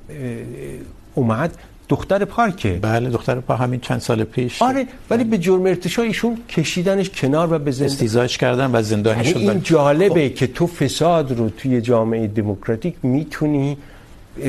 اومد 1.16 1.58
دختر 1.90 2.26
پارکه 2.26 2.80
بله 2.82 3.10
دختر 3.10 3.40
پارک 3.40 3.62
همین 3.62 3.80
چند 3.80 4.00
سال 4.00 4.24
پیش. 4.24 4.62
آره 4.62 4.88
ولی 5.10 5.24
به 5.24 5.38
جرم 5.38 5.66
ارتشاء 5.66 6.06
ایشون 6.06 6.38
کشیدنش 6.50 7.10
کنار 7.10 7.54
و 7.54 7.60
به 7.60 7.72
زندان. 7.72 7.92
استیزاش 7.92 8.38
کردن 8.38 8.76
و 8.76 8.82
زندانی 8.82 9.26
شد 9.26 9.38
این 9.38 9.62
جالبه 9.64 10.30
که 10.30 10.48
تو 10.48 10.68
فساد 10.68 11.32
رو 11.38 11.50
توی 11.50 11.82
جامعه 11.82 12.28
دموکراتیک 12.28 12.96
میتونی 13.04 13.78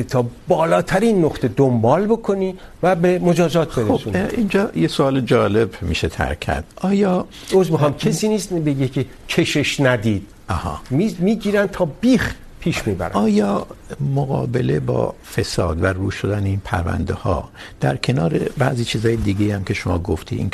تا 0.09 0.25
بالاترین 0.47 1.25
نقطه 1.25 1.47
دنبال 1.47 2.05
بکنی 2.05 2.55
و 2.83 2.95
به 2.95 3.19
مجازات 3.19 3.79
برسونی 3.79 3.97
خب 3.97 4.37
اینجا 4.37 4.71
یه 4.75 4.87
سوال 4.87 5.21
جالب 5.21 5.69
میشه 5.81 6.07
ترک 6.09 6.39
کرد. 6.39 6.63
آیا 6.75 7.25
عذر 7.53 7.71
میخوام 7.71 7.93
کسی 7.97 8.27
نیست 8.27 8.53
بگه 8.53 8.87
که 8.87 9.05
کشش 9.29 9.79
ندید. 9.79 10.27
آها. 10.49 10.81
میگیرن 11.19 11.67
تا 11.67 11.85
بیخ 11.85 12.35
پیش 12.59 12.87
میبرن 12.87 13.11
آیا 13.11 13.67
مقابله 14.15 14.79
با 14.79 15.15
فساد 15.35 15.83
و 15.83 15.85
رو 15.85 16.11
شدن 16.11 16.43
این 16.43 16.61
پرونده 16.63 17.13
ها 17.13 17.49
در 17.79 17.97
کنار 17.97 18.39
بعضی 18.57 18.85
چیزهای 18.85 19.15
دیگه 19.15 19.55
هم 19.55 19.63
که 19.63 19.73
شما 19.73 19.99
گفتی 19.99 20.35
این 20.35 20.49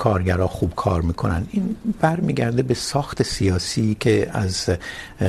که 0.00 0.04
کارگرها 0.04 0.48
خوب 0.48 0.74
کار 0.74 1.02
میکنن. 1.02 1.46
این 1.50 1.76
برمیگرده 2.00 2.62
به 2.62 2.74
ساخت 2.74 3.22
سیاسی 3.22 3.96
که 4.00 4.30
از 4.32 4.70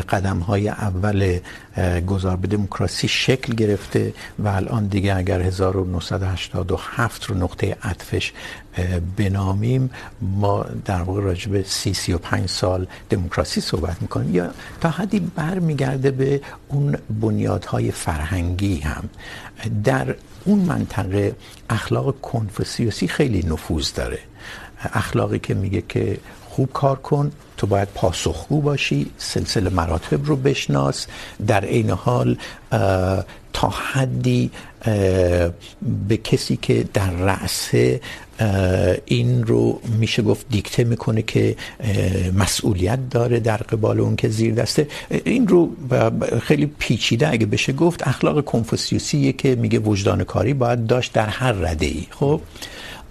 قدم 0.09 0.39
های 0.39 0.69
اول 0.69 1.39
گذار 2.07 2.37
به 2.37 2.47
دموکراسی 2.47 3.07
شکل 3.07 3.53
گرفته 3.53 4.13
و 4.39 4.47
الان 4.47 4.87
دیگه 4.87 5.15
اگر 5.17 5.41
1987 5.41 7.23
رو 7.23 7.35
نقطه 7.35 7.77
عطفش 7.83 8.33
بنامیم، 9.17 9.89
ما 10.21 10.65
در 10.85 11.01
واقع 11.01 11.21
راجع 11.21 11.51
به 11.51 11.63
سی 11.63 11.93
سی 11.93 12.13
و 12.13 12.17
پنج 12.17 12.49
سال 12.49 12.87
دموکراسی 13.09 13.61
صحبت 13.61 14.01
میکنیم. 14.01 14.35
یا 14.35 14.51
تا 14.81 14.89
حدی 14.89 15.19
برمیگرده 15.19 16.11
به 16.11 16.41
اون 16.67 16.97
بنیادهای 17.21 17.91
فرهنگی 17.91 18.79
هم. 18.79 19.09
در 19.83 20.15
اون 20.45 20.59
منطقه 20.59 21.35
اخلاق 21.69 22.21
کنفوسیوسی 22.21 23.07
خیلی 23.07 23.43
نفوذ 23.43 23.93
داره. 23.93 24.19
اخلاقی 24.93 25.39
که 25.39 25.53
میگه 25.53 25.83
که 25.89 26.17
خوب 26.49 26.69
کار 26.73 26.95
کن، 26.95 27.31
تو 27.57 27.67
باید 27.67 27.87
پاسخگو 27.95 28.61
باشی، 28.61 29.11
سلسله 29.17 29.69
مراتب 29.69 30.25
رو 30.25 30.35
بشناس، 30.35 31.07
در 31.47 31.65
عین 31.65 31.89
حال 31.89 32.37
تا 33.53 33.69
حدی 33.69 34.51
به 36.07 36.17
کسی 36.23 36.57
که 36.61 36.85
در 36.93 37.11
رأسه 37.11 38.01
این 39.05 39.43
رو 39.43 39.81
میشه 39.99 40.21
گفت 40.21 40.45
دیکته 40.49 40.83
میکنه 40.83 41.21
که 41.21 41.55
مسئولیت 42.33 42.99
داره 43.09 43.39
در 43.39 43.57
قبال 43.57 43.99
اون 43.99 44.15
که 44.15 44.29
زیر 44.29 44.53
دسته. 44.53 44.87
این 45.09 45.47
رو 45.47 45.69
خیلی 46.43 46.65
پیچیده 46.79 47.29
اگه 47.29 47.45
بشه 47.45 47.73
گفت، 47.73 48.07
اخلاق 48.07 48.45
کنفوسیوسیه 48.45 49.33
که 49.33 49.55
میگه 49.55 49.79
وجدان 49.79 50.23
کاری 50.23 50.53
باید 50.53 50.87
داشت 50.87 51.13
در 51.13 51.27
هر 51.27 51.51
رده 51.51 51.85
ای 51.85 52.07
خب؟ 52.09 52.41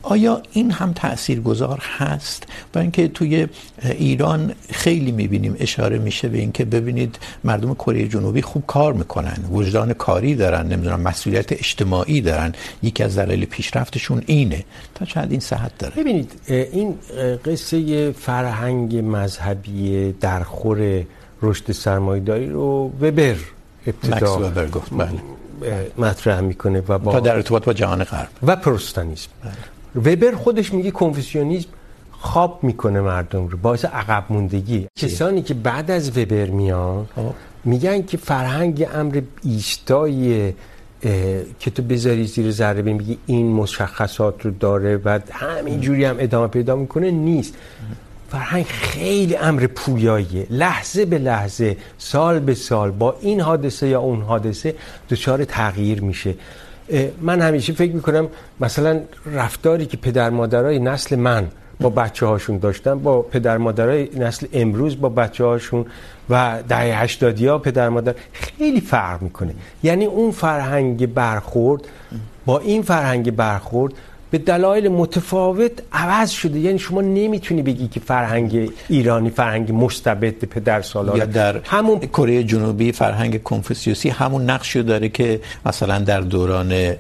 آیا 0.03 0.43
این 0.53 0.71
هم 0.71 0.93
تاثیرگذار 0.93 1.83
هست؟ 1.99 2.47
با 2.73 2.81
اینکه 2.81 3.09
توی 3.09 3.47
ایران 3.83 4.53
خیلی 4.71 5.13
میبینیم 5.13 5.57
اشاره 5.61 5.99
میشه 5.99 6.29
به 6.29 6.39
اینکه 6.39 6.65
ببینید 6.65 7.19
مردم 7.45 7.75
کره 7.75 8.09
جنوبی 8.09 8.43
خوب 8.43 8.65
کار 8.67 8.93
میکنن 8.93 9.45
وجدان 9.53 9.93
کاری 9.93 10.35
دارن 10.35 10.67
نمیدونم 10.67 11.01
مسئولیت 11.01 11.53
اجتماعی 11.53 12.21
دارن. 12.21 12.53
یکی 12.83 13.03
از 13.03 13.19
دلایل 13.19 13.45
پیشرفتشون 13.45 14.23
اینه. 14.27 14.65
تا 14.95 15.05
چند 15.05 15.31
این 15.31 15.41
صحت 15.41 15.79
داره؟ 15.79 15.95
ببینید 15.97 16.33
این 16.49 16.99
قصه 17.45 18.13
فرهنگ 18.13 18.97
مذهبی 18.97 20.13
درخور 20.21 21.05
رشد 21.43 21.73
سرمایه‌داری 21.73 22.49
رو 22.49 22.93
وبر 23.01 23.37
ابتدا 23.87 24.39
وبر 24.39 24.69
گفت 24.69 24.91
بله. 24.95 25.11
مطرح 25.99 26.41
میکنه 26.41 26.83
و 26.89 26.99
با 26.99 27.21
در 27.21 27.37
ارتباط 27.37 27.65
با 27.65 27.73
جهان 27.73 28.05
غرب. 28.05 28.29
و 28.43 28.57
پروتستانیسم. 28.57 29.29
بله. 29.45 29.53
وبر 29.97 30.35
خودش 30.35 30.73
میگه 30.73 30.91
کنفوسیونیسم 30.91 31.69
خواب 32.13 32.59
میکنه 32.63 33.01
مردم 33.01 33.47
رو 33.47 33.59
باعث 33.59 33.85
عقب 33.85 34.25
موندگی. 34.31 34.87
کسانی 34.97 35.43
که 35.43 35.55
بعد 35.55 35.91
از 35.91 36.19
وبر 36.19 36.47
میان 36.47 37.07
میگن 37.65 38.03
که 38.03 38.17
فرهنگ 38.17 38.89
امر 38.95 39.21
ایستای 39.45 40.53
که 41.61 41.71
تو 41.75 41.83
بذاری 41.83 42.27
زیر 42.27 42.51
ذره 42.51 42.83
بین 42.83 42.99
بگی 42.99 43.19
این 43.27 43.53
مشخصات 43.53 44.45
رو 44.45 44.51
داره 44.51 44.97
و 44.97 45.21
همین 45.31 45.81
جوری 45.81 46.05
هم 46.05 46.17
ادامه 46.19 46.49
پیدا 46.49 46.77
میکنه 46.77 47.11
نیست. 47.11 47.55
فرهنگ 48.31 48.65
خیلی 48.65 49.37
امر 49.37 49.67
پویاییه. 49.67 50.47
لحظه 50.51 51.05
به 51.05 51.19
لحظه 51.19 51.77
سال 51.99 52.39
به 52.39 52.55
سال 52.55 52.91
با 52.91 53.17
این 53.21 53.41
حادثه 53.41 53.89
یا 53.89 54.01
اون 54.01 54.23
حادثه 54.23 54.75
دچار 55.11 55.45
تغییر 55.45 56.03
میشه. 56.03 56.35
من 57.21 57.41
همیشه 57.41 57.73
فکر 57.73 57.93
میکنم 57.93 58.29
مثلا 58.61 59.01
رفتاری 59.27 59.87
که 59.87 59.97
پدر 59.97 60.31
مادرای 60.31 60.79
نسل 60.79 61.17
من 61.17 61.49
با 61.81 61.91
بچه 61.91 62.27
هاشون 62.27 62.59
داشتن، 62.59 62.99
با 62.99 63.23
پدر 63.23 63.59
مادرای 63.59 64.09
نسل 64.17 64.47
امروز 64.53 65.01
با 65.01 65.09
بچه 65.09 65.45
هاشون 65.45 65.87
و 66.31 66.63
دهه 66.69 67.03
هشتادی 67.03 67.47
ها 67.47 67.59
پدر 67.59 67.89
مادر 67.89 68.15
خیلی 68.33 68.81
فرق 68.81 69.23
میکنه. 69.23 69.55
یعنی 69.83 70.05
اون 70.05 70.31
فرهنگ 70.31 71.15
برخورد، 71.15 71.83
با 72.47 72.59
این 72.59 72.83
فرهنگ 72.83 73.37
برخورد 73.37 73.93
به 74.31 74.39
دلایل 74.39 74.89
متفاوت 74.89 75.73
عوض 75.93 76.31
شده. 76.31 76.59
یعنی 76.59 76.79
شما 76.79 77.01
نمیتونی 77.01 77.63
بگی 77.63 77.89
که 77.89 78.01
فرهنگ 78.01 78.71
ایرانی 78.89 79.31
فرهنگ 79.31 79.73
مستبد 79.73 80.45
پدر 80.45 80.83
سالار 80.83 81.19
یا 81.19 81.25
در 81.25 81.61
همون 81.65 81.99
کره 81.99 82.45
جنوبی 82.45 82.93
فرهنگ 82.93 83.43
کنفوسیوسی 83.43 84.09
همون 84.09 84.51
نقش 84.51 84.77
داره 84.77 85.09
که 85.09 85.41
مثلا 85.67 85.99
در 85.99 86.21
دوران 86.21 86.95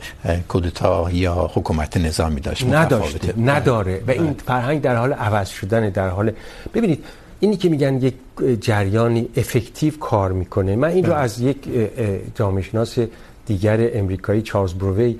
کودتا 0.49 1.11
یا 1.12 1.51
حکومت 1.55 1.97
نظامی 1.97 2.41
داشت. 2.41 2.66
نداشته 2.66 3.41
نداره. 3.41 4.03
و 4.07 4.11
این 4.11 4.35
فرهنگ 4.47 4.81
در 4.81 4.97
حال 4.97 5.12
عوض 5.12 5.49
شدن 5.49 5.91
در 5.91 6.09
حال 6.09 6.33
ببینید 6.74 7.05
اینی 7.41 7.57
که 7.57 7.68
میگن 7.68 8.03
یک 8.03 8.14
جریانی 8.61 9.28
افکتیو 9.37 9.99
کار 9.99 10.33
میکنه. 10.33 10.76
من 10.76 10.89
این 10.89 11.05
رو 11.05 11.12
از 11.12 11.41
یک 11.41 11.57
جامعه 12.35 12.62
شناس 12.62 12.99
دیگر 13.47 13.99
امریکایی 13.99 14.43
چارلز 14.43 14.74
برووی 14.74 15.16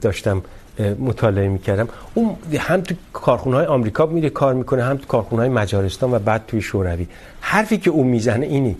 داشتم 0.00 0.42
مطالعه 0.80 1.48
میکردم. 1.48 1.88
اون 2.14 2.36
هم 2.58 2.80
تو 2.80 2.94
کارخونه 3.12 3.56
های 3.56 3.66
آمریکا 3.66 4.06
میره 4.06 4.30
کار 4.30 4.54
میکنه 4.54 4.82
هم 4.84 4.96
تو 4.96 5.06
کارخونه 5.06 5.42
های 5.42 5.50
مجارستان 5.50 6.14
و 6.14 6.18
بعد 6.18 6.44
توی 6.46 6.62
شوروی. 6.62 7.06
حرفی 7.40 7.78
که 7.78 7.90
اون 7.90 8.06
میزنه 8.06 8.46
اینی 8.46 8.76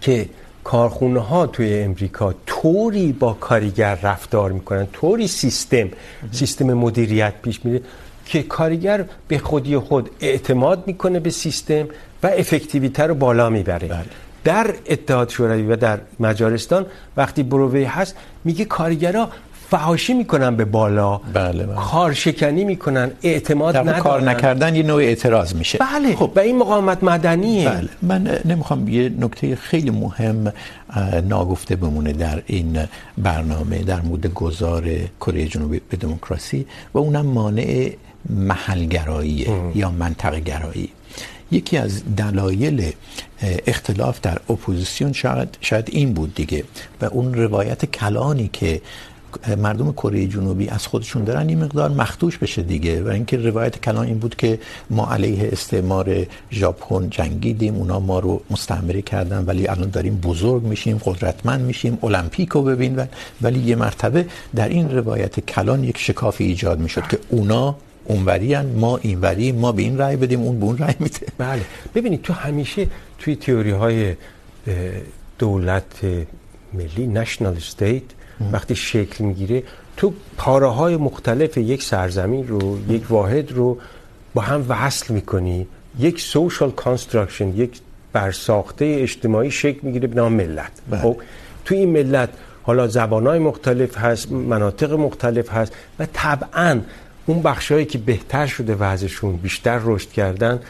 که 0.00 0.28
کارخونه 0.64 1.20
ها 1.20 1.46
توی 1.46 1.82
امریکا 1.82 2.34
طوری 2.46 3.12
با 3.12 3.32
کارگر 3.32 3.94
رفتار 3.94 4.52
میکنن 4.52 4.86
طوری 4.92 5.26
سیستم 5.26 5.88
سیستم 6.32 6.72
مدیریت 6.72 7.34
پیش 7.42 7.64
میره 7.64 7.80
که 8.26 8.42
کارگر 8.42 9.04
به 9.28 9.38
خودی 9.38 9.78
خود 9.78 10.10
اعتماد 10.20 10.86
میکنه 10.86 11.20
به 11.20 11.30
سیستم 11.30 11.88
و 12.22 12.26
افکتیویته 12.26 13.02
رو 13.02 13.14
بالا 13.14 13.50
میبره. 13.50 13.88
بله. 13.88 14.04
در 14.44 14.74
اتحاد 14.86 15.28
شوروی 15.28 15.62
و 15.62 15.76
در 15.76 16.00
مجارستان 16.20 16.86
وقتی 17.16 17.42
برووی 17.42 17.84
هست 17.84 18.16
میگه 18.44 18.64
کارگرها 18.64 19.28
فحاشی 19.72 20.14
میکنن 20.14 20.56
به 20.56 20.64
بالا. 20.64 21.16
بله 21.16 21.66
بله. 21.66 21.76
کارشکنی 21.76 22.64
میکنن 22.64 23.10
اعتماد 23.22 23.76
ندارن 23.76 23.98
کار 23.98 24.22
نکردن 24.22 24.76
یه 24.76 24.82
نوع 24.82 25.02
اعتراض 25.02 25.54
میشه. 25.54 25.78
بله 25.78 26.16
خب. 26.16 26.32
و 26.36 26.40
این 26.40 26.58
مقاومت 26.58 27.04
مدنیه 27.04 27.68
بله. 27.68 27.88
من 28.02 28.38
نمیخوام 28.44 28.88
یه 28.88 29.12
نکته 29.20 29.56
خیلی 29.56 29.90
مهم 29.90 30.52
ناگفته 31.28 31.76
بمونه 31.76 32.12
در 32.12 32.42
این 32.46 32.78
برنامه 33.18 33.78
در 33.78 34.00
مورد 34.00 34.26
گذار 34.26 34.84
کره 35.20 35.46
جنوبی 35.46 35.80
به 35.90 35.96
دموکراسی 35.96 36.66
و 36.94 36.98
اونم 36.98 37.26
مانع 37.26 37.90
محلگرایی 38.30 39.46
یا 39.74 39.90
منطقه 39.90 40.40
گرایی. 40.40 40.88
یکی 41.50 41.76
از 41.76 42.02
دلایل 42.16 42.92
اختلاف 43.66 44.20
در 44.20 44.38
اپوزیسیون 44.50 45.12
شاید 45.12 45.58
شاید 45.60 45.88
این 45.92 46.12
بود 46.12 46.34
دیگه. 46.34 46.64
و 47.00 47.04
اون 47.04 47.34
روایت 47.34 47.84
کلانی 47.84 48.50
که 48.52 48.80
مردم 49.56 49.92
کره 49.92 50.26
جنوبی 50.26 50.68
از 50.68 50.86
خودشون 50.86 51.24
دارن 51.24 51.48
این 51.48 51.64
مقدار 51.64 51.90
مخدوش 51.90 52.38
بشه 52.38 52.62
دیگه 52.62 53.02
و 53.02 53.08
اینکه 53.08 53.36
روایت 53.36 53.80
کلان 53.80 54.06
این 54.06 54.18
بود 54.18 54.36
که 54.36 54.58
ما 54.90 55.12
علیه 55.12 55.48
استعمار 55.52 56.26
ژاپن 56.52 57.10
جنگیدیم، 57.10 57.74
اونا 57.74 58.00
ما 58.00 58.18
رو 58.18 58.42
مستعمره 58.50 59.02
کردن، 59.02 59.44
ولی 59.44 59.68
الان 59.68 59.90
داریم 59.90 60.16
بزرگ 60.16 60.62
میشیم، 60.62 61.00
قدرتمند 61.04 61.60
میشیم 61.60 61.98
المپیک 62.02 62.48
رو 62.48 62.62
ببین 62.62 63.08
ولی 63.42 63.58
یه 63.58 63.76
مرتبه 63.76 64.26
در 64.54 64.68
این 64.68 64.90
روایت 64.90 65.40
کلان 65.40 65.84
یک 65.84 65.98
شکافی 65.98 66.44
ایجاد 66.44 66.78
میشد 66.78 67.06
که 67.06 67.18
اونا 67.28 67.76
اونوریان 68.04 68.66
ما 68.66 68.96
اینوری، 68.96 69.52
ما 69.52 69.72
به 69.72 69.82
این 69.82 69.98
رای 69.98 70.16
بدیم، 70.16 70.40
اون 70.40 70.60
به 70.60 70.64
اون 70.64 70.78
رای 70.78 70.94
میده. 70.98 71.26
بله. 71.38 71.62
ببینید 71.94 72.22
تو 72.22 72.32
همیشه 72.32 72.86
توی 73.18 73.36
تئوری 73.36 73.70
های 73.70 74.14
دولت 75.38 76.04
ملی 76.74 77.06
نشنال 77.06 77.56
استیت 77.56 78.02
وقتی 78.52 78.76
شکل 78.76 79.24
میگیره 79.24 79.62
تو 79.96 80.12
پاره 80.36 80.66
های 80.66 80.96
مختلف 80.96 81.56
یک 81.56 81.82
سرزمین 81.82 82.48
رو 82.48 82.78
یک 82.88 83.10
واحد 83.10 83.52
رو 83.52 83.78
با 84.34 84.42
هم 84.42 84.66
وصل 84.68 85.14
میکنی. 85.14 85.66
یک 85.98 86.20
سوشال 86.20 86.70
کانستراکشن 86.70 87.48
یک 87.48 87.80
برساخته 88.12 88.96
اجتماعی 89.00 89.50
شکل 89.50 89.78
میگیره 89.82 90.06
به 90.08 90.16
نام 90.16 90.32
ملت. 90.32 90.72
خب 91.02 91.16
تو 91.64 91.74
این 91.74 91.90
ملت 91.90 92.28
حالا 92.62 92.88
زبانهای 92.88 93.38
مختلف 93.38 93.98
هست 93.98 94.32
مناطق 94.32 94.92
مختلف 94.92 95.50
هست 95.50 95.72
و 95.98 96.06
طبعا 96.12 96.80
اون 97.26 97.42
بخشهایی 97.42 97.84
که 97.84 97.98
بهتر 97.98 98.46
شده 98.46 98.74
وضعشون 98.74 99.36
بیشتر 99.36 99.80
رشد 99.84 100.08
کردن 100.10 100.60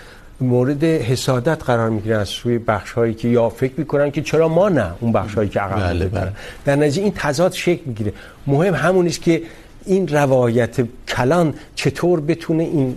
مورد 0.43 0.85
حسادت 0.85 1.65
قرار 1.65 1.91
میگیرن 1.91 2.21
از 2.21 2.29
سوی 2.29 2.59
بخش‌هایی 2.59 3.15
که 3.15 3.29
یا 3.29 3.49
فکر 3.49 3.73
میکنن 3.77 4.11
که 4.11 4.23
چرا 4.23 4.49
ما 4.49 4.69
نه 4.69 4.91
اون 5.01 5.13
بخش‌هایی 5.13 5.49
که 5.49 5.61
عقب 5.61 5.81
بله 5.81 6.07
بله. 6.07 6.33
در 6.65 6.77
نتیجه 6.77 7.03
این 7.03 7.13
تضاد 7.17 7.53
شکل 7.53 7.83
میگیره. 7.87 8.13
مهم 8.47 8.75
همون 8.75 9.07
است 9.07 9.23
که 9.23 9.43
این 9.87 10.09
روایت 10.09 10.77
کلان 11.09 11.55
چطور 11.75 12.21
بتونه 12.21 12.63
این 12.63 12.97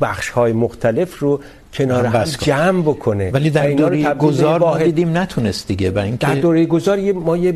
بخش‌های 0.00 0.52
مختلف 0.52 1.18
رو 1.18 1.40
کنار 1.72 2.06
هم 2.06 2.24
جمع 2.24 2.82
بکنه 2.82 3.30
ولی 3.30 3.50
در 3.50 3.70
دوره 3.70 4.14
گذار 4.14 4.60
ما 4.60 4.78
دیدیم 4.78 5.18
نتونست 5.18 5.68
دیگه. 5.68 5.90
برای 5.90 6.08
اینکه 6.08 6.26
در 6.26 6.34
دوره 6.34 6.66
گذار 6.66 6.98
یه 6.98 7.12
ما 7.12 7.36
یه 7.36 7.54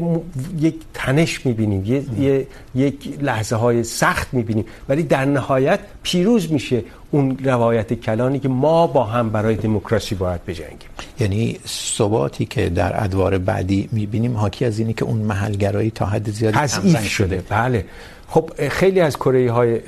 یک 0.60 0.74
تنش 0.94 1.46
میبینیم. 1.46 1.84
یه, 1.84 2.02
یه 2.18 2.46
یک 2.74 3.22
لحظه 3.22 3.56
های 3.56 3.84
سخت 3.84 4.34
میبینیم. 4.34 4.64
ولی 4.88 5.02
در 5.02 5.24
نهایت 5.24 5.80
پیروز 6.02 6.52
میشه. 6.52 6.82
اون 7.10 7.38
روایت 7.44 7.94
کلانی 7.94 8.38
که 8.38 8.48
ما 8.48 8.86
با 8.86 9.04
هم 9.04 9.30
برای 9.30 9.54
دموکراسی 9.54 10.14
باید 10.14 10.44
بجنگیم. 10.44 10.88
یعنی 11.20 11.58
ثباتی 11.66 12.44
که 12.46 12.68
در 12.68 13.04
ادوار 13.04 13.38
بعدی 13.38 13.88
میبینیم 13.92 14.36
حاکی 14.36 14.64
از 14.64 14.78
اینه 14.78 14.92
که 14.92 15.04
اون 15.04 15.18
محلگرایی 15.18 15.90
تا 15.90 16.06
حد 16.06 16.30
زیادی 16.30 16.58
تضعیف 16.58 17.06
شده. 17.08 17.42
بله. 17.48 17.84
خب 18.28 18.68
خیلی 18.68 19.00
از 19.00 19.16
کره 19.16 19.52
های 19.52 19.80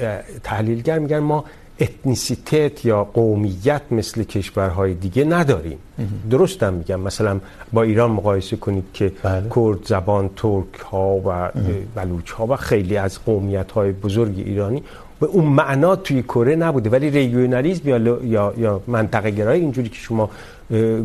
تحلیلگر 0.43 0.99
میگن 0.99 1.19
ما 1.19 1.45
اتنیسیتت 1.81 2.85
یا 2.85 3.05
قومیت 3.05 3.83
مثل 3.91 4.23
کشورهای 4.23 4.95
دیگه 4.95 5.25
نداریم. 5.25 5.79
درستم 6.31 6.75
میگم. 6.75 7.01
مثلا 7.01 7.41
با 7.73 7.83
ایران 7.83 8.11
مقایسه 8.11 8.57
کنید 8.57 8.85
که 8.95 9.13
بله. 9.23 9.49
کرد 9.57 9.87
زبان 9.87 10.31
ترک 10.37 10.75
ها 10.91 11.21
و 11.27 11.51
بلوچ 11.95 12.31
ها 12.31 12.47
و 12.47 12.57
خیلی 12.57 12.97
از 12.97 13.25
قومیت 13.25 13.73
های 13.73 13.93
بزرگ 13.93 14.35
ایرانی 14.39 14.83
به 15.21 15.27
اون 15.27 15.45
معنا 15.45 15.97
توی 15.97 16.23
کره 16.23 16.57
نبوده. 16.57 16.91
ولی 16.91 17.11
ریژیونالیسم 17.11 17.89
یا 17.89 17.99
یا 18.25 18.55
یا 18.59 18.83
منطقه 18.87 19.31
گرایی 19.31 19.61
اینجوری 19.61 19.89
که 19.89 19.97
شما 19.97 20.31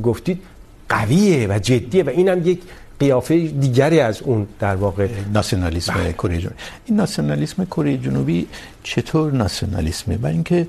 گفتید 0.04 0.42
قویه 0.90 1.48
و 1.48 1.60
جدیه 1.60 2.04
و 2.04 2.10
اینم 2.10 2.48
یک 2.48 2.62
قیافه 3.00 3.48
دیگری 3.48 4.00
از 4.00 4.22
اون 4.22 4.48
در 4.60 4.76
واقع. 4.76 5.08
ناسیونالیسم 5.34 6.12
کره 6.12 6.38
جنوبی. 6.38 6.56
این 6.86 6.98
ناسیونالیسم 6.98 7.66
کره 7.66 7.98
جنوبی 7.98 8.48
چطور 8.84 9.32
ناسیونالیسمه؟ 9.32 10.18
برای 10.18 10.34
اینکه 10.34 10.68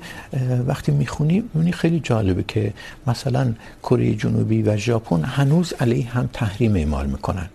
وقتی 0.67 0.91
میخونی 0.91 1.43
میبینی 1.53 1.71
خیلی 1.71 1.99
جالبه 1.99 2.43
که 2.47 2.73
مثلا 3.07 3.53
کره 3.83 4.13
جنوبی 4.13 4.61
و 4.61 4.77
ژاپن 4.77 5.23
هنوز 5.23 5.73
علیه 5.79 6.07
هم 6.09 6.29
تحریم 6.33 6.75
اعمال 6.75 7.05
میکنن. 7.05 7.49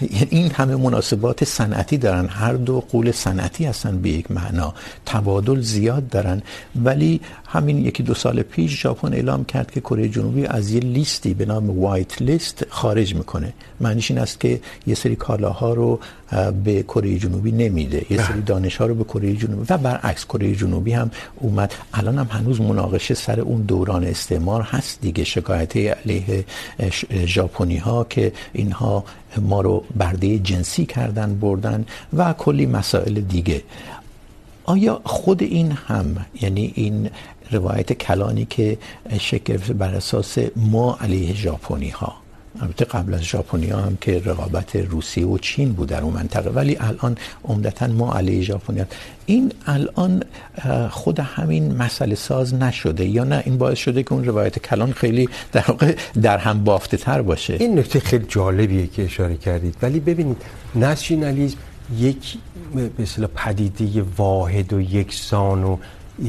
یعنی 0.00 0.28
این 0.30 0.50
همه 0.50 0.76
مناسبات 0.76 1.44
صنعتی 1.44 1.98
دارن. 1.98 2.28
هر 2.28 2.52
دو 2.52 2.80
قول 2.80 3.12
صنعتی 3.12 3.64
هستن 3.64 3.98
به 3.98 4.10
یک 4.10 4.30
معنا. 4.30 4.74
تبادل 5.06 5.60
زیاد 5.60 6.08
دارن. 6.08 6.42
ولی 6.84 7.20
همین 7.54 7.78
یکی 7.78 8.02
دو 8.02 8.14
سال 8.14 8.42
پیش 8.42 8.82
ژاپن 8.82 9.12
اعلام 9.14 9.44
کرد 9.44 9.70
که 9.70 9.80
کره 9.80 10.08
جنوبی 10.08 10.46
از 10.46 10.70
یه 10.70 10.80
لیستی 10.80 11.34
به 11.34 11.44
نام 11.46 11.70
وایت 11.80 12.22
لیست 12.22 12.66
خارج 12.70 13.14
میکنه. 13.14 13.52
معنیش 13.80 14.10
این 14.10 14.20
است 14.20 14.40
که 14.40 14.60
یه 14.86 14.94
سری 14.94 15.16
کالاها 15.16 15.74
رو 15.74 16.00
به 16.64 16.82
کره 16.82 17.18
جنوبی 17.18 17.52
نمیده. 17.52 18.06
یه 18.10 18.22
سری 18.26 18.42
دانش 18.42 18.76
ها 18.76 18.86
رو 18.86 18.94
به 18.94 19.04
کره 19.04 19.32
جنوبی 19.36 19.66
و 19.70 19.78
برعکس 19.78 20.24
کره 20.24 20.54
جنوبی 20.54 20.92
هم 20.92 21.10
اومد. 21.40 21.74
الان 21.94 22.18
هم 22.18 22.28
هنوز 22.30 22.60
مناقشه 22.60 23.14
سر 23.14 23.40
اون 23.40 23.62
دوران 23.62 24.04
استعمار 24.04 24.62
هست 24.62 25.00
دیگه 25.00 25.24
شکایت 25.24 25.76
علیه 25.76 26.44
ژاپنی 27.24 27.76
ها 27.76 28.04
که 28.04 28.32
اینها 28.52 29.04
ما 29.40 29.60
رو 29.60 29.84
برده 29.96 30.38
جنسی 30.38 30.86
کردن 30.86 31.34
بردن 31.34 31.86
و 32.16 32.32
کلی 32.32 32.66
مسائل 32.66 33.20
دیگه. 33.20 33.62
آیا 34.64 35.00
خود 35.04 35.42
این 35.42 35.72
هم 35.72 36.16
یعنی 36.40 36.72
این 36.74 37.10
روایت 37.50 37.92
کلانی 37.92 38.44
که 38.44 38.78
شکل 39.20 39.56
بر 39.56 39.94
اساس 39.94 40.38
ما 40.56 40.98
علیه 41.00 41.34
ژاپنی 41.34 41.88
ها 41.88 42.24
البته 42.60 42.84
قبل 42.84 43.14
از 43.14 43.22
ژاپنیا 43.22 43.78
هم 43.78 43.98
که 44.00 44.22
رقابت 44.24 44.76
روسیه 44.76 45.26
و 45.26 45.38
چین 45.38 45.72
بود 45.72 45.88
در 45.88 46.02
اون 46.02 46.12
منطقه، 46.12 46.50
ولی 46.50 46.76
الان 46.80 47.16
عمدتا 47.44 47.86
ما 47.86 48.14
علیه 48.14 48.42
ژاپنیا 48.42 48.84
این 49.26 49.52
الان 49.66 50.22
خود 50.90 51.20
همین 51.20 51.76
مسئله 51.76 52.14
ساز 52.14 52.54
نشده 52.54 53.04
یا 53.04 53.24
نه؟ 53.24 53.42
این 53.46 53.58
باعث 53.58 53.78
شده 53.78 54.02
که 54.02 54.12
اون 54.12 54.24
روایت 54.24 54.58
کلان 54.58 54.92
خیلی 54.92 55.28
در 55.52 55.64
واقع 55.68 55.96
در 56.22 56.38
هم 56.38 56.64
بافته 56.64 56.96
تر 56.96 57.22
باشه. 57.22 57.56
این 57.60 57.78
نکته 57.78 58.00
خیلی 58.00 58.24
جالبیه 58.28 58.86
که 58.86 59.04
اشاره 59.04 59.36
کردید. 59.36 59.76
ولی 59.82 60.00
ببینید 60.00 60.36
ناسیونالیسم 60.74 61.56
یک 61.98 62.38
به 62.74 63.02
اصطلاح 63.02 63.30
پدیده 63.34 64.04
واحد 64.16 64.72
و 64.72 64.80
یکسان 64.80 65.64
و 65.64 65.76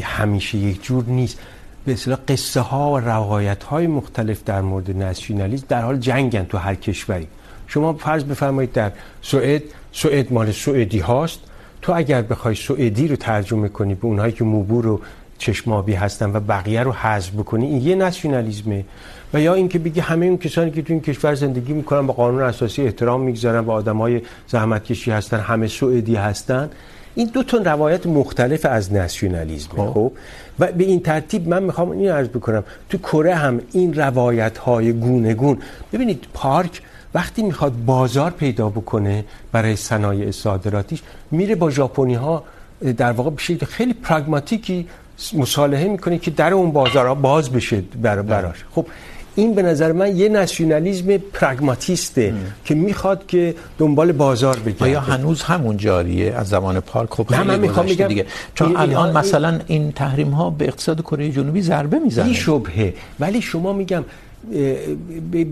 همیشه 0.02 0.58
یک 0.58 0.84
جور 0.84 1.04
نیست. 1.08 1.40
به 1.86 1.94
اصطلاح 1.94 2.20
قصه 2.28 2.62
ها 2.62 2.92
و 2.92 2.98
روایت 3.00 3.64
های 3.64 3.88
مختلف 3.88 4.44
در 4.44 4.62
مورد 4.62 4.98
ناسیونالیسم 4.98 5.66
در 5.70 5.82
حال 5.82 5.98
جنگن 5.98 6.44
تو 6.44 6.58
هر 6.58 6.76
کشوری. 6.76 7.28
شما 7.68 7.94
فرض 7.94 8.24
بفرمایید 8.24 8.72
در 8.72 8.92
سوئد 9.22 9.64
سوئد 9.92 10.34
مال 10.34 10.52
سوئدی 10.52 11.00
هاست. 11.00 11.40
تو 11.82 11.94
اگر 11.94 12.22
بخوای 12.22 12.56
سوئدی 12.56 13.08
رو 13.08 13.16
ترجمه 13.16 13.70
کنی 13.70 13.96
به 13.96 14.06
اونهایی 14.06 14.34
که 14.34 14.44
موبور 14.44 14.88
و 14.88 15.02
چشمابی 15.38 15.94
هستن 15.94 16.36
و 16.36 16.40
بقیه 16.40 16.84
رو 16.84 16.92
حذف 16.92 17.32
بکنی، 17.32 17.66
این 17.66 17.82
یه 17.82 17.96
ناسیونالیسمه 17.96 18.86
و 19.36 19.40
یا 19.42 19.54
اینکه 19.54 19.80
بگی 19.80 20.00
همه 20.00 20.26
اون 20.26 20.38
کسانی 20.38 20.72
که 20.72 20.82
تو 20.82 20.94
این 20.94 21.02
کشور 21.02 21.36
زندگی 21.36 21.74
میکنن 21.74 22.08
به 22.08 22.14
قانون 22.14 22.42
اساسی 22.42 22.82
احترام 22.82 23.22
میگذارن 23.22 23.66
به 23.66 23.72
آدمای 23.72 24.22
زحمتکشی 24.48 25.12
هستن 25.12 25.40
همه 25.40 25.68
سوئدی 25.68 26.16
هستن. 26.16 26.70
این 27.16 27.28
دو 27.34 27.44
تا 27.44 27.58
روایت 27.58 28.06
مختلف 28.06 28.66
از 28.66 28.94
ناسیونالیسم 28.94 29.70
خب. 29.70 30.12
و 30.60 30.72
به 30.72 30.84
این 30.84 31.00
ترتیب 31.00 31.48
من 31.48 31.64
میخوام 31.64 31.92
این 31.92 32.10
عرض 32.10 32.28
بکنم. 32.28 32.64
تو 32.90 32.98
کره 32.98 33.36
هم 33.36 33.62
این 33.72 33.94
روایت 33.94 34.58
های 34.58 34.94
گونه 34.94 35.34
گون 35.34 35.58
ببینید 35.94 36.28
پارک 36.34 36.82
وقتی 37.14 37.44
میخواد 37.44 37.74
بازار 37.86 38.32
پیدا 38.32 38.70
بکنه 38.70 39.26
برای 39.52 39.76
صنایع 39.76 40.32
صادراتیش 40.32 41.02
میره 41.32 41.56
با 41.56 41.70
ژاپنی 41.70 42.16
ها 42.16 42.44
در 42.98 43.12
واقع 43.12 43.30
به 43.30 43.42
شکل 43.42 43.66
خیلی 43.66 43.94
پراگماتیکی 43.94 44.88
مصالحه 45.34 45.88
میکنه 45.88 46.18
که 46.18 46.32
در 46.32 46.54
اون 46.54 46.72
بازارها 46.72 47.16
باز 47.16 47.50
بشه 47.50 47.82
براش. 48.02 48.66
خب 48.72 48.86
این 49.36 49.56
به 49.56 49.62
نظر 49.62 49.92
من 49.92 50.18
یه 50.18 50.30
ناسیونالیسم 50.30 51.18
پراگماتیسته 51.18 52.22
ام. 52.22 52.54
که 52.66 52.76
میخواد 52.76 53.28
که 53.28 53.56
دنبال 53.78 54.12
بازار 54.12 54.60
بگرده. 54.60 54.86
آیا 54.86 55.00
هنوز 55.00 55.42
همون 55.42 55.78
جاریه 55.78 56.34
از 56.34 56.48
زمان 56.48 56.80
پارک؟ 56.80 57.10
خب 57.10 57.28
خیلی 57.28 57.68
گذشته 57.68 58.08
دیگه. 58.08 58.26
چون 58.56 58.78
الان 58.78 59.18
مثلا 59.18 59.60
این 59.68 59.92
تحریم 59.92 60.30
ها 60.30 60.50
به 60.50 60.68
اقتصاد 60.68 61.02
کره 61.02 61.32
جنوبی 61.32 61.62
ضربه 61.62 62.00
میزنه. 62.00 62.30
بی 62.30 62.36
شبهه. 62.36 62.94
ولی 63.20 63.42
شما 63.42 63.74
میگم 63.74 64.04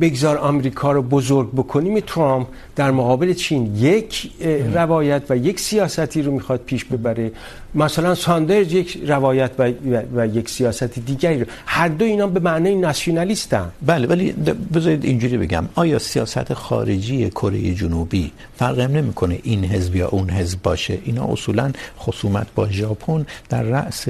بگذار 0.02 0.38
آمریکا 0.38 0.92
رو 0.92 1.02
بزرگ 1.02 1.52
بکنیم. 1.52 2.00
ترامپ 2.00 2.48
در 2.76 2.92
مقابل 2.92 3.34
چین 3.34 3.76
یک 3.76 4.32
روایت 4.74 5.24
و 5.30 5.38
یک 5.38 5.60
سیاستی 5.60 6.22
رو 6.22 6.32
میخواد 6.32 6.62
پیش 6.66 6.86
ببره. 6.86 7.32
مثلا 7.76 8.16
ساندرز 8.16 8.74
یک 8.74 9.04
روایت 9.08 9.52
و, 9.60 9.72
و, 10.16 10.28
یک 10.28 10.50
سیاست 10.50 11.00
دیگری 11.00 11.40
رو. 11.40 11.46
هر 11.66 11.88
دو 11.88 12.06
اینا 12.06 12.28
به 12.28 12.40
معنی 12.40 12.76
ناسیونالیستن. 12.76 13.72
بله 13.86 14.08
ولی 14.08 14.32
بذارید 14.74 15.06
اینجوری 15.06 15.38
بگم. 15.38 15.70
آیا 15.76 16.00
سیاست 16.00 16.54
خارجی 16.54 17.30
کره 17.30 17.74
جنوبی 17.74 18.32
فرق 18.58 18.80
نمیکنه 18.80 19.40
این 19.44 19.66
حزب 19.66 19.96
یا 19.96 20.08
اون 20.08 20.30
حزب 20.30 20.62
باشه؟ 20.62 21.00
اینا 21.06 21.26
اصولا 21.32 21.72
خصومت 22.00 22.48
با 22.56 22.70
ژاپن 22.70 23.26
در 23.50 23.64
رأس 23.64 24.06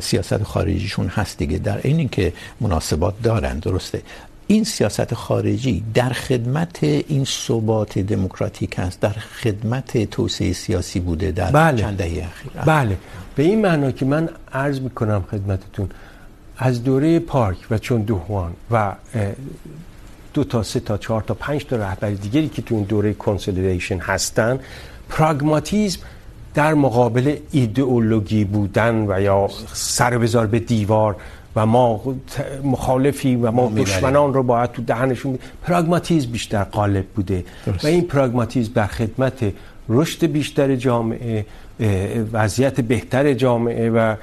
سیاست 0.00 0.42
خارجیشون 0.42 1.06
هست 1.06 1.38
دیگه. 1.38 1.58
در 1.58 1.80
این 1.82 1.96
اینکه 1.98 2.32
مناسبات 2.60 3.14
دارن 3.22 3.58
درسته. 3.58 4.02
این 4.46 4.64
سیاست 4.64 5.14
خارجی 5.14 5.84
در 5.94 6.12
خدمت 6.12 6.84
این 6.84 7.24
ثبات 7.24 7.98
دموکراتیک 7.98 8.78
است 8.78 9.00
در 9.00 9.12
خدمت 9.12 10.10
توسعه 10.10 10.52
سیاسی 10.52 11.00
بوده 11.00 11.30
در 11.30 11.50
بله. 11.50 11.82
چند 11.82 11.96
دهه 11.96 12.08
اخیر. 12.08 12.62
بله. 12.66 12.98
به 13.36 13.42
این 13.42 13.60
معنا 13.60 13.90
که 13.90 14.04
من 14.04 14.28
عرض 14.52 14.80
میکنم 14.80 15.24
خدمتتون 15.30 15.88
از 16.58 16.84
دوره 16.84 17.18
پارک 17.18 17.56
و 17.70 17.78
چون 17.78 18.02
دوهوان 18.02 18.52
و 18.70 18.94
دو 20.34 20.44
تا 20.44 20.62
سه 20.62 20.80
تا 20.80 20.98
چهار 20.98 21.22
تا 21.22 21.34
پنج 21.34 21.64
تا 21.64 21.76
رهبر 21.76 22.10
دیگری 22.10 22.48
که 22.48 22.62
تو 22.62 22.74
این 22.74 22.84
دوره 22.84 23.12
کنسولیدیشن 23.12 23.98
هستن 23.98 24.60
پراگماتیزم 25.08 26.00
در 26.54 26.74
مقابل 26.74 27.36
ایدئولوژی 27.50 28.44
بودن 28.44 29.04
و 29.08 29.20
یا 29.20 29.48
سر 29.72 30.18
بزار 30.18 30.46
به 30.46 30.58
دیوار 30.58 31.16
و 31.56 31.66
ما 31.66 32.00
مخالفی 32.64 33.36
و 33.36 33.50
ما 33.50 33.72
دشمنان 33.76 34.34
رو 34.34 34.42
باید 34.42 34.72
تو 34.72 34.82
دهنشون 34.82 35.38
پراگماتیزم 35.62 36.30
بیشتر 36.30 36.64
غالب 36.64 37.04
بوده. 37.06 37.44
درست. 37.66 37.84
و 37.84 37.88
این 37.88 38.02
پراگماتیزم 38.02 38.72
بر 38.74 38.86
خدمت 38.86 39.52
رشد 39.88 40.26
بیشتر 40.26 40.76
جامعه 40.76 41.46
وضعیت 42.32 42.80
بهتر 42.80 43.34
جامعه 43.34 43.90
و 43.90 44.14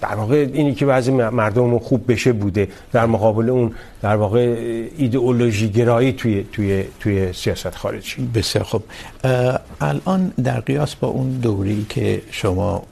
در 0.00 0.14
واقع 0.14 0.48
اینی 0.52 0.74
که 0.74 0.86
وضع 0.86 1.12
مردم 1.12 1.78
خوب 1.78 2.12
بشه 2.12 2.32
بوده. 2.32 2.68
در 2.92 3.06
مقابل 3.06 3.50
اون 3.50 3.72
در 4.02 4.16
واقع 4.16 4.56
ایدئولوژی 4.98 5.68
گرایی 5.68 6.12
توی 6.12 6.44
توی 6.52 6.84
توی 7.00 7.32
سیاست 7.32 7.74
خارجی. 7.74 8.30
بسیار 8.34 8.64
خوب. 8.64 8.82
الان 9.80 10.32
در 10.44 10.60
قیاس 10.60 10.94
با 10.94 11.08
اون 11.08 11.30
دوری 11.30 11.86
که 11.88 12.22
شما 12.30 12.82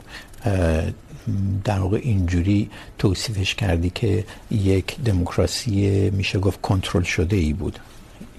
در 1.63 1.79
واقع 1.79 1.99
اینجوری 2.03 2.69
توصیفش 2.97 3.55
کردی 3.55 3.89
که 3.89 4.25
یک 4.51 4.99
دموکراسی 5.05 6.09
میشه 6.09 6.39
گفت 6.39 6.61
کنترل 6.61 7.03
شده 7.03 7.35
ای 7.35 7.53
بود. 7.53 7.79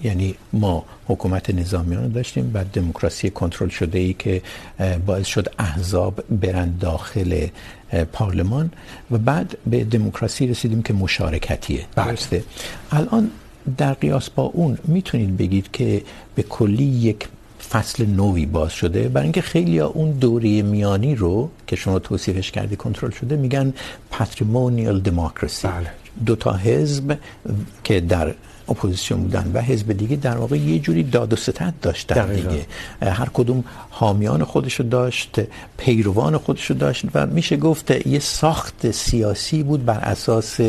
یعنی 0.03 0.35
ما 0.53 0.85
حکومت 1.07 1.49
نظامیان 1.49 2.11
داشتیم 2.11 2.49
بعد 2.49 2.71
دموکراسی 2.71 3.29
کنترل 3.29 3.69
شده 3.69 3.99
ای 3.99 4.13
که 4.13 4.41
باعث 5.05 5.25
شد 5.25 5.53
احزاب 5.59 6.23
برن 6.29 6.77
داخل 6.77 7.47
پارلمان 8.13 8.71
و 9.11 9.17
بعد 9.17 9.57
به 9.67 9.83
دموکراسی 9.83 10.47
رسیدیم 10.47 10.81
که 10.81 10.93
مشارکتیه. 10.93 11.85
درسته؟ 11.95 12.43
الان 12.91 13.31
در 13.77 13.93
قیاس 13.93 14.29
با 14.29 14.43
اون 14.43 14.77
میتونید 14.83 15.37
بگید 15.37 15.71
که 15.71 16.01
به 16.35 16.43
کلی 16.43 16.83
یک 16.83 17.27
فصل 17.69 18.05
نوی 18.05 18.45
باز 18.45 18.71
شده. 18.71 19.09
برای 19.09 19.23
اینکه 19.23 19.41
خیلی 19.41 19.79
اون 19.79 20.11
دوره 20.11 20.61
میانی 20.61 21.15
رو 21.15 21.49
که 21.67 21.75
شما 21.75 21.99
توصیفش 21.99 22.51
کردی 22.51 22.75
کنترل 22.75 23.11
شده 23.11 23.35
میگن 23.35 23.73
پاتریمونیال 24.11 24.99
دموکراسی 24.99 25.67
دو 26.25 26.35
تا 26.35 26.53
حزب 26.53 27.17
که 27.83 27.99
در 27.99 28.35
اپوزیسیون 28.69 29.21
بودن 29.21 29.51
و 29.53 29.61
حزب 29.61 29.93
دیگه 29.93 30.15
در 30.15 30.37
واقع 30.37 30.57
یه 30.57 30.79
جوری 30.79 31.03
داد 31.03 31.33
و 31.33 31.35
ستد 31.35 31.73
داشتن 31.81 32.35
دیگه. 32.35 32.65
هر 33.01 33.29
کدوم 33.33 33.63
حامیان 33.89 34.43
خودشو 34.43 34.83
داشت 34.83 35.39
پیروان 35.77 36.37
خودشو 36.37 36.73
داشت 36.73 37.05
و 37.13 37.25
میشه 37.25 37.57
گفت 37.57 38.07
یه 38.07 38.19
ساخت 38.19 38.91
سیاسی 38.91 39.63
بود 39.63 39.85
بر 39.85 39.99
اساس 39.99 40.59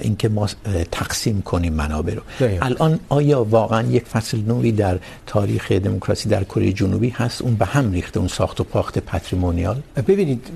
اینکه 0.00 0.28
ما 0.28 0.48
تقسیم 0.90 1.42
کنیم 1.42 1.72
منابع 1.72 2.14
رو. 2.14 2.22
دایم. 2.40 2.62
الان 2.62 3.00
آیا 3.08 3.44
واقعا 3.44 3.82
یک 3.82 4.04
فصل 4.04 4.38
نوی 4.38 4.72
در 4.72 4.98
تاریخ 5.26 5.72
دموکراسی 5.72 6.28
در 6.28 6.44
کره 6.44 6.72
جنوبی 6.72 7.08
هست؟ 7.08 7.42
اون 7.42 7.54
به 7.54 7.64
هم 7.64 7.92
ریخته 7.92 8.18
اون 8.18 8.28
ساخت 8.28 8.60
و 8.60 8.64
پاخت 8.64 8.98
پاتریمونیال؟ 8.98 9.82
ببینید 10.08 10.46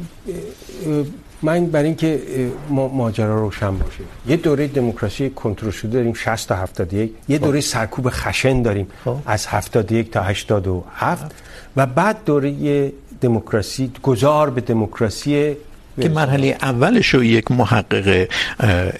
من 1.43 1.66
برای 1.66 1.86
اینکه 1.86 2.22
ماجرا 2.70 3.40
روشن 3.40 3.78
باشه. 3.78 4.05
یه 4.28 4.36
دوره 4.36 4.66
دموکراسی 4.66 5.30
کنترل 5.30 5.70
شده 5.70 5.93
داریم 5.93 6.12
60 6.12 6.49
تا 6.49 6.55
71 6.57 7.14
یه 7.28 7.38
دوره 7.38 7.61
سرکوب 7.61 8.09
خشن 8.11 8.62
داریم 8.62 8.86
از 9.26 9.47
71 9.47 10.11
تا 10.11 10.22
87 10.22 11.34
و 11.76 11.86
بعد 11.86 12.24
دوره 12.24 12.93
دموکراسی 13.20 13.93
گذار 14.03 14.51
به 14.51 14.61
دموکراسی 14.61 15.57
که 16.01 16.09
مرحله 16.09 16.59
اولش 16.62 17.09
رو 17.09 17.24
یک 17.24 17.51
محقق 17.51 18.28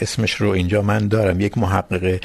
اسمش 0.01 0.34
رو 0.34 0.49
اینجا 0.49 0.82
من 0.82 1.09
دارم. 1.09 1.40
یک 1.40 1.59
محقق 1.59 2.20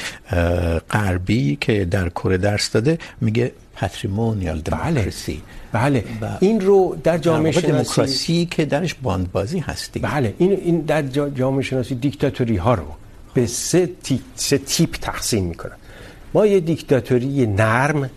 غربی 0.91 1.57
که 1.61 1.85
در 1.85 2.09
کره 2.09 2.37
درس 2.37 2.71
داده 2.71 2.97
میگه 3.21 3.51
پاتریمونیال 3.75 4.59
دموکراسی 4.59 5.41
بله. 5.71 6.03
این 6.39 6.61
رو 6.61 6.97
در 7.03 7.17
جامعه 7.17 7.51
شناسی 7.51 7.67
دموکراسی 7.67 8.45
که 8.51 8.65
درش 8.65 8.93
باندبازی 8.93 9.59
هست 9.59 9.97
بله. 10.01 10.33
این 10.37 10.51
این 10.51 10.81
در 10.81 11.01
جامعه 11.29 11.61
شناسی 11.61 11.95
دیکتاتوری 11.95 12.57
ها 12.57 12.73
رو 12.73 12.85
به 13.33 13.47
سه 13.47 13.89
تیپ 14.03 14.21
سه 14.35 14.57
تیپ 14.57 14.95
تقسیم 15.01 15.43
میکنن 15.43 15.75
ما 16.33 16.45
یه 16.45 16.59
دیکتاتوری 16.59 17.45
نرم 17.45 18.09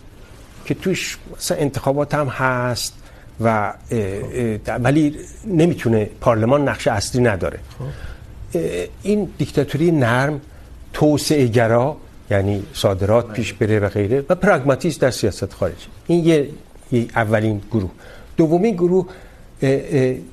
که 0.64 0.74
توش 0.74 1.18
مثلا 1.36 1.56
انتخابات 1.56 2.14
هم 2.14 2.26
هست. 2.26 2.94
و 3.40 3.72
ولی 4.68 5.16
نمیتونه 5.46 6.10
پارلمان 6.20 6.68
نقش 6.68 6.88
اصلی 6.88 7.22
نداره. 7.22 7.58
این 9.02 9.28
دیکتاتوری 9.38 9.90
نرم 9.90 10.40
توسعه 10.92 11.46
گرا 11.46 11.96
یعنی 12.30 12.62
صادرات 12.74 13.32
پیش 13.32 13.52
بره 13.52 13.78
و 13.78 13.88
غیره 13.88 14.24
و 14.28 14.34
پراگماتیسم 14.34 15.00
در 15.00 15.10
سیاست 15.10 15.52
خارجی 15.52 15.86
این 16.06 16.24
یه 16.24 16.48
اولین 17.16 17.60
گروه. 17.70 17.90
دومین 18.36 18.74
گروه 18.74 19.06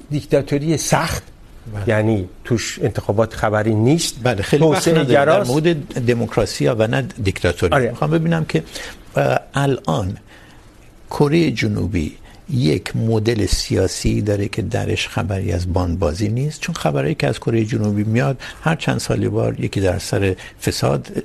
دیکتاتوری 0.10 0.78
سخت 0.78 1.24
بله. 1.74 1.90
یعنی 1.90 2.30
توش 2.44 2.80
انتخابات 2.82 3.34
خبری 3.34 3.76
نیست. 3.76 4.16
بله 4.24 4.42
خیلی 4.42 4.64
وقت 4.64 4.88
نداره 4.88 5.26
در 5.26 5.44
مورد 5.44 5.74
دموکراسی 6.06 6.68
و 6.68 6.88
نه 6.88 7.02
دیکتاتوری. 7.02 7.90
میخوام 7.90 8.12
ببینم 8.12 8.46
که 8.46 8.64
الان 9.54 10.18
کره 11.10 11.52
جنوبی 11.52 12.18
یک 12.50 12.96
مدل 12.96 13.46
سیاسی 13.46 14.22
داره 14.22 14.48
که 14.48 14.62
درش 14.62 15.08
خبری 15.08 15.52
از 15.52 15.74
باندبازی 15.74 16.30
نیست، 16.30 16.62
چون 16.62 16.76
خبرایی 16.76 17.16
که 17.16 17.28
از 17.28 17.40
کره 17.40 17.66
جنوبی 17.66 18.04
میاد 18.04 18.42
هر 18.62 18.76
چند 18.76 18.98
سالی 18.98 19.30
بار 19.30 19.60
یکی 19.60 19.82
در 19.82 20.00
سر 20.00 20.36
فساد 20.62 21.24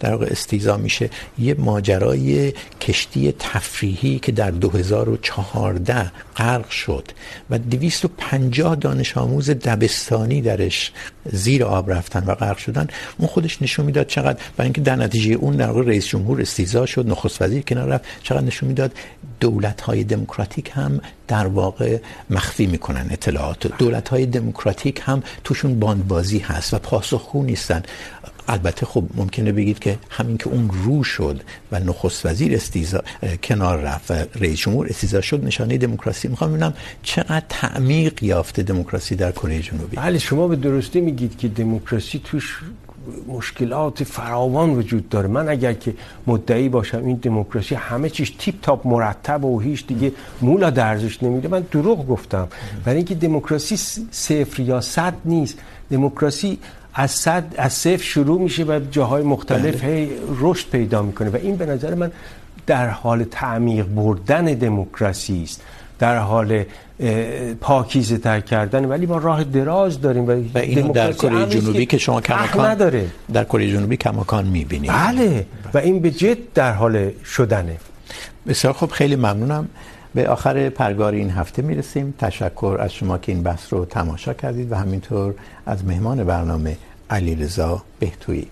در 0.00 0.10
واقع 0.10 0.26
استیزا 0.30 0.76
میشه. 0.76 1.10
یه 1.38 1.54
ماجرای 1.54 2.52
کشتی 2.80 3.32
تفریحی 3.38 4.18
که 4.18 4.32
در 4.32 4.50
2014 4.50 6.12
غرق 6.36 6.70
شد 6.70 7.08
و 7.50 7.58
250 7.58 8.76
دانش 8.76 9.16
آموز 9.16 9.50
دبستانی 9.50 10.42
درش 10.42 10.92
زیر 11.32 11.64
آب 11.64 11.90
رفتن 11.92 12.24
و 12.26 12.34
غرق 12.34 12.56
شدن. 12.56 12.86
اون 13.18 13.28
خودش 13.28 13.62
نشون 13.62 13.86
میداد 13.86 14.06
چقدر، 14.06 14.38
برای 14.56 14.66
اینکه 14.66 14.80
در 14.80 14.96
نتیجه 14.96 15.34
اون 15.34 15.56
در 15.56 15.66
واقع 15.66 15.82
رئیس 15.82 16.06
جمهور 16.06 16.40
استیزا 16.40 16.86
شد، 16.86 17.10
نخست 17.10 17.42
وزیر 17.42 17.62
کنار 17.62 17.88
رفت، 17.88 18.04
چقدر 18.22 18.44
نشون 18.44 18.68
میداد 18.68 18.92
دولت 19.40 19.80
های 19.80 20.04
دموکرات 20.04 20.47
دموکراتیک 20.48 20.70
هم 20.74 21.00
در 21.28 21.46
واقع 21.46 21.98
مخفی 22.30 22.66
میکنن. 22.66 23.06
اطلاعات 23.10 23.66
دولت 23.78 24.08
های 24.08 24.26
دموکراتیک 24.26 25.02
هم 25.04 25.22
توشون 25.44 25.78
باندبازی 25.78 26.38
هست 26.38 26.74
و 26.74 26.78
پاسخگو 26.78 27.42
نیستن. 27.42 27.82
البته 28.48 28.86
خب 28.86 29.04
ممکنه 29.14 29.52
بگید 29.52 29.78
که 29.78 29.98
همین 30.10 30.38
که 30.38 30.48
اون 30.48 30.70
رو 30.84 31.04
شد 31.04 31.40
و 31.72 31.80
نخست 31.80 32.26
وزیر 32.26 32.54
استیزا 32.54 33.02
کنار 33.42 33.78
رفت 33.78 34.10
و 34.10 34.14
رئیس 34.14 34.58
جمهور 34.58 34.86
استیزا 34.88 35.20
شد، 35.20 35.44
نشانه 35.44 35.78
دموکراسی 35.78 36.28
میخوام 36.28 36.50
ببینم 36.50 36.74
چقدر 37.02 37.42
تعمیق 37.48 38.22
یافته 38.22 38.62
دموکراسی 38.62 39.16
در 39.16 39.32
کره 39.32 39.60
جنوبی. 39.60 39.96
بله، 39.96 40.18
شما 40.18 40.48
به 40.48 40.56
درستی 40.56 41.00
میگید 41.00 41.38
که 41.38 41.48
دموکراسی 41.48 42.20
توش 42.24 42.60
مشکلات 43.28 44.04
فراوان 44.04 44.70
وجود 44.70 45.08
داره. 45.08 45.28
من 45.28 45.48
اگر 45.48 45.72
که 45.72 45.94
مدعی 46.26 46.68
باشم 46.68 47.04
این 47.04 47.16
دموکراسی 47.16 47.74
همه 47.74 48.10
چیز 48.10 48.30
تیپ 48.38 48.54
تاپ 48.62 48.86
مرتب 48.86 49.44
و 49.44 49.60
هیچ 49.60 49.86
دیگه 49.86 50.12
مولا 50.42 50.70
درزش 50.70 51.22
نمیده. 51.22 51.48
من 51.48 51.60
دروغ 51.70 52.06
گفتم. 52.08 52.48
برای 52.84 52.96
اینکه 52.96 53.14
دموکراسی 53.14 53.76
صفر 54.10 54.62
یا 54.62 54.80
صد 54.80 55.14
نیست. 55.24 55.58
دموکراسی 55.90 56.58
از 56.94 57.10
صد 57.10 57.44
از 57.56 57.72
صفر 57.72 58.02
شروع 58.02 58.40
میشه 58.40 58.64
و 58.64 58.80
جاهای 58.90 59.22
مختلف 59.22 59.84
هی 59.84 60.10
رشد 60.40 60.70
پیدا 60.70 61.02
میکنه. 61.02 61.30
و 61.30 61.36
این 61.36 61.56
به 61.56 61.66
نظر 61.66 61.94
من 61.94 62.12
در 62.66 62.88
حال 62.88 63.24
تعمیق 63.24 63.86
بردن 63.86 64.44
دموکراسی 64.44 65.42
است. 65.42 65.62
در 65.98 66.18
حال 66.18 66.64
پاکیزه 67.60 68.18
تر 68.18 68.40
کردن 68.40 68.84
ولی 68.84 69.06
ما 69.06 69.18
راه 69.18 69.44
دراز 69.44 70.00
داریم 70.00 70.26
و, 70.26 70.30
و 70.54 70.58
اینو 70.58 70.92
در 70.92 71.12
کره 71.12 71.46
جنوبی 71.46 71.86
که 71.86 71.98
شما 71.98 72.20
کماکان 72.20 72.70
نداره. 72.70 73.06
در 73.32 73.44
کره 73.44 73.70
جنوبی 73.70 73.96
کماکان 73.96 74.46
میبینید 74.46 74.90
بله. 74.90 75.46
و 75.74 75.78
این 75.78 76.00
به 76.00 76.10
جد 76.10 76.38
در 76.54 76.72
حال 76.72 77.10
شدنه. 77.24 77.76
بسیار 78.46 78.72
خوب. 78.72 78.90
خیلی 78.90 79.16
ممنونم. 79.16 79.68
به 80.14 80.28
آخر 80.28 80.68
پرگار 80.68 81.12
این 81.12 81.30
هفته 81.30 81.62
میرسیم. 81.62 82.14
تشکر 82.18 82.78
از 82.80 82.92
شما 82.92 83.18
که 83.18 83.32
این 83.32 83.42
بحث 83.42 83.72
رو 83.72 83.84
تماشا 83.84 84.34
کردید 84.34 84.72
و 84.72 84.74
همینطور 84.74 85.34
از 85.66 85.84
مهمان 85.84 86.24
برنامه 86.24 86.76
علیرضا 87.10 87.82
بهتویی. 87.98 88.46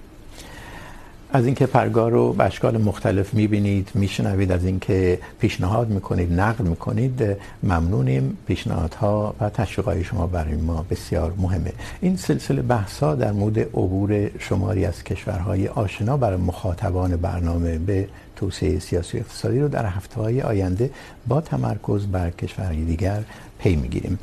از 1.32 1.46
اینکه 1.46 1.66
پرگار 1.66 2.10
رو 2.10 2.32
به 2.32 2.44
اشکال 2.44 2.76
مختلف 2.76 3.34
میبینید، 3.34 3.90
میشنوید، 3.94 4.52
از 4.52 4.64
اینکه 4.64 5.18
پیشنهاد 5.38 5.88
میکنید، 5.88 6.40
نقد 6.40 6.60
میکنید، 6.60 7.36
ممنونیم. 7.62 8.38
پیشنهادها 8.46 9.34
و 9.40 9.50
تشویقهای 9.50 10.04
شما 10.04 10.26
برای 10.26 10.54
ما 10.54 10.86
بسیار 10.90 11.34
مهمه. 11.38 11.72
این 12.00 12.16
سلسله 12.16 12.62
بحث 12.62 12.98
ها 12.98 13.14
در 13.14 13.32
مورد 13.32 13.58
عبور 13.58 14.30
شماری 14.38 14.84
از 14.84 15.04
کشورهای 15.04 15.68
آشنا 15.68 16.16
برای 16.16 16.36
مخاطبان 16.36 17.16
برنامه 17.16 17.78
به 17.78 18.08
توسعه 18.36 18.78
سیاسی 18.78 19.16
و 19.16 19.20
اقتصادی 19.20 19.60
رو 19.60 19.68
در 19.68 19.86
هفته‌های 19.86 20.42
آینده 20.42 20.90
با 21.26 21.40
تمرکز 21.40 22.06
بر 22.06 22.30
کشورهای 22.30 22.84
دیگر 22.84 23.22
پی 23.58 23.76
میگیریم. 23.76 24.18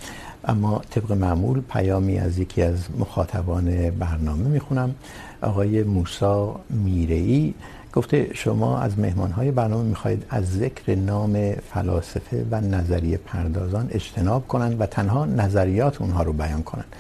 اما 0.45 0.81
طبق 0.89 1.11
معمول 1.11 1.61
پیامی 1.61 2.17
از 2.19 2.37
یکی 2.37 2.61
از 2.61 2.77
مخاطبان 2.99 3.89
برنامه 3.89 4.47
میخونم. 4.47 4.95
آقای 5.41 5.83
موسی 5.83 6.51
میرئی 6.69 7.53
گفته 7.93 8.29
شما 8.33 8.79
از 8.79 8.99
مهمانهای 8.99 9.51
برنامه 9.51 9.83
میخواهید 9.83 10.25
از 10.29 10.57
ذکر 10.57 10.95
نام 10.95 11.53
فلاسفه 11.53 12.45
و 12.51 12.61
نظریه 12.61 13.17
پردازان 13.17 13.87
اجتناب 13.91 14.47
کنند 14.47 14.81
و 14.81 14.85
تنها 14.85 15.25
نظریات 15.25 16.01
اونها 16.01 16.23
رو 16.23 16.33
بیان 16.33 16.63
کنند. 16.63 16.95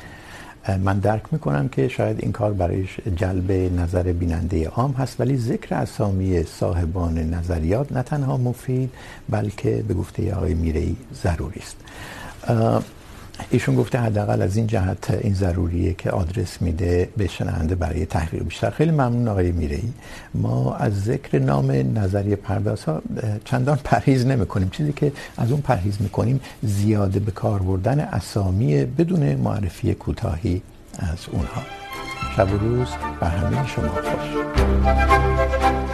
من 0.83 0.99
درک 0.99 1.21
میکنم 1.31 1.69
که 1.69 1.87
شاید 1.87 2.19
این 2.19 2.31
کار 2.31 2.53
برایش 2.53 2.99
جلب 3.15 3.51
نظر 3.51 4.03
بیننده 4.03 4.67
عام 4.67 4.91
هست، 4.91 5.19
ولی 5.19 5.37
ذکر 5.37 5.75
اسامی 5.75 6.43
صاحبان 6.43 7.17
نظریات 7.17 7.91
نه 7.91 8.03
تنها 8.03 8.37
مفید، 8.37 8.89
بلکه 9.29 9.83
به 9.87 9.93
گفته 9.93 10.35
آقای 10.35 10.53
میرئی 10.53 10.95
ضروری 11.23 11.59
است. 11.59 11.77
ایشون 13.49 13.75
گفته 13.75 13.99
حداقل 13.99 14.41
از 14.41 14.57
این 14.57 14.67
جهت 14.67 15.19
این 15.21 15.33
ضروریه 15.33 15.93
که 15.93 16.11
آدرس 16.11 16.61
میده 16.61 17.09
به 17.17 17.27
شنونده 17.27 17.75
برای 17.75 18.05
تحقیق. 18.05 18.43
بیشتر 18.43 18.69
خیلی 18.69 18.91
ممنون 18.91 19.27
آقای 19.27 19.51
میرئی 19.51 19.93
ما 20.35 20.75
از 20.75 21.03
ذکر 21.03 21.39
نام 21.39 21.71
نظریه 21.71 22.35
پردازها 22.35 23.01
چندان 23.45 23.79
پرهیز 23.83 24.25
نمیکنیم. 24.25 24.69
چیزی 24.69 24.93
که 24.93 25.11
از 25.37 25.51
اون 25.51 25.61
پرهیز 25.61 25.97
میکنیم 25.99 26.41
زیاده 26.63 27.19
به 27.19 27.31
کار 27.31 27.61
بردن 27.61 27.99
اسامی 27.99 28.85
بدون 28.85 29.35
معرفی 29.35 29.93
کوتاهی 29.93 30.61
از 30.99 31.17
اونها. 31.31 31.61
شب 32.37 32.53
و 32.53 32.57
روز 32.57 32.87
بر 33.21 33.29
همه 33.29 33.67
شما 33.67 33.87
خوش. 33.87 35.92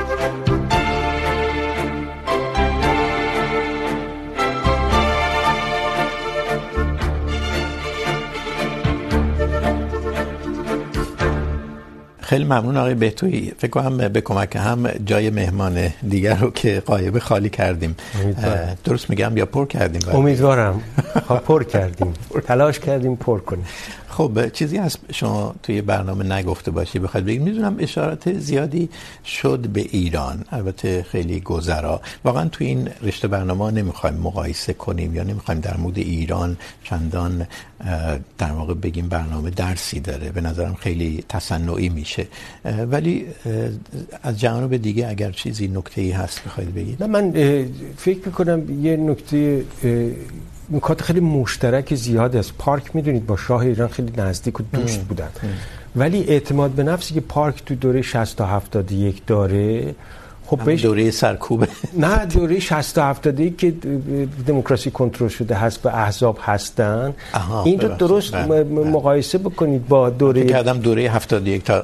خیلی 12.29 12.43
ممنون 12.43 12.77
آقای 12.77 12.93
بهتویی. 12.93 13.53
فکر 13.57 13.71
کنم 13.71 14.07
به 14.07 14.21
کمک 14.21 14.55
هم 14.55 14.87
جای 15.05 15.29
مهمان 15.29 15.89
دیگر 16.09 16.35
رو 16.35 16.51
که 16.51 16.83
قایب 16.85 17.19
خالی 17.19 17.49
کردیم. 17.49 17.95
درست 18.83 19.09
میگم 19.09 19.37
یا 19.37 19.45
پر 19.45 19.65
کردیم؟ 19.65 20.01
امیدوارم. 20.13 20.81
پر 21.47 21.63
کردیم. 21.63 22.13
تلاش 22.47 22.79
کردیم 22.79 23.15
پر 23.15 23.39
کنیم. 23.39 23.65
خب، 24.19 24.49
چیزی 24.49 24.77
هست. 24.77 24.99
شما 25.13 25.55
توی 25.63 25.81
برنامه 25.81 26.25
نگفته 26.25 26.71
باشی، 26.71 26.99
بخواید 26.99 27.25
بگید. 27.25 27.41
میدونم 27.41 27.75
اشارات 27.79 28.33
زیادی 28.33 28.89
شد 29.25 29.59
به 29.59 29.81
ایران. 29.81 30.45
البته 30.51 31.03
خیلی 31.03 31.39
گذرا. 31.39 32.01
واقعا 32.25 32.47
توی 32.47 32.67
این 32.67 32.89
رشته 33.01 33.27
برنامه 33.27 33.71
نمیخوایم 33.71 34.15
مقایسه 34.15 34.73
کنیم 34.73 35.15
یا 35.15 35.23
نمیخوایم 35.23 35.61
در 35.61 35.77
مورد 35.77 35.97
ایران 35.97 36.57
چندان 36.83 37.47
در 38.37 38.51
واقع 38.51 38.73
بگیم 38.73 39.09
برنامه 39.09 39.49
درسی 39.49 39.99
داره. 39.99 40.31
به 40.31 40.41
نظرم 40.41 40.75
خیلی 40.75 41.23
تصنعی 41.29 41.89
میشه. 41.89 42.27
ولی 42.91 43.25
از 44.23 44.39
جانب 44.39 44.77
دیگه 44.77 45.07
اگر 45.07 45.31
چیزی 45.31 45.67
نکته 45.67 46.01
ای 46.01 46.11
هست 46.11 46.43
بخواید 46.43 46.73
بگید. 46.73 47.03
نه، 47.03 47.09
من 47.09 47.31
فکر 47.97 48.19
میکنم 48.25 48.85
یه 48.85 48.97
نکته 48.97 49.65
نکات 50.71 51.01
خیلی 51.01 51.19
مشترک 51.19 51.95
زیاد 51.95 52.35
است. 52.35 52.53
پارک 52.57 52.95
میدونید 52.95 53.25
با 53.25 53.37
شاه 53.37 53.61
ایران 53.61 53.87
خیلی 53.87 54.13
نزدیک 54.17 54.59
و 54.59 54.63
دوست 54.73 54.99
بودن. 54.99 55.29
ولی 55.95 56.23
اعتماد 56.23 56.71
به 56.71 56.83
نفسی 56.83 57.13
که 57.13 57.21
پارک 57.21 57.63
تو 57.65 57.75
دوره 57.75 58.01
60 58.01 58.37
تا 58.37 58.45
71 58.45 59.25
داره 59.27 59.95
خب 60.45 60.63
بهش 60.63 60.81
دوره 60.81 61.11
سرکوبه. 61.11 61.67
نه 61.97 62.25
دوره 62.25 62.59
60 62.59 62.95
تا 62.95 63.03
71 63.03 63.57
که 63.57 63.73
دموکراسی 64.47 64.91
کنترل 64.91 65.27
شده 65.27 65.55
هست 65.55 65.81
به 65.81 65.97
احزاب 65.97 66.37
هستن. 66.41 67.13
این 67.65 67.79
رو 67.79 67.87
درست 67.95 68.35
مقایسه 68.35 69.37
بکنید 69.37 69.87
با 69.87 70.09
دوره 70.09 70.45
که 70.45 70.57
آدم 70.57 70.77
دوره 70.77 71.11
71 71.11 71.63
تا 71.63 71.83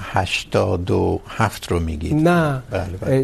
87 0.00 1.70
رو 1.70 1.80
میگید. 1.80 2.28
نه 2.28 2.62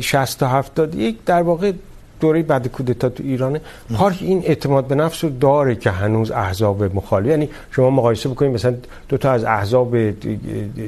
60 0.01 0.39
تا 0.39 0.49
71 0.49 1.25
در 1.25 1.43
واقع 1.43 1.73
دوره 2.21 2.43
بعد 2.43 2.69
کودتا 2.69 3.09
تو 3.09 3.23
ایران 3.23 3.61
پارک 3.95 4.19
این 4.21 4.43
اعتماد 4.45 4.87
به 4.87 4.95
نفس 4.95 5.25
رو 5.25 5.31
داره 5.31 5.75
که 5.75 5.91
هنوز 5.91 6.31
احزاب 6.31 6.97
مخالف 6.97 7.27
یعنی 7.27 7.49
شما 7.71 7.91
مقایسه 7.91 8.29
بکنید 8.29 8.53
مثلا 8.53 8.75
دو 9.09 9.17
تا 9.17 9.31
از 9.33 9.45
احزاب 9.45 10.11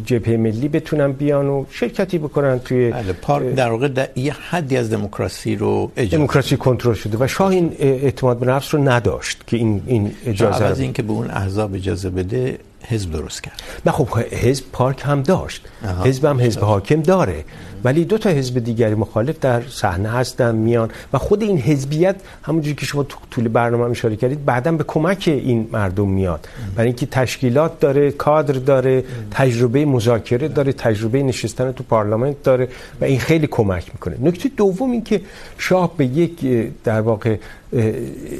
جبهه 0.06 0.36
ملی 0.36 0.68
بتونن 0.68 1.12
بیان 1.12 1.48
و 1.48 1.64
شرکتی 1.70 2.18
بکنن 2.18 2.58
توی 2.58 2.92
پارک 3.22 3.54
در 3.54 3.70
واقع 3.70 4.06
یه 4.16 4.32
حدی 4.32 4.76
از 4.76 4.90
دموکراسی 4.90 5.56
رو 5.56 5.90
اجازه 5.96 6.16
دموکراسی 6.16 6.56
کنترل 6.56 6.94
شده 6.94 7.18
و 7.20 7.26
شاه 7.26 7.50
این 7.50 7.76
اعتماد 7.78 8.38
به 8.38 8.46
نفس 8.46 8.74
رو 8.74 8.88
نداشت 8.88 9.46
که 9.46 9.56
این 9.56 9.82
این 9.86 10.12
اجازه 10.26 10.64
از 10.64 10.80
اینکه 10.80 11.02
به 11.02 11.12
اون 11.12 11.30
احزاب 11.30 11.74
اجازه 11.74 12.10
بده 12.10 12.58
حزب 12.82 13.12
درست 13.12 13.42
کرد. 13.42 13.62
نه 13.86 13.92
خب 13.92 14.08
حزب 14.18 14.64
پارک 14.72 15.02
هم 15.04 15.22
داشت. 15.22 15.68
حزب 16.04 16.24
هم 16.24 16.40
حزب 16.40 16.60
حاکم 16.60 17.02
داره. 17.02 17.44
ولی 17.84 18.04
دو 18.04 18.18
تا 18.18 18.30
حزب 18.30 18.58
دیگری 18.58 18.94
مخالف 18.94 19.38
در 19.38 19.62
صحنه 19.68 20.08
هستن 20.08 20.54
میان. 20.54 20.90
و 21.12 21.18
خود 21.18 21.42
این 21.42 21.58
حزبیت 21.58 22.16
همونجوری 22.42 22.74
که 22.74 22.86
شما 22.86 23.02
تو 23.02 23.18
طول 23.30 23.48
برنامه 23.48 23.84
اشاره 23.84 24.16
کردید 24.16 24.44
بعدا 24.44 24.72
به 24.72 24.84
کمک 24.84 25.24
این 25.26 25.68
مردم 25.72 26.08
میاد. 26.08 26.48
برای 26.76 26.86
اینکه 26.86 27.06
تشکیلات 27.06 27.80
داره 27.80 28.10
کادر 28.10 28.54
داره 28.54 29.04
تجربه 29.30 29.84
مذاکره 29.84 30.48
داره 30.48 30.72
تجربه 30.72 31.22
نشستن 31.22 31.72
تو 31.72 31.84
پارلمان 31.84 32.36
داره 32.44 32.68
و 33.00 33.04
این 33.04 33.18
خیلی 33.18 33.46
کمک 33.46 33.90
میکنه. 33.92 34.16
نکته 34.20 34.50
دوم 34.56 34.90
این 34.90 35.04
که 35.04 35.20
شاه 35.58 35.96
به 35.96 36.06
یک 36.06 36.46
در 36.84 37.00
واقع 37.00 37.36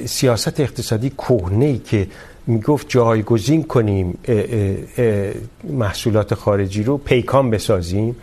سیاست 0.06 0.60
اقتصادی 0.60 1.10
کهنه‌ای 1.10 1.78
که 1.78 2.06
میگفت 2.46 2.88
جایگزین 2.88 3.62
کنیم 3.62 4.18
محصولات 5.64 6.34
خارجی 6.34 6.82
رو 6.82 6.98
پیکان 6.98 7.50
بسازیم. 7.50 8.16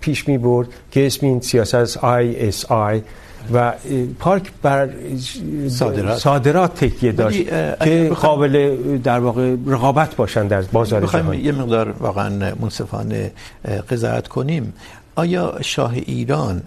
پیش 0.00 0.28
میبرد 0.28 0.68
که 0.90 1.06
اسم 1.06 1.26
این 1.26 1.40
سیاست 1.40 1.98
ISI 1.98 3.00
و 3.52 3.72
پارک 4.18 4.52
بر 4.62 4.90
صادرات, 5.68 6.18
صادرات 6.18 6.84
تکیه 6.84 7.12
داشت 7.12 7.44
که 7.84 8.10
قابل 8.20 8.76
در 8.98 9.18
واقع 9.18 9.56
رقابت 9.66 10.16
باشن 10.16 10.46
در 10.46 10.62
بازار 10.62 11.06
جهانی 11.06 11.36
یه 11.36 11.52
مقدار 11.52 11.90
واقعا 11.90 12.54
منصفانه 12.60 13.32
قضاوت 13.90 14.28
کنیم. 14.28 14.72
آیا 15.14 15.58
شاه 15.60 15.92
ایران 15.92 16.62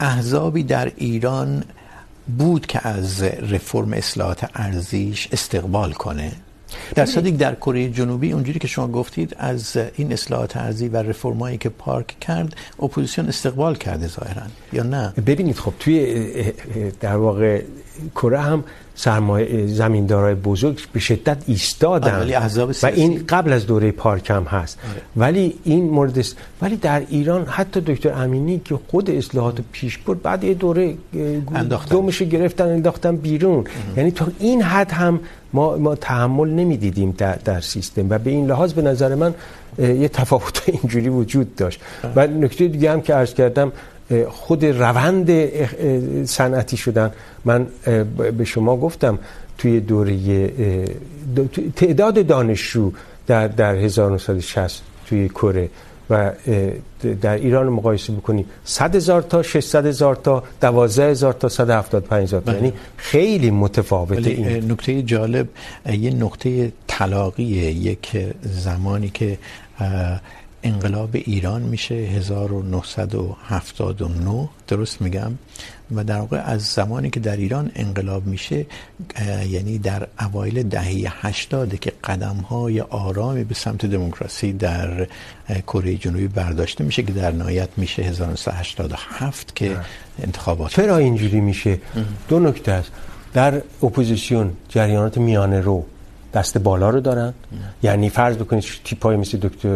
احزابی 0.00 0.62
در 0.62 0.92
ایران 0.96 1.64
بود 2.28 2.66
که 2.66 2.88
از 2.88 3.22
رفرم 3.22 3.92
اصلاحات 3.92 4.50
ارزیش 4.54 5.28
استقبال 5.32 5.92
کنه. 5.92 6.32
در 6.94 7.06
صدیق 7.06 7.36
در 7.36 7.54
کره 7.54 7.88
جنوبی 7.88 8.32
اونجوری 8.32 8.58
که 8.58 8.68
شما 8.68 8.88
گفتید 8.88 9.36
از 9.38 9.76
این 9.96 10.12
اصلاحات 10.12 10.56
ارزی 10.56 10.88
و 10.88 10.96
رفرمایی 10.96 11.58
که 11.58 11.68
پارک 11.68 12.16
کرد 12.20 12.56
اپوزیسیون 12.82 13.28
استقبال 13.28 13.74
کرده 13.74 14.08
ظاهرا 14.08 14.42
یا 14.72 14.82
نه؟ 14.82 15.12
ببینید 15.26 15.56
خب 15.56 15.72
توی 15.80 16.24
در 17.00 17.16
واقع 17.16 17.62
کره 18.14 18.40
هم 18.40 18.64
سرمایه 18.94 19.66
زمیندارای 19.66 20.34
بزرگ 20.34 20.80
به 20.92 21.00
شدت 21.00 21.36
ایستادن. 21.46 22.08
و 22.82 22.86
این 22.86 23.24
قبل 23.28 23.52
از 23.52 23.66
دوره 23.66 23.90
پارک 23.90 24.30
هم 24.30 24.42
هست. 24.42 24.78
آره. 24.90 25.02
ولی 25.16 25.54
این 25.64 25.90
مورد 25.90 26.18
است. 26.18 26.36
ولی 26.62 26.76
در 26.76 27.02
ایران 27.08 27.44
حتی 27.46 27.80
دکتر 27.80 28.12
امینی 28.12 28.60
که 28.64 28.78
خود 28.90 29.10
اصلاحات 29.10 29.58
پیش 29.72 29.98
برد 29.98 30.22
بعد 30.22 30.44
یه 30.44 30.54
دوره 30.54 30.94
دومش 31.90 32.22
گرفتن 32.22 32.64
انداختن 32.64 33.16
بیرون. 33.16 33.58
اه. 33.58 33.98
یعنی 33.98 34.10
تا 34.10 34.26
این 34.38 34.62
حد 34.62 34.92
هم 34.92 35.20
ما 35.52 35.76
ما 35.76 35.94
تحمل 35.94 36.48
نمیدیدیم 36.48 37.14
در 37.18 37.34
در 37.34 37.60
سیستم 37.60 38.10
و 38.10 38.18
به 38.18 38.30
این 38.30 38.46
لحاظ 38.46 38.72
به 38.72 38.82
نظر 38.82 39.14
من 39.14 39.34
یه 39.78 40.08
تفاوت 40.08 40.62
اینجوری 40.82 41.08
وجود 41.08 41.56
داشت. 41.56 41.80
و 42.16 42.26
نکته 42.26 42.68
دیگه 42.68 42.92
هم 42.92 43.00
که 43.00 43.14
عرض 43.14 43.34
کردم 43.34 43.72
خود 44.28 44.64
روند 44.64 45.30
صنعتی 46.24 46.76
شدن 46.76 47.10
من 47.44 47.66
به 48.38 48.44
شما 48.44 48.76
گفتم 48.76 49.18
توی 49.58 49.80
دوره 49.80 50.16
تعداد 51.76 52.26
دانشجو 52.26 52.92
در 53.26 53.48
در 53.48 53.74
1960 53.74 54.82
توی 55.06 55.28
کره 55.28 55.68
و 56.10 56.32
در 57.20 57.34
ایران 57.34 57.68
مقایسه 57.68 58.12
بکنی 58.12 58.44
100 58.64 58.96
هزار 58.96 59.22
تا 59.22 59.42
600 59.42 59.86
هزار 59.86 60.14
تا 60.16 60.42
12 60.60 61.10
هزار 61.10 61.32
تا 61.32 61.48
175 61.48 62.22
هزار 62.22 62.40
تا. 62.40 62.52
یعنی 62.52 62.72
خیلی 62.96 63.50
متفاوته 63.50 64.30
این. 64.30 64.72
نکته 64.72 65.02
جالب 65.02 65.48
یه 65.92 66.14
نقطه 66.14 66.72
طلاقیه. 66.86 67.70
یک 67.70 68.16
زمانی 68.42 69.08
که 69.08 69.38
انقلاب 70.62 71.10
ایران 71.12 71.62
میشه 71.62 71.94
1979 71.94 74.48
درست 74.68 75.02
میگم؟ 75.02 75.32
و 75.94 76.04
در 76.04 76.18
واقع 76.18 76.40
از 76.44 76.62
زمانی 76.62 77.10
که 77.10 77.20
در 77.20 77.36
ایران 77.36 77.70
انقلاب 77.74 78.26
میشه 78.26 78.66
یعنی 79.48 79.78
در 79.78 80.08
اوایل 80.20 80.62
دهه 80.62 81.26
80 81.26 81.74
که 81.74 81.92
قدم 82.04 82.36
های 82.36 82.80
آرامی 82.80 83.44
به 83.44 83.54
سمت 83.54 83.86
دموکراسی 83.86 84.52
در 84.52 85.06
کره 85.66 85.94
جنوبی 85.94 86.28
برداشته 86.28 86.84
میشه 86.84 87.02
که 87.02 87.12
در 87.12 87.32
نهایت 87.32 87.68
میشه 87.76 88.02
1987 88.02 89.56
که 89.56 89.76
انتخابات 90.22 90.70
چرا 90.70 90.96
اینجوری 90.96 91.40
میشه؟ 91.40 91.78
دو 92.28 92.40
نکته 92.40 92.72
است. 92.72 92.90
در 93.32 93.62
اپوزیسیون 93.82 94.52
جریانات 94.68 95.18
میانه 95.18 95.60
رو 95.60 95.84
دست 96.34 96.58
بالا 96.58 96.90
رو 96.90 97.00
دارن. 97.00 97.34
یعنی 97.82 98.08
فرض 98.08 98.36
بکنید 98.36 98.64
تیپای 98.84 99.16
مثل 99.16 99.38
دکتر 99.38 99.68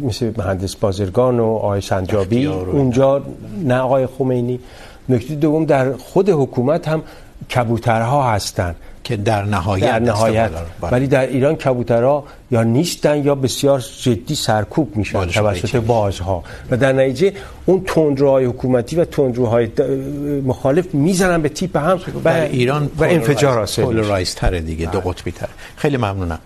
مثل 0.00 0.32
مهندس 0.36 0.76
بازرگان 0.76 1.40
و 1.40 1.44
آقای 1.44 1.80
سنجابی 1.80 2.46
اونجا 2.46 3.22
نه 3.64 3.78
آقای 3.78 4.06
خمینی. 4.06 4.60
نکته 5.08 5.34
دوم 5.34 5.64
در 5.64 5.92
خود 5.92 6.30
حکومت 6.30 6.88
هم 6.88 7.02
کبوترها 7.54 8.32
هستن. 8.32 8.74
که 9.04 9.16
در 9.16 9.44
نهایت 9.44 9.86
در 9.86 9.98
نهایت. 9.98 10.50
ولی 10.82 11.06
در 11.06 11.26
ایران 11.26 11.54
کبوترها 11.54 12.24
یا 12.50 12.62
نیستن 12.62 13.24
یا 13.24 13.34
بسیار 13.34 13.84
جدی 14.02 14.34
سرکوب 14.34 14.96
میشن 14.96 15.26
توسط 15.26 15.76
بازها. 15.76 16.44
و 16.70 16.76
در 16.76 16.92
نتیجه 16.92 17.32
اون 17.66 17.84
تندروهای 17.86 18.44
حکومتی 18.44 18.96
و 18.96 19.04
تندروهای 19.04 19.68
مخالف 20.44 20.94
میزنن 20.94 21.42
به 21.42 21.48
تیپ 21.48 21.76
هم 21.76 22.00
و 22.24 22.28
ایران 22.28 22.90
و 22.98 23.04
انفجار 23.04 23.58
حاصل 23.58 23.82
پولرایز 23.82 24.34
تره 24.34 24.60
دیگه 24.60 24.86
دو 24.86 25.00
قطبی 25.00 25.32
تره. 25.32 25.50
خیلی 25.76 25.96
ممنونم. 25.96 26.38